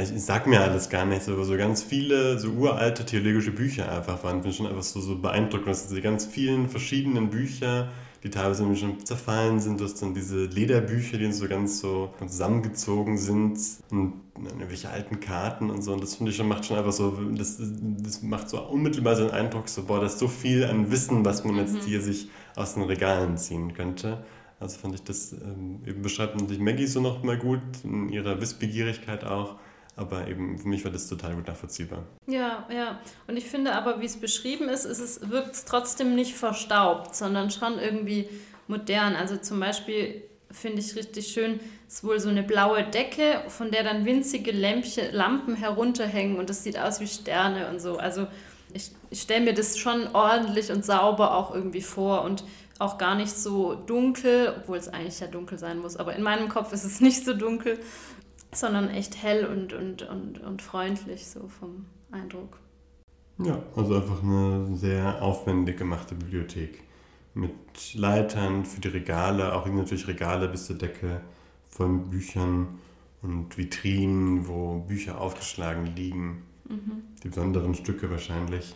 ich 0.01 0.23
sag 0.23 0.47
mir 0.47 0.63
alles 0.63 0.89
gar 0.89 1.05
nicht, 1.05 1.29
aber 1.29 1.45
so 1.45 1.57
ganz 1.57 1.83
viele 1.83 2.39
so 2.39 2.49
uralte 2.49 3.05
theologische 3.05 3.51
Bücher 3.51 3.93
einfach 3.93 4.25
waren, 4.25 4.41
bin 4.41 4.53
schon 4.53 4.67
einfach 4.67 4.83
so, 4.83 5.01
so 5.01 5.19
beeindruckend, 5.19 5.69
dass 5.69 5.89
diese 5.89 6.01
ganz 6.01 6.25
vielen 6.25 6.69
verschiedenen 6.69 7.29
Bücher 7.29 7.91
die 8.23 8.31
teilweise 8.31 8.63
nämlich 8.63 8.81
schon 8.81 9.05
zerfallen 9.05 9.61
sind. 9.61 9.81
Du 9.81 9.85
hast 9.85 10.01
dann 10.03 10.15
diese 10.15 10.45
Lederbücher, 10.45 11.19
die 11.19 11.31
so 11.33 11.47
ganz 11.49 11.81
so 11.81 12.15
zusammengezogen 12.19 13.19
sind 13.19 13.59
und 13.91 14.15
irgendwelche 14.35 14.91
alten 14.91 15.21
Karten 15.21 15.71
und 15.71 15.83
so. 15.83 15.93
Und 15.93 16.03
das 16.03 16.17
finde 16.17 16.31
ich 16.31 16.37
schon, 16.37 16.49
macht 16.49 16.65
schon 16.65 16.77
einfach 16.77 16.93
so, 16.93 17.11
das, 17.33 17.59
das 17.59 18.23
macht 18.23 18.49
so 18.49 18.61
unmittelbar 18.61 19.17
so 19.17 19.23
einen 19.23 19.33
Eindruck, 19.33 19.69
so, 19.69 19.85
boah, 19.85 20.01
da 20.01 20.07
ist 20.07 20.19
so 20.19 20.29
viel 20.29 20.65
an 20.65 20.91
Wissen, 20.91 21.25
was 21.25 21.45
man 21.45 21.57
jetzt 21.57 21.75
mhm. 21.75 21.81
hier 21.81 22.01
sich 22.01 22.29
aus 22.55 22.75
den 22.75 22.85
Regalen 22.85 23.37
ziehen 23.37 23.73
könnte. 23.75 24.25
Also 24.59 24.79
fand 24.79 24.95
ich 24.95 25.03
das, 25.03 25.33
ähm, 25.33 25.81
eben 25.87 26.03
beschreibt 26.03 26.35
natürlich 26.37 26.63
Maggie 26.63 26.87
so 26.87 27.01
noch 27.01 27.23
mal 27.23 27.37
gut, 27.37 27.61
in 27.85 28.09
ihrer 28.09 28.41
Wissbegierigkeit 28.41 29.25
auch. 29.25 29.57
Aber 29.97 30.29
eben 30.29 30.59
für 30.59 30.69
mich 30.69 30.85
war 30.85 30.93
das 30.93 31.09
total 31.09 31.35
gut 31.35 31.49
nachvollziehbar. 31.49 32.05
Ja, 32.27 32.67
ja. 32.71 33.01
Und 33.27 33.39
ich 33.39 33.47
finde 33.47 33.73
aber, 33.73 34.01
wie 34.01 34.05
es 34.05 34.19
beschrieben 34.19 34.69
ist, 34.69 34.85
ist 34.85 35.01
es, 35.01 35.31
wirkt 35.31 35.55
es 35.55 35.65
trotzdem 35.65 36.15
nicht 36.15 36.35
verstaubt, 36.35 37.17
sondern 37.17 37.51
schon 37.51 37.79
irgendwie 37.79 38.29
modern. 38.69 39.17
Also 39.17 39.39
zum 39.39 39.59
Beispiel 39.59 40.23
finde 40.51 40.81
ich 40.81 40.97
richtig 40.97 41.29
schön, 41.29 41.61
ist 41.89 42.05
wohl 42.05 42.21
so 42.21 42.29
eine 42.29 42.43
blaue 42.43 42.85
Decke, 42.85 43.43
von 43.49 43.71
der 43.71 43.85
dann 43.85 44.05
winzige 44.05 44.53
Lämpchen, 44.53 45.13
Lampen 45.13 45.55
herunterhängen 45.55 46.39
und 46.39 46.51
das 46.51 46.63
sieht 46.63 46.79
aus 46.79 47.01
wie 47.01 47.07
Sterne 47.07 47.69
und 47.69 47.81
so. 47.81 47.97
Also 47.97 48.27
ich, 48.73 48.91
ich 49.11 49.23
stelle 49.23 49.45
mir 49.45 49.55
das 49.55 49.79
schon 49.79 50.09
ordentlich 50.15 50.71
und 50.71 50.85
sauber 50.85 51.35
auch 51.35 51.55
irgendwie 51.55 51.83
vor 51.83 52.23
und 52.23 52.45
auch 52.79 52.99
gar 52.99 53.15
nicht 53.15 53.33
so 53.33 53.75
dunkel, 53.75 54.55
obwohl 54.59 54.77
es 54.77 54.89
eigentlich 54.89 55.21
ja 55.21 55.27
dunkel 55.27 55.59
sein 55.59 55.79
muss, 55.79 55.97
aber 55.97 56.15
in 56.15 56.23
meinem 56.23 56.49
Kopf 56.49 56.73
ist 56.73 56.85
es 56.85 57.01
nicht 57.01 57.25
so 57.25 57.33
dunkel, 57.33 57.79
sondern 58.53 58.89
echt 58.91 59.23
hell 59.23 59.47
und, 59.47 59.73
und, 59.73 60.03
und, 60.03 60.41
und 60.41 60.63
freundlich, 60.63 61.27
so 61.27 61.49
vom 61.49 61.87
Eindruck. 62.11 62.59
Ja, 63.39 63.63
also 63.75 63.97
einfach 63.97 64.23
eine 64.23 64.77
sehr 64.77 65.23
aufwendig 65.23 65.77
gemachte 65.77 66.15
Bibliothek. 66.15 66.83
Mit 67.35 67.95
Leitern 67.95 68.65
für 68.65 68.81
die 68.81 68.89
Regale, 68.89 69.55
auch 69.55 69.67
natürlich 69.67 70.09
Regale 70.09 70.49
bis 70.49 70.67
zur 70.67 70.77
Decke 70.77 71.21
von 71.69 72.09
Büchern 72.09 72.79
und 73.21 73.59
Vitrinen, 73.59 74.49
wo 74.49 74.79
Bücher 74.79 75.21
aufgeschlagen 75.21 75.95
liegen. 75.95 76.45
Mhm. 76.69 77.03
Die 77.23 77.29
besonderen 77.29 77.75
Stücke 77.75 78.11
wahrscheinlich. 78.11 78.75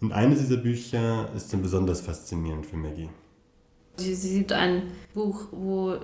Und 0.00 0.12
eines 0.12 0.40
dieser 0.40 0.58
Bücher 0.58 1.30
ist 1.34 1.52
dann 1.52 1.62
besonders 1.62 2.00
faszinierend 2.00 2.66
für 2.66 2.76
Maggie. 2.76 3.08
Sie 3.96 4.14
sieht 4.14 4.52
ein 4.52 4.90
Buch, 5.14 5.46
wo 5.52 5.96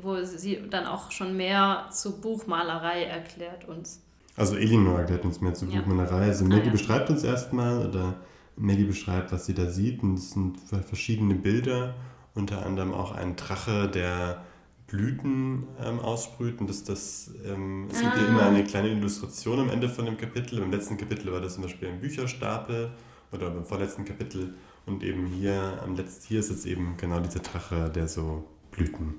wo 0.00 0.22
sie 0.22 0.62
dann 0.70 0.86
auch 0.86 1.10
schon 1.10 1.36
mehr 1.36 1.88
zur 1.92 2.20
Buchmalerei 2.20 3.04
erklärt 3.04 3.66
uns. 3.68 4.02
Also 4.36 4.56
Elinor 4.56 5.00
erklärt 5.00 5.24
uns 5.24 5.40
mehr 5.40 5.54
zur 5.54 5.68
ja. 5.68 5.80
Buchmalerei. 5.80 6.26
Also 6.26 6.44
Maggie 6.44 6.62
ah, 6.62 6.66
ja. 6.66 6.72
beschreibt 6.72 7.10
uns 7.10 7.24
erstmal, 7.24 7.86
oder 7.86 8.14
Maggie 8.56 8.84
beschreibt, 8.84 9.32
was 9.32 9.46
sie 9.46 9.54
da 9.54 9.70
sieht. 9.70 10.02
Und 10.02 10.14
es 10.14 10.30
sind 10.30 10.58
verschiedene 10.60 11.34
Bilder, 11.34 11.94
unter 12.34 12.64
anderem 12.64 12.92
auch 12.92 13.12
ein 13.12 13.36
Drache, 13.36 13.88
der 13.88 14.42
Blüten 14.86 15.64
ähm, 15.84 15.98
aussprüht 15.98 16.60
und 16.60 16.70
das, 16.70 16.84
das 16.84 17.32
ähm, 17.44 17.88
es 17.90 18.00
gibt 18.00 18.12
Ah. 18.14 18.20
ja 18.20 18.28
immer 18.28 18.42
eine 18.46 18.62
kleine 18.62 18.88
Illustration 18.90 19.58
am 19.58 19.70
Ende 19.70 19.88
von 19.88 20.04
dem 20.04 20.16
Kapitel. 20.16 20.60
Im 20.60 20.70
letzten 20.70 20.96
Kapitel 20.96 21.32
war 21.32 21.40
das 21.40 21.54
zum 21.54 21.64
Beispiel 21.64 21.88
ein 21.88 22.00
Bücherstapel 22.00 22.90
oder 23.32 23.50
beim 23.50 23.64
vorletzten 23.64 24.04
Kapitel 24.04 24.54
und 24.86 25.02
eben 25.02 25.26
hier 25.26 25.80
am 25.82 25.96
letzten 25.96 26.28
hier 26.28 26.38
ist 26.38 26.50
jetzt 26.50 26.66
eben 26.66 26.94
genau 26.96 27.18
dieser 27.18 27.40
Drache, 27.40 27.90
der 27.90 28.06
so 28.06 28.44
Blüten. 28.70 29.14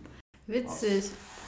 Witzig. 0.47 1.05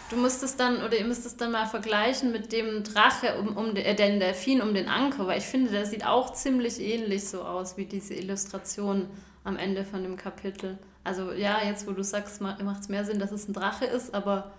Du 0.09 0.15
musst 0.17 0.41
es 0.43 0.55
dann, 0.55 0.83
oder 0.83 0.97
ihr 0.97 1.05
müsst 1.05 1.25
es 1.25 1.37
dann 1.37 1.51
mal 1.51 1.67
vergleichen 1.67 2.31
mit 2.31 2.51
dem 2.51 2.83
Drache, 2.83 3.39
um, 3.39 3.55
um 3.55 3.75
äh, 3.75 3.93
den 3.95 4.19
Delfin 4.19 4.61
um 4.61 4.73
den 4.73 4.87
Anker, 4.87 5.27
weil 5.27 5.37
ich 5.37 5.45
finde, 5.45 5.71
der 5.71 5.85
sieht 5.85 6.05
auch 6.05 6.33
ziemlich 6.33 6.79
ähnlich 6.79 7.27
so 7.27 7.43
aus 7.43 7.77
wie 7.77 7.85
diese 7.85 8.15
Illustration 8.15 9.07
am 9.43 9.55
Ende 9.55 9.85
von 9.85 10.01
dem 10.01 10.17
Kapitel. 10.17 10.79
Also 11.03 11.31
ja, 11.31 11.63
jetzt 11.63 11.87
wo 11.87 11.91
du 11.91 12.03
sagst, 12.03 12.41
macht 12.41 12.81
es 12.81 12.89
mehr 12.89 13.05
Sinn, 13.05 13.19
dass 13.19 13.31
es 13.31 13.47
ein 13.47 13.53
Drache 13.53 13.85
ist, 13.85 14.13
aber 14.13 14.51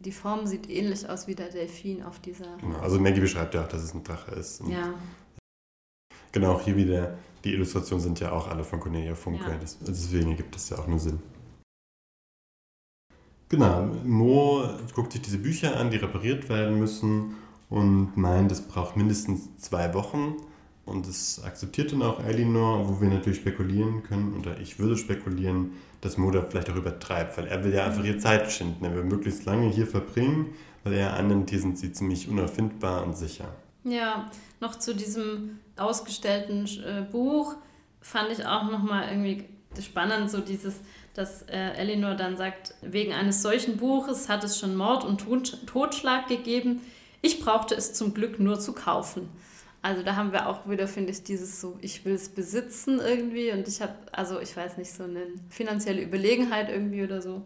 die 0.00 0.12
Form 0.12 0.46
sieht 0.46 0.68
ähnlich 0.68 1.08
aus 1.08 1.26
wie 1.26 1.34
der 1.34 1.48
Delfin 1.48 2.02
auf 2.02 2.18
dieser. 2.18 2.56
Genau. 2.60 2.78
Also 2.78 2.98
Maggie 2.98 3.20
beschreibt 3.20 3.54
ja 3.54 3.62
auch, 3.64 3.68
dass 3.68 3.82
es 3.82 3.94
ein 3.94 4.02
Drache 4.02 4.32
ist. 4.32 4.62
Ja, 4.68 4.94
Genau, 6.32 6.54
auch 6.54 6.62
hier 6.62 6.76
wieder, 6.76 7.18
die 7.44 7.52
Illustrationen 7.52 8.02
sind 8.02 8.18
ja 8.20 8.32
auch 8.32 8.48
alle 8.48 8.64
von 8.64 8.80
Cornelia 8.80 9.14
Funke, 9.14 9.50
Ja. 9.50 9.58
deswegen 9.86 10.30
ergibt 10.30 10.54
das 10.54 10.70
ja 10.70 10.78
auch 10.78 10.86
nur 10.86 10.98
Sinn. 10.98 11.20
Genau, 13.52 13.82
Mo 14.04 14.64
guckt 14.94 15.12
sich 15.12 15.20
diese 15.20 15.36
Bücher 15.36 15.78
an, 15.78 15.90
die 15.90 15.98
repariert 15.98 16.48
werden 16.48 16.78
müssen 16.78 17.36
und 17.68 18.16
meint, 18.16 18.50
es 18.50 18.62
braucht 18.62 18.96
mindestens 18.96 19.54
zwei 19.58 19.92
Wochen 19.92 20.36
und 20.86 21.06
das 21.06 21.44
akzeptiert 21.44 21.92
dann 21.92 22.00
auch 22.00 22.24
Elinor, 22.24 22.88
wo 22.88 22.98
wir 23.02 23.10
natürlich 23.10 23.40
spekulieren 23.40 24.04
können, 24.04 24.34
oder 24.40 24.58
ich 24.58 24.78
würde 24.78 24.96
spekulieren, 24.96 25.72
dass 26.00 26.16
Mo 26.16 26.30
da 26.30 26.40
vielleicht 26.40 26.70
auch 26.70 26.76
übertreibt, 26.76 27.36
weil 27.36 27.46
er 27.46 27.62
will 27.62 27.74
ja 27.74 27.84
einfach 27.84 28.02
ihre 28.02 28.16
Zeit 28.16 28.50
schinden, 28.50 28.82
er 28.86 28.94
will 28.94 29.04
möglichst 29.04 29.44
lange 29.44 29.68
hier 29.68 29.86
verbringen, 29.86 30.54
weil 30.82 30.94
er 30.94 31.12
annimmt, 31.12 31.50
hier 31.50 31.60
sind 31.60 31.76
sie 31.76 31.92
ziemlich 31.92 32.30
unerfindbar 32.30 33.04
und 33.04 33.18
sicher. 33.18 33.54
Ja, 33.84 34.30
noch 34.60 34.76
zu 34.76 34.94
diesem 34.94 35.58
ausgestellten 35.76 36.66
äh, 36.86 37.02
Buch 37.02 37.56
fand 38.00 38.30
ich 38.30 38.46
auch 38.46 38.70
nochmal 38.70 39.10
irgendwie 39.10 39.44
spannend, 39.78 40.30
so 40.30 40.40
dieses, 40.40 40.80
dass 41.14 41.42
äh, 41.42 41.74
Elinor 41.76 42.14
dann 42.14 42.36
sagt, 42.36 42.74
wegen 42.82 43.12
eines 43.12 43.42
solchen 43.42 43.76
Buches 43.76 44.28
hat 44.28 44.44
es 44.44 44.58
schon 44.58 44.76
Mord 44.76 45.04
und 45.04 45.66
Totschlag 45.66 46.28
gegeben. 46.28 46.80
Ich 47.20 47.40
brauchte 47.40 47.74
es 47.74 47.92
zum 47.94 48.14
Glück 48.14 48.40
nur 48.40 48.58
zu 48.58 48.72
kaufen. 48.72 49.28
Also 49.82 50.02
da 50.02 50.14
haben 50.14 50.32
wir 50.32 50.48
auch 50.48 50.68
wieder, 50.68 50.86
finde 50.86 51.10
ich, 51.10 51.24
dieses 51.24 51.60
so, 51.60 51.76
ich 51.80 52.04
will 52.04 52.14
es 52.14 52.28
besitzen 52.28 53.00
irgendwie 53.00 53.50
und 53.50 53.66
ich 53.66 53.82
habe, 53.82 53.94
also 54.12 54.38
ich 54.40 54.56
weiß 54.56 54.78
nicht, 54.78 54.92
so 54.92 55.02
eine 55.04 55.26
finanzielle 55.48 56.02
Überlegenheit 56.02 56.70
irgendwie 56.70 57.02
oder 57.02 57.20
so. 57.20 57.42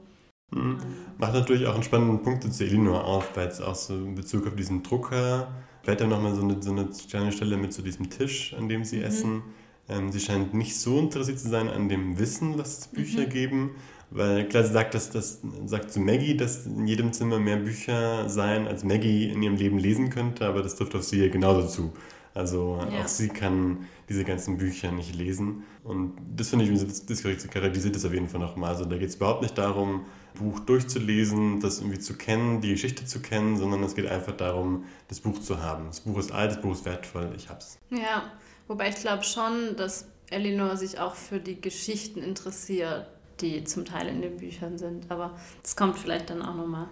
Mhm. 0.50 0.78
Macht 1.18 1.32
natürlich 1.32 1.66
auch 1.66 1.74
einen 1.74 1.82
spannenden 1.82 2.22
Punkt 2.22 2.44
zu 2.52 2.64
Elinor 2.64 3.04
auf, 3.04 3.36
weil 3.36 3.48
es 3.48 3.60
auch 3.60 3.74
so 3.74 3.94
in 3.94 4.14
Bezug 4.14 4.46
auf 4.46 4.54
diesen 4.54 4.82
Drucker, 4.82 5.48
später 5.82 6.06
nochmal 6.06 6.34
so 6.34 6.42
eine, 6.42 6.62
so 6.62 6.72
eine 6.72 6.88
kleine 7.08 7.32
Stelle 7.32 7.56
mit 7.56 7.72
so 7.72 7.82
diesem 7.82 8.10
Tisch, 8.10 8.54
an 8.54 8.68
dem 8.68 8.84
sie 8.84 8.98
Mhm. 8.98 9.04
essen. 9.04 9.42
Ähm, 9.88 10.10
sie 10.10 10.20
scheint 10.20 10.52
nicht 10.54 10.76
so 10.78 10.98
interessiert 10.98 11.38
zu 11.38 11.48
sein 11.48 11.68
an 11.68 11.88
dem 11.88 12.18
Wissen, 12.18 12.58
was 12.58 12.88
Bücher 12.88 13.22
Mhm. 13.22 13.28
geben, 13.30 13.70
weil 14.10 14.48
klar, 14.48 14.64
sie 14.64 14.72
sagt, 14.72 14.94
dass, 14.94 15.10
das, 15.10 15.40
sagt 15.66 15.92
zu 15.92 16.00
Maggie, 16.00 16.36
dass 16.36 16.66
in 16.66 16.86
jedem 16.86 17.12
Zimmer 17.12 17.38
mehr 17.38 17.56
Bücher 17.56 18.28
seien, 18.28 18.66
als 18.66 18.84
Maggie 18.84 19.30
in 19.30 19.42
ihrem 19.42 19.56
Leben 19.56 19.78
lesen 19.78 20.10
könnte, 20.10 20.46
aber 20.46 20.62
das 20.62 20.76
trifft 20.76 20.94
auf 20.94 21.02
sie 21.04 21.22
ja 21.22 21.28
genauso 21.28 21.66
zu. 21.68 21.92
Also 22.34 22.78
Ja. 22.92 23.00
auch 23.00 23.08
sie 23.08 23.28
kann 23.28 23.86
diese 24.08 24.24
ganzen 24.24 24.58
Bücher 24.58 24.92
nicht 24.92 25.14
lesen. 25.16 25.62
Und 25.82 26.12
das 26.36 26.48
finde 26.50 26.64
ich, 26.66 26.70
das, 26.84 27.06
das 27.06 27.22
charakterisiert 27.22 27.96
das 27.96 28.04
auf 28.04 28.12
jeden 28.12 28.28
Fall 28.28 28.40
nochmal. 28.40 28.70
Also 28.70 28.84
da 28.84 28.96
geht 28.98 29.08
es 29.08 29.14
überhaupt 29.16 29.42
nicht 29.42 29.56
darum, 29.56 30.02
Buch 30.34 30.60
durchzulesen, 30.60 31.60
das 31.60 31.78
irgendwie 31.80 31.98
zu 31.98 32.14
kennen, 32.14 32.60
die 32.60 32.70
Geschichte 32.70 33.06
zu 33.06 33.20
kennen, 33.20 33.56
sondern 33.56 33.82
es 33.82 33.94
geht 33.94 34.06
einfach 34.06 34.36
darum, 34.36 34.84
das 35.08 35.20
Buch 35.20 35.40
zu 35.40 35.62
haben. 35.62 35.86
Das 35.86 36.00
Buch 36.00 36.18
ist 36.18 36.30
alt, 36.30 36.50
das 36.52 36.60
Buch 36.60 36.72
ist 36.72 36.84
wertvoll, 36.84 37.32
ich 37.36 37.48
hab's. 37.48 37.78
Ja, 37.90 38.24
wobei 38.68 38.88
ich 38.88 38.96
glaube 38.96 39.24
schon, 39.24 39.76
dass 39.76 40.08
Elinor 40.30 40.76
sich 40.76 40.98
auch 40.98 41.14
für 41.14 41.40
die 41.40 41.60
Geschichten 41.60 42.22
interessiert, 42.22 43.06
die 43.40 43.64
zum 43.64 43.84
Teil 43.84 44.08
in 44.08 44.22
den 44.22 44.38
Büchern 44.38 44.78
sind. 44.78 45.10
Aber 45.10 45.38
das 45.62 45.76
kommt 45.76 45.98
vielleicht 45.98 46.30
dann 46.30 46.42
auch 46.42 46.54
nochmal 46.54 46.88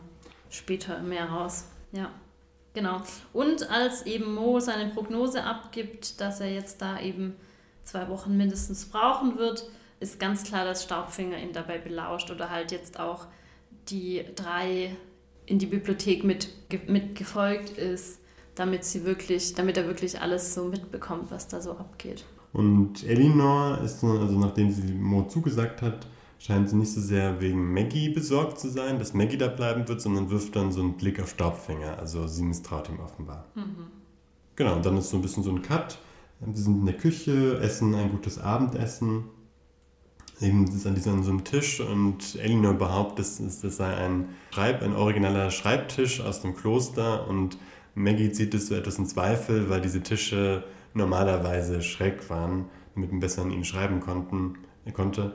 später 0.50 1.00
mehr 1.00 1.26
raus. 1.26 1.64
Ja, 1.92 2.10
genau. 2.74 3.02
Und 3.32 3.70
als 3.70 4.06
eben 4.06 4.34
Mo 4.34 4.60
seine 4.60 4.90
Prognose 4.90 5.42
abgibt, 5.44 6.20
dass 6.20 6.40
er 6.40 6.52
jetzt 6.52 6.80
da 6.82 7.00
eben 7.00 7.36
zwei 7.82 8.08
Wochen 8.08 8.36
mindestens 8.36 8.86
brauchen 8.86 9.38
wird, 9.38 9.68
ist 10.00 10.20
ganz 10.20 10.44
klar, 10.44 10.64
dass 10.64 10.82
Staubfinger 10.82 11.38
ihn 11.38 11.52
dabei 11.52 11.78
belauscht 11.78 12.30
oder 12.30 12.50
halt 12.50 12.72
jetzt 12.72 13.00
auch 13.00 13.26
die 13.88 14.24
drei 14.34 14.96
in 15.46 15.58
die 15.58 15.66
Bibliothek 15.66 16.24
mit, 16.24 16.48
mitgefolgt 16.88 17.76
ist 17.76 18.20
damit 18.54 18.84
sie 18.84 19.04
wirklich, 19.04 19.54
damit 19.54 19.76
er 19.76 19.86
wirklich 19.86 20.20
alles 20.20 20.54
so 20.54 20.64
mitbekommt, 20.66 21.30
was 21.30 21.48
da 21.48 21.60
so 21.60 21.72
abgeht. 21.72 22.24
Und 22.52 23.02
Elinor 23.04 23.78
ist, 23.84 24.00
so- 24.00 24.18
also 24.18 24.38
nachdem 24.38 24.70
sie 24.70 24.92
Mo 24.92 25.22
zugesagt 25.24 25.82
hat, 25.82 26.06
scheint 26.38 26.68
sie 26.68 26.76
nicht 26.76 26.92
so 26.92 27.00
sehr 27.00 27.40
wegen 27.40 27.72
Maggie 27.72 28.10
besorgt 28.10 28.60
zu 28.60 28.68
sein, 28.68 28.98
dass 28.98 29.14
Maggie 29.14 29.38
da 29.38 29.48
bleiben 29.48 29.88
wird, 29.88 30.00
sondern 30.00 30.30
wirft 30.30 30.54
dann 30.54 30.70
so 30.72 30.80
einen 30.80 30.94
Blick 30.94 31.20
auf 31.20 31.30
Staubfänger. 31.30 31.98
Also 31.98 32.26
sie 32.26 32.42
misstraut 32.42 32.88
ihm 32.88 33.00
offenbar. 33.00 33.46
Genau, 34.56 34.74
und 34.76 34.86
dann 34.86 34.96
ist 34.98 35.10
so 35.10 35.16
ein 35.16 35.22
bisschen 35.22 35.42
so 35.42 35.50
ein 35.50 35.62
Cut. 35.62 35.98
Sie 36.52 36.62
sind 36.62 36.80
in 36.80 36.86
der 36.86 36.96
Küche, 36.96 37.58
essen 37.60 37.94
ein 37.94 38.10
gutes 38.10 38.38
Abendessen. 38.38 39.24
Eben 40.40 40.66
ist 40.66 40.86
an 40.86 40.94
diesem 40.94 41.14
an 41.14 41.22
so 41.22 41.30
einem 41.30 41.44
Tisch 41.44 41.80
und 41.80 42.34
Elinor 42.36 42.74
behauptet, 42.74 43.20
das, 43.40 43.60
das 43.60 43.76
sei 43.76 43.94
ein 43.94 44.28
Schreib, 44.50 44.82
ein 44.82 44.94
originaler 44.94 45.50
Schreibtisch 45.50 46.20
aus 46.20 46.42
dem 46.42 46.54
Kloster 46.56 47.28
und 47.28 47.56
Maggie 47.94 48.32
zieht 48.32 48.54
es 48.54 48.68
so 48.68 48.74
etwas 48.74 48.98
in 48.98 49.06
Zweifel, 49.06 49.70
weil 49.70 49.80
diese 49.80 50.02
Tische 50.02 50.64
normalerweise 50.94 51.82
schräg 51.82 52.28
waren, 52.30 52.66
damit 52.94 53.10
man 53.10 53.20
besser 53.20 53.42
an 53.42 53.50
ihnen 53.50 53.64
schreiben 53.64 54.00
konnten, 54.00 54.58
konnte. 54.92 55.34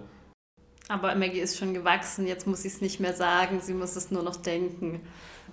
Aber 0.88 1.14
Maggie 1.16 1.40
ist 1.40 1.58
schon 1.58 1.74
gewachsen, 1.74 2.26
jetzt 2.26 2.48
muss 2.48 2.64
sie 2.64 2.68
es 2.68 2.82
nicht 2.82 3.00
mehr 3.00 3.14
sagen, 3.14 3.60
sie 3.62 3.76
muss 3.76 3.96
es 3.96 4.10
nur 4.10 4.24
noch 4.24 4.36
denken. 4.36 5.02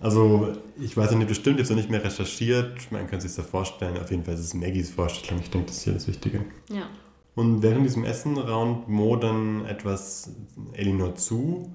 Also, 0.01 0.53
ich 0.81 0.97
weiß 0.97 1.11
ja 1.11 1.19
nicht 1.19 1.29
bestimmt, 1.29 1.61
ich 1.61 1.61
habe 1.61 1.63
es 1.65 1.71
noch 1.71 1.77
nicht 1.77 1.91
mehr 1.91 2.03
recherchiert. 2.03 2.91
Man 2.91 3.07
kann 3.07 3.21
sich 3.21 3.31
das 3.31 3.39
ja 3.39 3.43
vorstellen. 3.45 3.99
Auf 3.99 4.11
jeden 4.11 4.25
Fall 4.25 4.35
ist 4.35 4.41
es 4.41 4.55
Maggies 4.55 4.91
Vorstellung. 4.91 5.43
Ich 5.43 5.51
denke, 5.51 5.69
das 5.69 5.77
ist 5.77 5.85
hier 5.85 5.93
das 5.93 6.09
Wichtige. 6.09 6.45
Ja. 6.71 6.89
Und 7.35 7.63
während 7.63 7.85
diesem 7.85 8.05
Essen 8.05 8.39
raunt 8.39 8.89
Mo 8.89 9.17
dann 9.17 9.67
etwas 9.67 10.35
Elinor 10.73 11.17
zu. 11.17 11.71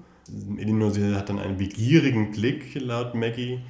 Elinor 0.56 0.90
sie 0.90 1.14
hat 1.14 1.28
dann 1.28 1.38
einen 1.38 1.56
begierigen 1.56 2.32
Blick, 2.32 2.74
laut 2.80 3.14
Maggie. 3.14 3.60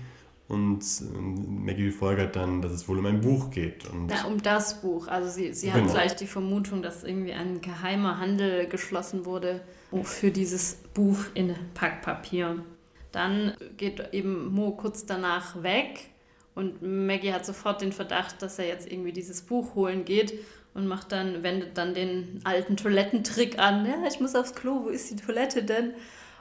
Und 0.53 0.85
ähm, 1.01 1.65
Maggie 1.65 1.91
folgert 1.91 2.37
dann, 2.37 2.61
dass 2.63 2.73
es 2.73 2.87
wohl 2.89 2.99
um 2.99 3.07
ein 3.07 3.21
Buch 3.21 3.51
geht. 3.51 3.89
Und 3.89 4.11
ja, 4.11 4.25
um 4.25 4.41
das 4.43 4.81
Buch. 4.83 5.09
Also 5.09 5.29
sie, 5.31 5.53
sie 5.55 5.73
hat 5.73 5.81
Genau. 5.81 5.93
gleich 5.93 6.15
die 6.15 6.27
Vermutung, 6.27 6.83
dass 6.83 7.03
irgendwie 7.05 7.33
ein 7.33 7.61
geheimer 7.61 8.19
Handel 8.19 8.67
geschlossen 8.67 9.25
wurde 9.25 9.63
für 10.03 10.31
dieses 10.31 10.75
Buch 10.95 11.19
in 11.35 11.55
Packpapier. 11.75 12.65
Dann 13.13 13.55
geht 13.77 14.13
eben 14.13 14.53
Mo 14.53 14.73
kurz 14.73 15.05
danach 15.07 15.63
weg 15.63 16.11
und 16.55 16.83
Maggie 16.83 17.33
hat 17.33 17.45
sofort 17.47 17.81
den 17.83 17.93
Verdacht, 17.93 18.41
dass 18.43 18.59
er 18.59 18.67
jetzt 18.67 18.91
irgendwie 18.91 19.13
dieses 19.13 19.43
Buch 19.43 19.75
holen 19.75 20.05
geht 20.05 20.35
und 20.75 20.87
macht 20.87 21.13
dann, 21.13 21.43
wendet 21.43 21.77
dann 21.77 21.93
den 21.95 22.41
alten 22.45 22.77
Toilettentrick 22.77 23.59
an. 23.59 23.85
Ja, 23.87 23.95
ich 24.09 24.21
muss 24.21 24.35
aufs 24.35 24.55
Klo, 24.55 24.85
wo 24.85 24.89
ist 24.89 25.11
die 25.11 25.17
Toilette 25.17 25.63
denn? 25.63 25.93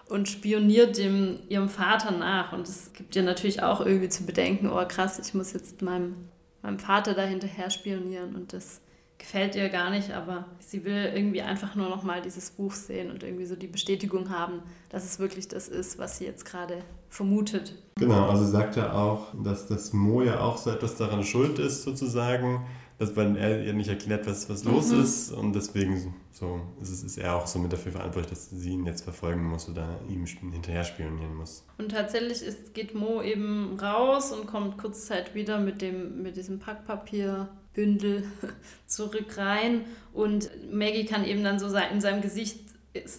Und 0.08 0.28
spioniert 0.28 0.98
dem, 0.98 1.40
ihrem 1.48 1.70
Vater 1.70 2.12
nach. 2.12 2.52
Und 2.52 2.68
es 2.68 2.92
gibt 2.94 3.16
ihr 3.16 3.24
natürlich 3.24 3.64
auch 3.64 3.80
irgendwie 3.80 4.10
zu 4.10 4.26
bedenken, 4.26 4.70
oh 4.70 4.86
krass, 4.88 5.20
ich 5.20 5.34
muss 5.34 5.54
jetzt 5.54 5.82
meinem, 5.82 6.16
meinem 6.62 6.80
Vater 6.80 7.14
da 7.14 7.24
hinterher 7.24 7.70
spionieren. 7.70 8.36
Und 8.36 8.52
das 8.52 8.82
gefällt 9.22 9.56
ihr 9.56 9.70
gar 9.70 9.92
nicht, 9.92 10.12
aber 10.12 10.46
sie 10.60 10.84
will 10.84 11.12
irgendwie 11.14 11.44
einfach 11.44 11.76
nur 11.76 11.90
noch 11.90 12.02
mal 12.02 12.24
dieses 12.24 12.50
Buch 12.50 12.74
sehen 12.74 13.12
und 13.12 13.22
irgendwie 13.22 13.46
so 13.46 13.56
die 13.56 13.68
Bestätigung 13.68 14.32
haben, 14.32 14.64
dass 14.90 15.06
es 15.06 15.20
wirklich 15.20 15.48
das 15.48 15.68
ist, 15.68 16.00
was 16.00 16.18
sie 16.18 16.26
jetzt 16.26 16.44
gerade 16.44 16.80
vermutet. 17.08 17.76
Genau, 17.98 18.28
also 18.28 18.46
sagt 18.46 18.78
ja 18.78 18.94
auch, 18.94 19.28
dass 19.44 19.68
das 19.68 19.94
Mo 19.94 20.24
ja 20.24 20.40
auch 20.40 20.58
so 20.58 20.72
etwas 20.72 20.96
daran 20.96 21.24
schuld 21.24 21.60
ist, 21.60 21.84
sozusagen, 21.84 22.66
dass 23.02 23.18
er 23.18 23.64
ihr 23.64 23.74
nicht 23.74 23.90
erklärt, 23.90 24.28
was, 24.28 24.48
was 24.50 24.64
los 24.64 24.92
Mhm. 24.92 25.02
ist 25.02 25.32
und 25.32 25.54
deswegen 25.54 26.14
so 26.32 26.62
ist, 26.82 26.90
es, 26.92 27.04
ist 27.04 27.18
er 27.18 27.36
auch 27.36 27.48
so 27.48 27.58
mit 27.60 27.74
dafür 27.74 27.92
verantwortlich, 27.92 28.30
dass 28.30 28.50
sie 28.52 28.72
ihn 28.72 28.86
jetzt 28.86 29.04
verfolgen 29.04 29.44
muss 29.44 29.68
oder 29.68 30.00
ihm 30.08 30.26
hinterher 30.26 30.84
spionieren 30.84 31.36
muss. 31.36 31.66
Und 31.78 31.90
tatsächlich 31.92 32.42
ist, 32.44 32.74
geht 32.74 32.94
Mo 32.96 33.22
eben 33.22 33.78
raus 33.80 34.32
und 34.32 34.46
kommt 34.48 34.78
kurz 34.78 35.08
Zeit 35.08 35.34
wieder 35.36 35.60
mit, 35.60 35.82
dem, 35.82 36.22
mit 36.22 36.38
diesem 36.38 36.60
Packpapierbündel 36.60 38.24
zurück 38.88 39.38
rein. 39.38 39.86
Und 40.14 40.50
Maggie 40.72 41.06
kann 41.06 41.26
eben 41.26 41.44
dann 41.44 41.60
so 41.60 41.68
in 41.68 42.02
seinem 42.02 42.22
Gesicht, 42.22 42.60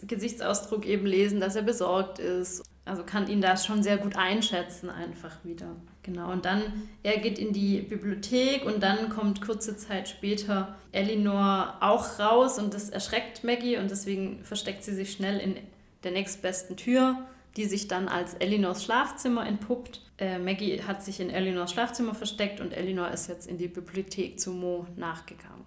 Gesichtsausdruck 0.07 0.87
eben 0.87 1.07
lesen, 1.07 1.41
dass 1.41 1.57
er 1.57 1.63
besorgt 1.63 2.19
ist. 2.19 2.63
Also 2.85 3.05
kann 3.05 3.29
ihn 3.29 3.41
da 3.41 3.57
schon 3.57 3.83
sehr 3.83 3.97
gut 3.99 4.17
einschätzen, 4.17 4.91
einfach 4.91 5.45
wieder. 5.45 5.77
Genau, 6.03 6.33
und 6.33 6.45
dann, 6.45 6.63
er 7.05 7.19
geht 7.19 7.39
in 7.39 7.53
die 7.53 7.81
Bibliothek 7.81 8.67
und 8.67 8.83
dann 8.83 9.09
kommt 9.09 9.41
kurze 9.41 9.77
Zeit 9.77 10.09
später 10.09 10.75
Elinor 10.91 11.75
auch 11.81 12.19
raus 12.19 12.59
und 12.59 12.75
das 12.75 12.91
erschreckt 12.91 13.45
Maggie 13.45 13.77
und 13.77 13.91
deswegen 13.91 14.43
versteckt 14.43 14.83
sie 14.83 14.95
sich 14.95 15.13
schnell 15.13 15.39
in 15.39 15.57
der 16.03 16.11
nächstbesten 16.11 16.77
Tür 16.77 17.17
die 17.57 17.65
sich 17.65 17.89
dann 17.89 18.09
als 18.09 18.35
Elinors 18.35 18.85
Schlafzimmer 18.85 19.47
entpuppt. 19.47 20.01
Äh, 20.19 20.39
Maggie 20.39 20.83
hat 20.83 21.03
sich 21.03 21.21
in 21.21 21.31
Elinors 21.31 21.73
Schlafzimmer 21.73 22.15
versteckt 22.15 22.61
und 22.61 22.73
Elinor 22.73 23.09
ist 23.09 23.29
jetzt 23.29 23.47
in 23.47 23.59
die 23.59 23.69
Bibliothek 23.69 24.41
zu 24.41 24.53
Mo 24.53 24.87
nachgegangen. 24.97 25.65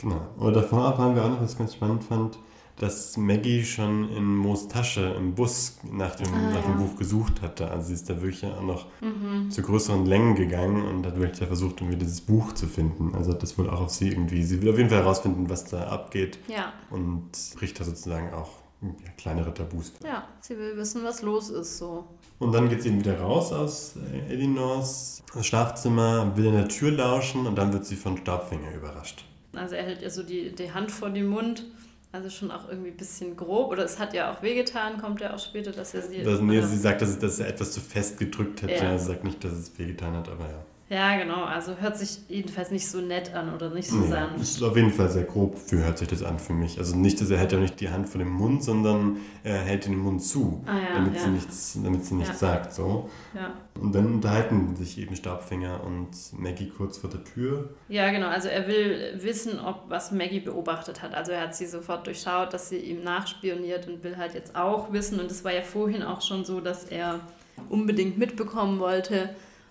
Genau. 0.00 0.20
Aber 0.38 0.52
davor 0.52 0.86
erfahren 0.86 1.14
wir 1.14 1.24
auch 1.24 1.30
noch, 1.30 1.40
was 1.40 1.52
ich 1.52 1.58
ganz 1.58 1.74
spannend 1.74 2.04
fand, 2.04 2.38
dass 2.78 3.16
Maggie 3.16 3.64
schon 3.64 4.08
in 4.16 4.24
Moos 4.36 4.68
Tasche 4.68 5.14
im 5.18 5.34
Bus 5.34 5.78
nach 5.90 6.14
dem, 6.16 6.32
Ah, 6.32 6.52
nach 6.54 6.62
dem 6.62 6.72
ja. 6.72 6.76
Buch 6.78 6.96
gesucht 6.96 7.42
hatte. 7.42 7.70
Also 7.70 7.88
sie 7.88 7.94
ist 7.94 8.08
da 8.08 8.20
wirklich 8.22 8.44
auch 8.46 8.62
noch 8.62 8.86
Mhm. 9.00 9.50
zu 9.50 9.62
größeren 9.62 10.06
Längen 10.06 10.34
gegangen 10.34 10.84
und 10.86 11.04
hat 11.06 11.18
wirklich 11.18 11.46
versucht, 11.46 11.80
irgendwie 11.80 11.98
dieses 11.98 12.20
Buch 12.20 12.52
zu 12.52 12.66
finden. 12.66 13.14
Also 13.14 13.32
hat 13.32 13.42
das 13.42 13.58
wohl 13.58 13.68
auch 13.68 13.80
auf 13.80 13.90
sie 13.90 14.08
irgendwie, 14.08 14.42
sie 14.42 14.62
will 14.62 14.70
auf 14.70 14.78
jeden 14.78 14.90
Fall 14.90 15.00
herausfinden, 15.00 15.48
was 15.50 15.64
da 15.64 15.88
abgeht 15.88 16.38
Ja, 16.48 16.72
und 16.90 17.30
bricht 17.56 17.78
da 17.80 17.84
sozusagen 17.84 18.32
auch 18.32 18.50
ja, 18.80 19.10
kleinere 19.16 19.52
Tabus. 19.52 19.92
ja, 20.04 20.28
sie 20.40 20.56
will 20.56 20.76
wissen, 20.76 21.02
was 21.02 21.22
los 21.22 21.50
ist 21.50 21.78
so. 21.78 22.04
Und 22.38 22.52
dann 22.52 22.68
geht 22.68 22.82
sie 22.82 22.90
eben 22.90 23.00
wieder 23.00 23.18
raus 23.20 23.52
aus 23.52 23.94
äh, 24.28 24.32
Elinors 24.32 25.22
Schlafzimmer, 25.40 26.36
will 26.36 26.46
in 26.46 26.52
der 26.54 26.68
Tür 26.68 26.92
lauschen 26.92 27.46
und 27.48 27.56
dann 27.56 27.72
wird 27.72 27.84
sie 27.86 27.96
von 27.96 28.16
Staubfinger 28.18 28.72
überrascht. 28.76 29.24
Also 29.56 29.74
er 29.74 29.82
hält 29.84 30.02
ihr 30.02 30.10
so 30.10 30.22
die, 30.22 30.54
die 30.54 30.70
Hand 30.72 30.92
vor 30.92 31.10
den 31.10 31.26
Mund. 31.26 31.64
Also 32.10 32.30
schon 32.30 32.50
auch 32.50 32.68
irgendwie 32.68 32.90
ein 32.90 32.96
bisschen 32.96 33.36
grob. 33.36 33.70
Oder 33.70 33.84
es 33.84 33.98
hat 33.98 34.14
ja 34.14 34.32
auch 34.32 34.42
wehgetan, 34.42 34.98
kommt 35.00 35.20
ja 35.20 35.34
auch 35.34 35.38
später, 35.38 35.72
dass 35.72 35.94
er 35.94 36.02
sie... 36.02 36.22
Das, 36.22 36.40
nee, 36.40 36.60
sie 36.62 36.78
sagt, 36.78 37.02
dass, 37.02 37.18
dass 37.18 37.38
er 37.38 37.48
etwas 37.48 37.72
zu 37.72 37.80
fest 37.80 38.18
gedrückt 38.18 38.62
hätte. 38.62 38.82
Ja. 38.82 38.98
Sie 38.98 39.06
sagt 39.06 39.24
nicht, 39.24 39.44
dass 39.44 39.52
es 39.52 39.78
wehgetan 39.78 40.14
hat, 40.14 40.28
aber 40.28 40.44
ja. 40.44 40.64
Ja, 40.90 41.16
genau. 41.18 41.44
Also 41.44 41.76
hört 41.76 41.98
sich 41.98 42.20
jedenfalls 42.28 42.70
nicht 42.70 42.88
so 42.88 43.00
nett 43.00 43.34
an 43.34 43.52
oder 43.54 43.68
nicht 43.70 43.88
so 43.88 43.96
Nee, 43.96 44.08
sanft. 44.08 44.40
ist 44.40 44.62
auf 44.62 44.74
jeden 44.76 44.90
Fall 44.90 45.10
sehr 45.10 45.24
grob 45.24 45.58
für 45.58 45.84
hört 45.84 45.98
sich 45.98 46.08
das 46.08 46.22
an 46.22 46.38
für 46.38 46.54
mich. 46.54 46.78
Also 46.78 46.96
nicht, 46.96 47.20
dass 47.20 47.28
er 47.30 47.38
hält 47.38 47.52
ja 47.52 47.58
nicht 47.58 47.78
die 47.80 47.90
Hand 47.90 48.08
vor 48.08 48.18
dem 48.18 48.30
Mund, 48.30 48.64
sondern 48.64 49.18
er 49.44 49.58
hält 49.58 49.84
den 49.86 49.98
Mund 49.98 50.22
zu, 50.22 50.62
Ah 50.66 50.72
ja, 50.78 50.94
damit, 50.94 51.14
ja. 51.16 51.20
sie 51.20 51.28
nichts, 51.30 51.78
damit 51.84 52.04
sie 52.04 52.14
nichts 52.14 52.40
Ja. 52.40 52.48
sagt. 52.48 52.72
So. 52.72 53.10
Ja. 53.34 53.52
Und 53.80 53.94
dann 53.94 54.06
unterhalten 54.14 54.74
sich 54.76 54.98
eben 54.98 55.14
Staubfinger 55.14 55.84
und 55.84 56.08
Maggie 56.32 56.70
kurz 56.70 56.96
vor 56.98 57.10
der 57.10 57.22
Tür. 57.22 57.68
ja, 57.88 58.10
genau. 58.10 58.28
Also 58.28 58.48
er 58.48 58.66
will 58.66 59.12
wissen, 59.22 59.60
ob 59.60 59.84
was 59.88 60.10
Maggie 60.10 60.40
beobachtet 60.40 61.02
hat. 61.02 61.14
Also 61.14 61.32
er 61.32 61.42
hat 61.42 61.54
sie 61.54 61.66
sofort 61.66 62.06
durchschaut, 62.06 62.52
dass 62.54 62.70
sie 62.70 62.78
ihm 62.78 63.04
nachspioniert 63.04 63.86
und 63.88 64.02
will 64.02 64.16
halt 64.16 64.32
jetzt 64.34 64.56
auch 64.56 64.92
wissen. 64.92 65.20
Und 65.20 65.30
es 65.30 65.44
war 65.44 65.52
ja 65.52 65.62
vorhin 65.62 66.02
auch 66.02 66.22
schon 66.22 66.44
so, 66.44 66.60
dass 66.60 66.84
er 66.84 67.20
unbedingt 67.68 68.18
mitbekommen 68.18 68.78
wollte, 68.80 69.30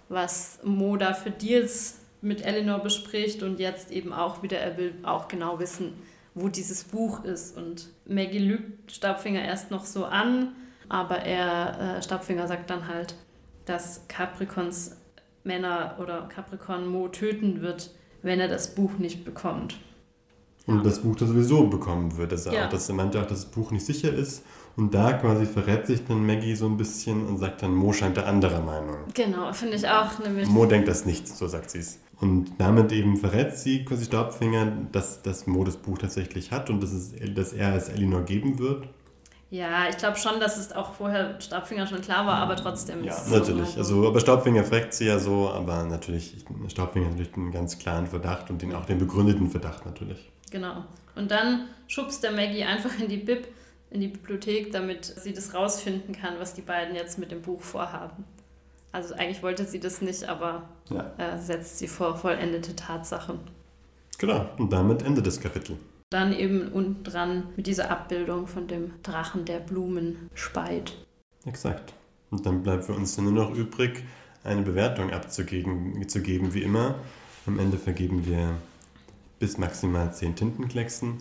was 0.09 0.59
Mo 0.63 0.97
da 0.97 1.13
für 1.13 1.31
Deals 1.31 1.99
mit 2.21 2.45
Eleanor 2.45 2.79
bespricht 2.79 3.43
und 3.43 3.59
jetzt 3.59 3.91
eben 3.91 4.13
auch 4.13 4.43
wieder, 4.43 4.57
er 4.57 4.77
will 4.77 4.93
auch 5.03 5.27
genau 5.27 5.59
wissen, 5.59 5.93
wo 6.33 6.49
dieses 6.49 6.83
Buch 6.83 7.23
ist. 7.23 7.57
Und 7.57 7.89
Maggie 8.05 8.39
lügt 8.39 8.91
Staubfinger 8.91 9.43
erst 9.43 9.71
noch 9.71 9.85
so 9.85 10.05
an, 10.05 10.55
aber 10.89 11.19
er, 11.19 11.97
äh, 11.97 12.03
Staubfinger 12.03 12.47
sagt 12.47 12.69
dann 12.69 12.87
halt, 12.87 13.15
dass 13.65 14.07
Capricorns 14.07 14.97
Männer 15.43 15.95
oder 15.99 16.27
Capricorn 16.27 16.87
Mo 16.87 17.07
töten 17.07 17.61
wird, 17.61 17.91
wenn 18.21 18.39
er 18.39 18.47
das 18.47 18.75
Buch 18.75 18.97
nicht 18.97 19.25
bekommt. 19.25 19.77
Und 20.67 20.77
Ja. 20.77 20.83
das 20.83 20.99
Buch 20.99 21.15
das 21.15 21.29
sowieso 21.29 21.65
bekommen 21.67 22.15
wird. 22.17 22.31
Dass 22.31 22.45
er, 22.45 22.53
Ja. 22.53 22.65
auch, 22.65 22.69
dass 22.69 22.87
er 22.89 22.95
meinte 22.95 23.19
auch, 23.19 23.25
dass 23.25 23.41
das 23.43 23.45
Buch 23.51 23.71
nicht 23.71 23.85
sicher 23.85 24.13
ist. 24.13 24.43
Und 24.75 24.93
da 24.93 25.13
quasi 25.13 25.45
verrät 25.47 25.87
sich 25.87 26.05
dann 26.05 26.23
Maggie 26.25 26.55
so 26.55 26.67
ein 26.67 26.77
bisschen 26.77 27.25
und 27.25 27.39
sagt 27.39 27.63
dann, 27.63 27.73
Mo 27.73 27.93
scheint 27.93 28.15
der 28.17 28.27
anderer 28.27 28.61
Meinung. 28.61 28.97
Genau, 29.15 29.51
finde 29.53 29.75
ich 29.75 29.87
auch 29.89 30.19
nämlich. 30.19 30.47
Mo 30.47 30.65
denkt 30.67 30.87
das 30.87 31.05
nicht, 31.05 31.27
so 31.27 31.47
sagt 31.47 31.71
sie 31.71 31.79
es. 31.79 31.97
Und 32.19 32.51
damit 32.59 32.91
eben 32.91 33.15
verrät 33.17 33.55
sie 33.57 33.85
quasi 33.85 34.05
Staubfinger, 34.05 34.71
dass, 34.91 35.21
dass 35.23 35.47
Mo 35.47 35.63
das 35.63 35.77
Buch 35.77 35.97
tatsächlich 35.97 36.51
hat 36.51 36.69
und 36.69 36.81
dass, 36.83 36.91
es, 36.91 37.13
dass 37.33 37.53
er 37.53 37.75
es 37.75 37.89
Elinor 37.89 38.21
geben 38.21 38.59
wird. 38.59 38.87
Ja, 39.49 39.87
ich 39.89 39.97
glaube 39.97 40.17
schon, 40.17 40.39
dass 40.41 40.57
es 40.57 40.73
auch 40.73 40.93
vorher 40.93 41.39
Staubfinger 41.39 41.87
schon 41.87 42.01
klar 42.01 42.25
war, 42.27 42.35
aber 42.35 42.55
trotzdem. 42.57 43.03
Ja, 43.03 43.15
natürlich. 43.31 43.69
so. 43.69 43.79
Also, 43.79 44.07
aber 44.09 44.19
Staubfinger 44.19 44.63
fragt 44.65 44.93
sie 44.93 45.05
ja 45.05 45.19
so, 45.19 45.49
aber 45.49 45.85
natürlich, 45.85 46.35
Staubfinger 46.67 47.05
hat 47.05 47.13
natürlich 47.13 47.35
einen 47.37 47.51
ganz 47.51 47.79
klaren 47.79 48.07
Verdacht 48.07 48.49
und 48.49 48.61
den, 48.61 48.75
auch 48.75 48.85
den 48.85 48.97
begründeten 48.99 49.49
Verdacht 49.49 49.85
natürlich. 49.85 50.29
Genau. 50.51 50.85
Und 51.15 51.31
dann 51.31 51.67
schubst 51.87 52.23
der 52.23 52.31
Maggie 52.31 52.63
einfach 52.63 52.97
in 52.99 53.07
die 53.07 53.17
Bib, 53.17 53.47
in 53.89 54.01
die 54.01 54.07
Bibliothek, 54.07 54.71
damit 54.71 55.05
sie 55.05 55.33
das 55.33 55.53
rausfinden 55.53 56.13
kann, 56.13 56.35
was 56.39 56.53
die 56.53 56.61
beiden 56.61 56.95
jetzt 56.95 57.17
mit 57.17 57.31
dem 57.31 57.41
Buch 57.41 57.61
vorhaben. 57.61 58.23
Also 58.91 59.13
eigentlich 59.15 59.43
wollte 59.43 59.65
sie 59.65 59.79
das 59.79 60.01
nicht, 60.01 60.23
aber 60.25 60.63
Ja. 60.89 61.11
äh, 61.17 61.37
setzt 61.39 61.77
sie 61.79 61.87
vor 61.87 62.17
vollendete 62.17 62.75
Tatsachen. 62.75 63.39
Genau. 64.17 64.49
Und 64.57 64.71
damit 64.73 65.03
endet 65.03 65.27
das 65.27 65.39
Kapitel. 65.39 65.77
Dann 66.09 66.33
eben 66.33 66.69
unten 66.69 67.03
dran 67.03 67.43
mit 67.57 67.67
dieser 67.67 67.91
Abbildung 67.91 68.47
von 68.47 68.67
dem 68.67 68.93
Drachen, 69.03 69.43
der 69.45 69.59
Blumen 69.59 70.29
speit. 70.33 70.93
Exakt. 71.45 71.93
Und 72.29 72.45
dann 72.45 72.63
bleibt 72.63 72.85
für 72.85 72.93
uns 72.93 73.17
nur 73.17 73.31
noch 73.31 73.53
übrig, 73.53 74.03
eine 74.43 74.61
Bewertung 74.61 75.11
abzugeben, 75.11 76.07
zu 76.07 76.21
geben, 76.21 76.53
wie 76.53 76.63
immer. 76.63 76.95
Am 77.45 77.59
Ende 77.59 77.77
vergeben 77.77 78.25
wir 78.25 78.55
bis 79.39 79.57
maximal 79.57 80.13
10 80.13 80.35
Tintenklecksen. 80.35 81.17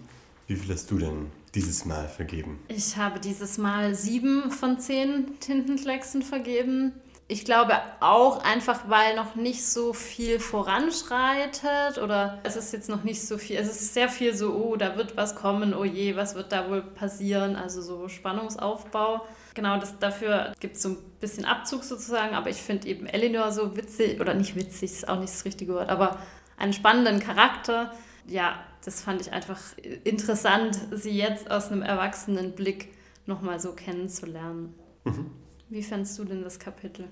Wie 0.46 0.56
viel 0.56 0.72
hast 0.72 0.90
du 0.90 0.98
denn 0.98 1.32
dieses 1.56 1.84
Mal 1.84 2.06
vergeben? 2.08 2.60
Ich 2.68 2.96
habe 2.96 3.18
dieses 3.18 3.58
Mal 3.58 3.94
sieben 3.94 4.50
von 4.50 4.78
zehn 4.78 5.40
Tintenklecksen 5.40 6.22
vergeben. 6.22 6.92
Ich 7.28 7.44
glaube 7.44 7.72
auch 7.98 8.44
einfach, 8.44 8.88
weil 8.88 9.16
noch 9.16 9.34
nicht 9.34 9.66
so 9.66 9.92
viel 9.92 10.38
voranschreitet 10.38 11.98
oder 12.00 12.38
es 12.44 12.54
ist 12.54 12.72
jetzt 12.72 12.88
noch 12.88 13.02
nicht 13.02 13.20
so 13.20 13.36
viel, 13.36 13.56
es 13.56 13.68
ist 13.68 13.94
sehr 13.94 14.08
viel 14.08 14.36
so, 14.36 14.54
oh, 14.54 14.76
da 14.76 14.96
wird 14.96 15.16
was 15.16 15.34
kommen, 15.34 15.74
oh 15.74 15.82
je, 15.82 16.14
was 16.14 16.36
wird 16.36 16.52
da 16.52 16.70
wohl 16.70 16.82
passieren, 16.82 17.56
also 17.56 17.82
so 17.82 18.06
Spannungsaufbau. 18.06 19.26
Genau, 19.54 19.80
das, 19.80 19.98
dafür 19.98 20.52
gibt 20.60 20.76
es 20.76 20.82
so 20.82 20.90
ein 20.90 20.98
bisschen 21.18 21.46
Abzug 21.46 21.82
sozusagen, 21.82 22.36
aber 22.36 22.50
ich 22.50 22.58
finde 22.58 22.86
eben 22.86 23.06
Eleanor 23.06 23.50
so 23.50 23.76
witzig, 23.76 24.20
oder 24.20 24.34
nicht 24.34 24.54
witzig, 24.54 24.92
ist 24.92 25.08
auch 25.08 25.18
nicht 25.18 25.32
das 25.32 25.44
richtige 25.44 25.74
Wort, 25.74 25.88
aber 25.88 26.20
einen 26.56 26.72
spannenden 26.72 27.18
Charakter. 27.18 27.92
Ja, 28.28 28.64
das 28.84 29.02
fand 29.02 29.20
ich 29.20 29.32
einfach 29.32 29.60
interessant, 30.04 30.78
sie 30.92 31.10
jetzt 31.10 31.50
aus 31.50 31.70
einem 31.70 31.82
erwachsenen 31.82 32.52
Blick 32.52 32.92
nochmal 33.26 33.60
so 33.60 33.72
kennenzulernen. 33.72 34.74
Mhm. 35.04 35.30
Wie 35.68 35.82
fandst 35.82 36.18
du 36.18 36.24
denn 36.24 36.42
das 36.42 36.58
Kapitel? 36.58 37.08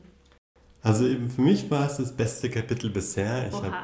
Also 0.83 1.07
eben 1.07 1.31
für 1.31 1.43
mich 1.43 1.71
war 1.71 1.87
es 1.87 1.97
das 1.97 2.15
beste 2.15 2.51
Kapitel 2.51 2.91
bisher. 2.91 3.49
Ich 3.49 3.55
habe 3.55 3.75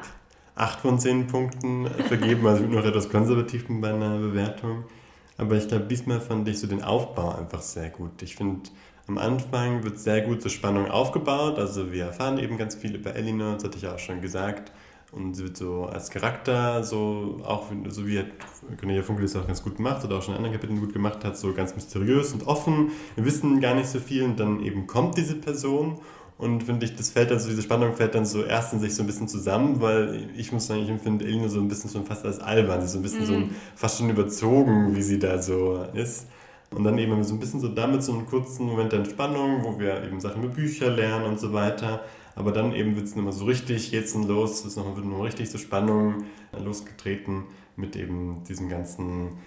8 0.55 0.79
von 0.81 0.99
10 0.99 1.27
Punkten 1.27 1.87
vergeben, 2.07 2.45
also 2.45 2.63
ich 2.63 2.69
bin 2.69 2.77
noch 2.77 2.85
etwas 2.85 3.09
konservativ 3.09 3.65
bei 3.67 3.93
einer 3.93 4.17
Bewertung. 4.17 4.83
Aber 5.37 5.55
ich 5.55 5.67
glaube, 5.67 5.85
diesmal 5.85 6.21
fand 6.21 6.47
ich 6.47 6.59
so 6.59 6.67
den 6.67 6.83
Aufbau 6.83 7.35
einfach 7.35 7.61
sehr 7.61 7.89
gut. 7.89 8.21
Ich 8.21 8.35
finde, 8.35 8.69
am 9.07 9.17
Anfang 9.17 9.83
wird 9.83 9.97
sehr 9.97 10.21
gut 10.21 10.41
zur 10.41 10.51
Spannung 10.51 10.91
aufgebaut. 10.91 11.57
Also 11.57 11.91
wir 11.91 12.05
erfahren 12.05 12.37
eben 12.37 12.57
ganz 12.57 12.75
viel 12.75 12.95
über 12.95 13.15
Elinor, 13.15 13.55
das 13.55 13.63
hatte 13.63 13.77
ich 13.77 13.83
ja 13.83 13.95
auch 13.95 13.99
schon 13.99 14.21
gesagt. 14.21 14.71
Und 15.11 15.33
sie 15.33 15.43
wird 15.43 15.57
so 15.57 15.85
als 15.85 16.09
Charakter, 16.09 16.83
so 16.83 17.41
auch 17.43 17.65
so 17.89 18.07
wie 18.07 18.23
Cornelia 18.79 19.03
Funkel 19.03 19.25
das 19.25 19.35
auch 19.35 19.45
ganz 19.45 19.61
gut 19.61 19.75
gemacht 19.75 20.05
oder 20.05 20.17
auch 20.17 20.21
schon 20.21 20.33
in 20.33 20.37
anderen 20.37 20.55
Kapiteln 20.55 20.79
gut 20.79 20.93
gemacht 20.93 21.25
hat, 21.25 21.37
so 21.37 21.53
ganz 21.53 21.75
mysteriös 21.75 22.31
und 22.31 22.47
offen. 22.47 22.91
Wir 23.15 23.25
wissen 23.25 23.59
gar 23.59 23.75
nicht 23.75 23.89
so 23.89 23.99
viel 23.99 24.23
und 24.23 24.39
dann 24.39 24.61
eben 24.61 24.87
kommt 24.87 25.17
diese 25.17 25.35
Person 25.35 25.99
und 26.41 26.63
finde 26.63 26.87
ich, 26.87 26.95
das 26.95 27.11
fällt 27.11 27.29
dann 27.29 27.39
so, 27.39 27.49
diese 27.49 27.61
Spannung 27.61 27.93
fällt 27.93 28.15
dann 28.15 28.25
so 28.25 28.43
erst 28.43 28.73
in 28.73 28.79
sich 28.79 28.95
so 28.95 29.03
ein 29.03 29.05
bisschen 29.05 29.27
zusammen, 29.27 29.79
weil 29.79 30.27
ich 30.35 30.51
muss 30.51 30.65
sagen, 30.65 30.81
ich 30.81 30.89
empfinde 30.89 31.23
Elinor 31.23 31.49
so 31.49 31.59
ein 31.59 31.67
bisschen 31.67 31.91
schon 31.91 32.03
fast 32.03 32.25
als 32.25 32.39
albern. 32.39 32.79
Sie 32.79 32.85
ist 32.85 32.93
so 32.93 32.97
ein 32.99 33.03
bisschen 33.03 33.25
so 33.27 33.33
ein, 33.33 33.55
fast 33.75 33.99
schon 33.99 34.09
überzogen, 34.09 34.95
wie 34.95 35.03
sie 35.03 35.19
da 35.19 35.39
so 35.39 35.85
ist. 35.93 36.25
Und 36.71 36.83
dann 36.83 36.97
eben 36.97 37.23
so 37.23 37.35
ein 37.35 37.39
bisschen 37.39 37.59
so 37.59 37.67
damit 37.67 38.01
so 38.01 38.13
einen 38.13 38.25
kurzen 38.25 38.65
Moment 38.65 38.91
der 38.91 39.01
Entspannung, 39.01 39.63
wo 39.63 39.77
wir 39.77 40.03
eben 40.03 40.19
Sachen 40.19 40.41
mit 40.41 40.55
Bücher 40.55 40.89
lernen 40.89 41.25
und 41.25 41.39
so 41.39 41.53
weiter. 41.53 42.01
Aber 42.35 42.51
dann 42.51 42.73
eben 42.73 42.95
wird 42.95 43.05
es 43.05 43.15
nochmal 43.15 43.33
so 43.33 43.45
richtig, 43.45 43.91
dann 43.91 44.23
los, 44.23 44.65
es 44.65 44.75
wird 44.75 44.97
nochmal 44.97 45.21
richtig 45.25 45.49
so 45.49 45.57
Spannung 45.57 46.25
losgetreten 46.57 47.45
mit 47.75 47.95
eben 47.95 48.43
diesem 48.47 48.69
ganzen 48.69 49.37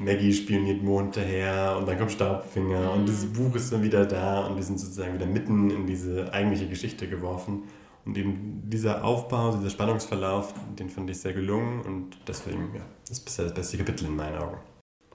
Maggie 0.00 0.32
spioniert 0.32 0.82
Mo 0.82 1.00
hinterher 1.00 1.76
und 1.78 1.88
dann 1.88 1.98
kommt 1.98 2.12
Staubfinger 2.12 2.92
und 2.92 3.06
dieses 3.06 3.32
Buch 3.32 3.54
ist 3.54 3.72
dann 3.72 3.82
wieder 3.82 4.06
da 4.06 4.46
und 4.46 4.56
wir 4.56 4.62
sind 4.62 4.78
sozusagen 4.78 5.14
wieder 5.14 5.26
mitten 5.26 5.70
in 5.70 5.86
diese 5.86 6.32
eigentliche 6.32 6.68
Geschichte 6.68 7.08
geworfen. 7.08 7.64
Und 8.04 8.16
eben 8.16 8.62
dieser 8.64 9.04
Aufbau, 9.04 9.54
dieser 9.56 9.70
Spannungsverlauf, 9.70 10.54
den 10.76 10.90
fand 10.90 11.08
ich 11.10 11.20
sehr 11.20 11.32
gelungen 11.32 11.82
und 11.82 12.18
deswegen, 12.26 12.74
ja, 12.74 12.82
das 13.02 13.18
ist 13.18 13.24
bisher 13.24 13.44
das 13.44 13.54
beste 13.54 13.78
Kapitel 13.78 14.06
in 14.06 14.16
meinen 14.16 14.38
Augen. 14.38 14.58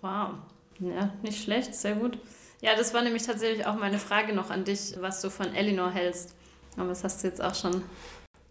Wow. 0.01 0.29
Ja, 0.79 1.13
nicht 1.21 1.43
schlecht, 1.43 1.75
sehr 1.75 1.95
gut. 1.95 2.17
Ja, 2.61 2.75
das 2.77 2.93
war 2.93 3.01
nämlich 3.01 3.23
tatsächlich 3.23 3.65
auch 3.65 3.75
meine 3.75 3.99
Frage 3.99 4.33
noch 4.33 4.51
an 4.51 4.63
dich, 4.63 4.95
was 5.01 5.21
du 5.21 5.29
von 5.29 5.53
Eleanor 5.53 5.91
hältst. 5.91 6.35
Aber 6.77 6.89
das 6.89 7.03
hast 7.03 7.23
du 7.23 7.27
jetzt 7.27 7.41
auch 7.43 7.55
schon. 7.55 7.81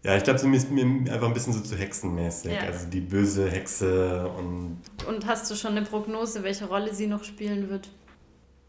Ja, 0.03 0.15
ich 0.15 0.23
glaube, 0.23 0.39
sie 0.39 0.49
ist 0.55 0.69
mir 0.71 0.83
einfach 1.11 1.27
ein 1.27 1.33
bisschen 1.33 1.53
so 1.53 1.59
zu 1.59 1.75
hexenmäßig. 1.75 2.53
Ja. 2.53 2.59
Also 2.61 2.87
die 2.87 3.01
böse 3.01 3.49
Hexe 3.49 4.29
und 4.37 4.77
Und 5.07 5.25
hast 5.25 5.49
du 5.49 5.55
schon 5.55 5.71
eine 5.71 5.81
Prognose, 5.81 6.43
welche 6.43 6.65
Rolle 6.65 6.93
sie 6.93 7.07
noch 7.07 7.23
spielen 7.23 7.69
wird? 7.69 7.89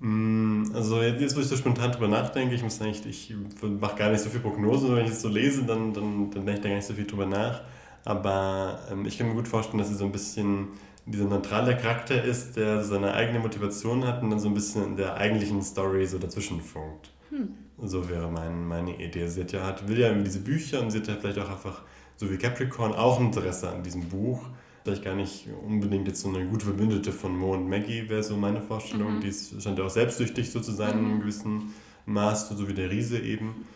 Mm, 0.01 0.65
Also 0.75 1.03
jetzt, 1.03 1.37
wo 1.37 1.41
ich 1.41 1.47
so 1.47 1.57
spontan 1.57 1.93
drüber 1.93 2.09
nachdenke, 2.09 2.55
ich 2.55 2.63
muss 2.63 2.79
sagen, 2.79 2.91
ich, 2.91 3.05
ich 3.07 3.35
mache 3.63 3.97
gar 3.97 4.11
nicht 4.11 4.23
so 4.23 4.31
viel 4.31 4.41
Prognosen, 4.41 4.95
wenn 4.97 5.05
ich 5.05 5.13
es 5.13 5.23
so 5.23 5.29
lese, 5.29 5.65
dann, 5.65 5.93
dann, 5.93 6.31
dann 6.31 6.47
denke 6.47 6.55
ich 6.55 6.61
da 6.61 6.69
gar 6.69 6.77
nicht 6.77 6.87
so 6.87 6.95
viel 6.95 7.07
drüber 7.07 7.27
nach. 7.27 7.63
Aber 8.05 8.81
ähm, 8.91 9.05
ich 9.07 9.19
kann 9.19 9.29
mir 9.29 9.35
gut 9.35 9.49
vorstellen, 9.49 9.79
dass 9.79 9.89
sie 9.89 9.97
so 9.97 10.05
ein 10.05 10.13
bisschen 10.13 10.69
dieser 11.05 11.25
neutrale 11.25 11.77
Charakter 11.77 12.23
ist, 12.23 12.57
der 12.57 12.83
seine 12.85 13.15
eigene 13.15 13.39
Motivation 13.39 14.07
hat 14.07 14.23
und 14.23 14.31
dann 14.31 14.41
so 14.41 14.49
ein 14.49 14.55
bisschen 14.55 14.85
in 14.85 14.97
der 14.97 15.15
eigentlichen 15.15 15.63
Story 15.63 16.07
so 16.07 16.19
dazwischen 16.19 16.61
funkt. 16.61 17.11
Hm. 17.31 17.49
So 17.83 18.09
wäre 18.09 18.31
mein, 18.31 18.67
meine 18.67 19.03
Idee. 19.03 19.27
Sie 19.29 19.41
hat 19.41 19.53
ja, 19.53 19.65
hat, 19.65 19.89
will 19.89 19.99
ja 19.99 20.13
diese 20.13 20.41
Bücher 20.41 20.83
und 20.83 20.91
sie 20.91 20.99
hat 20.99 21.09
ja 21.09 21.17
vielleicht 21.17 21.39
auch 21.39 21.51
einfach, 21.51 21.83
so 22.17 22.31
wie 22.31 22.37
Capricorn, 22.37 22.93
auch 22.93 23.21
Interesse 23.21 23.71
an 23.71 23.83
diesem 23.83 24.09
Buch. 24.09 24.43
Vielleicht 24.83 25.05
gar 25.05 25.15
nicht 25.15 25.47
unbedingt 25.65 26.09
jetzt 26.09 26.23
so 26.23 26.29
eine 26.29 26.47
gute 26.47 26.65
Verbündete 26.65 27.13
von 27.13 27.37
Mo 27.37 27.55
und 27.55 27.69
Maggie 27.69 28.09
wäre 28.09 28.23
so 28.23 28.37
meine 28.37 28.61
Vorstellung. 28.61 29.17
Mhm. 29.17 29.21
Die 29.21 29.29
ist, 29.29 29.63
scheint 29.63 29.79
ja 29.79 29.85
auch 29.85 29.91
selbstsüchtig 29.91 30.51
so 30.51 30.61
zu 30.61 30.73
sein 30.73 30.95
mhm. 30.95 30.99
in 30.99 31.05
einem 31.05 31.15
mhm. 31.15 31.21
gewissen 31.21 31.75
Maß, 32.07 32.49
so 32.49 32.67
wie 32.69 32.75
der 32.75 32.91
Riese 32.91 33.19
eben. 33.19 33.67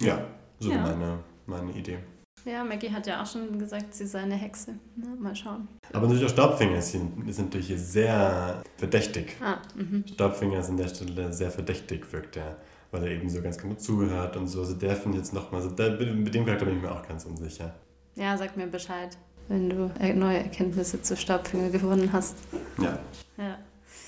Ja, 0.00 0.26
so 0.58 0.70
ja. 0.70 0.80
Meine, 0.80 1.18
meine 1.46 1.72
Idee. 1.72 1.98
Ja, 2.44 2.62
Maggie 2.62 2.90
hat 2.90 3.06
ja 3.06 3.22
auch 3.22 3.26
schon 3.26 3.58
gesagt, 3.58 3.94
sie 3.94 4.06
sei 4.06 4.20
eine 4.20 4.34
Hexe. 4.34 4.74
Na, 4.96 5.14
mal 5.18 5.34
schauen. 5.34 5.66
Aber 5.92 6.06
natürlich 6.06 6.26
auch 6.26 6.32
Staubfinger 6.32 6.76
ist, 6.76 6.94
ist 7.26 7.38
natürlich 7.38 7.72
sehr 7.76 8.62
verdächtig. 8.76 9.36
Ah, 9.40 9.58
mhm. 9.74 10.04
Staubfinger 10.06 10.60
ist 10.60 10.68
an 10.68 10.76
der 10.76 10.88
Stelle 10.88 11.32
sehr 11.32 11.50
verdächtig, 11.50 12.12
wirkt 12.12 12.36
er, 12.36 12.58
weil 12.94 13.08
er 13.08 13.10
eben 13.10 13.28
so 13.28 13.42
ganz 13.42 13.58
genau 13.58 13.74
zuhört 13.74 14.36
und 14.36 14.46
so. 14.46 14.60
Also 14.60 14.74
der 14.74 14.94
finde 14.94 15.18
ich 15.18 15.24
jetzt 15.24 15.34
nochmal, 15.34 15.60
so, 15.60 15.68
mit 15.68 16.32
dem 16.32 16.46
Charakter 16.46 16.64
bin 16.64 16.76
ich 16.76 16.82
mir 16.82 16.92
auch 16.92 17.06
ganz 17.06 17.24
unsicher. 17.24 17.74
Ja, 18.14 18.36
sag 18.38 18.56
mir 18.56 18.68
Bescheid, 18.68 19.18
wenn 19.48 19.68
du 19.68 19.90
neue 20.14 20.38
Erkenntnisse 20.38 21.02
zu 21.02 21.16
Staubfinger 21.16 21.70
gewonnen 21.70 22.10
hast. 22.12 22.36
Ja. 22.78 22.98
Ja, 23.36 23.58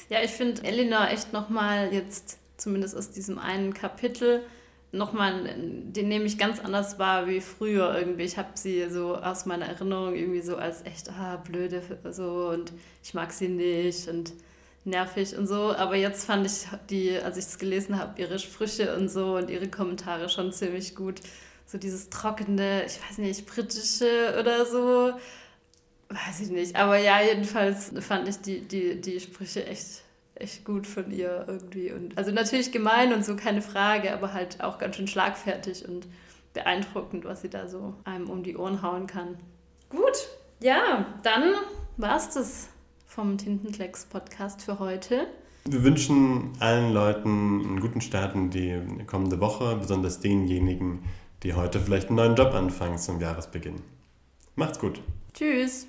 ja 0.08 0.22
ich 0.22 0.30
finde 0.30 0.62
Elinor 0.62 1.08
echt 1.10 1.32
nochmal 1.32 1.92
jetzt, 1.92 2.38
zumindest 2.56 2.96
aus 2.96 3.10
diesem 3.10 3.40
einen 3.40 3.74
Kapitel, 3.74 4.42
nochmal, 4.92 5.52
den 5.56 6.06
nehme 6.08 6.24
ich 6.24 6.38
ganz 6.38 6.60
anders 6.60 7.00
wahr 7.00 7.26
wie 7.26 7.40
früher 7.40 7.92
irgendwie. 7.98 8.22
Ich 8.22 8.38
habe 8.38 8.50
sie 8.54 8.88
so 8.88 9.16
aus 9.16 9.46
meiner 9.46 9.66
Erinnerung 9.66 10.14
irgendwie 10.14 10.42
so 10.42 10.56
als 10.56 10.82
echt 10.86 11.10
ah, 11.10 11.36
blöde 11.36 11.82
so 12.10 12.50
und 12.50 12.72
ich 13.02 13.14
mag 13.14 13.32
sie 13.32 13.48
nicht 13.48 14.08
und 14.08 14.32
nervig 14.86 15.36
und 15.36 15.46
so. 15.46 15.74
Aber 15.74 15.96
jetzt 15.96 16.24
fand 16.24 16.46
ich 16.46 16.66
die, 16.90 17.18
als 17.18 17.36
ich 17.36 17.44
es 17.44 17.58
gelesen 17.58 17.98
habe, 17.98 18.20
ihre 18.20 18.38
Sprüche 18.38 18.96
und 18.96 19.08
so 19.08 19.36
und 19.36 19.50
ihre 19.50 19.68
Kommentare 19.68 20.28
schon 20.28 20.52
ziemlich 20.52 20.94
gut. 20.94 21.20
So 21.66 21.78
dieses 21.78 22.10
trockene, 22.10 22.84
ich 22.84 23.00
weiß 23.02 23.18
nicht, 23.18 23.46
britische 23.46 24.36
oder 24.38 24.64
so. 24.64 25.12
Weiß 26.08 26.40
ich 26.40 26.50
nicht. 26.50 26.76
Aber 26.76 26.96
ja, 26.98 27.20
jedenfalls 27.20 27.92
fand 28.00 28.28
ich 28.28 28.36
die, 28.38 28.60
die, 28.60 29.00
die 29.00 29.20
Sprüche 29.20 29.66
echt 29.66 30.02
echt 30.36 30.64
gut 30.64 30.86
von 30.86 31.10
ihr 31.10 31.44
irgendwie. 31.48 31.92
Und, 31.92 32.16
also 32.16 32.30
natürlich 32.30 32.72
gemein 32.72 33.12
und 33.12 33.24
so, 33.24 33.36
keine 33.36 33.62
Frage, 33.62 34.12
aber 34.12 34.32
halt 34.32 34.62
auch 34.62 34.78
ganz 34.78 34.96
schön 34.96 35.08
schlagfertig 35.08 35.88
und 35.88 36.06
beeindruckend, 36.52 37.24
was 37.24 37.42
sie 37.42 37.50
da 37.50 37.68
so 37.68 37.94
einem 38.04 38.30
um 38.30 38.42
die 38.42 38.56
Ohren 38.56 38.82
hauen 38.82 39.06
kann. 39.06 39.38
Gut, 39.88 40.28
ja, 40.60 41.06
dann 41.22 41.54
war 41.96 42.16
es 42.16 42.30
das 42.30 42.68
vom 43.16 43.38
Tintenklecks-Podcast 43.38 44.60
für 44.60 44.78
heute. 44.78 45.26
Wir 45.64 45.82
wünschen 45.82 46.52
allen 46.60 46.92
Leuten 46.92 47.62
einen 47.64 47.80
guten 47.80 48.02
Start 48.02 48.34
in 48.34 48.50
die 48.50 48.78
kommende 49.06 49.40
Woche, 49.40 49.74
besonders 49.76 50.20
denjenigen, 50.20 50.98
die 51.42 51.54
heute 51.54 51.80
vielleicht 51.80 52.08
einen 52.08 52.16
neuen 52.16 52.34
Job 52.36 52.52
anfangen 52.52 52.98
zum 52.98 53.18
Jahresbeginn. 53.18 53.80
Macht's 54.54 54.78
gut. 54.78 55.00
Tschüss. 55.32 55.86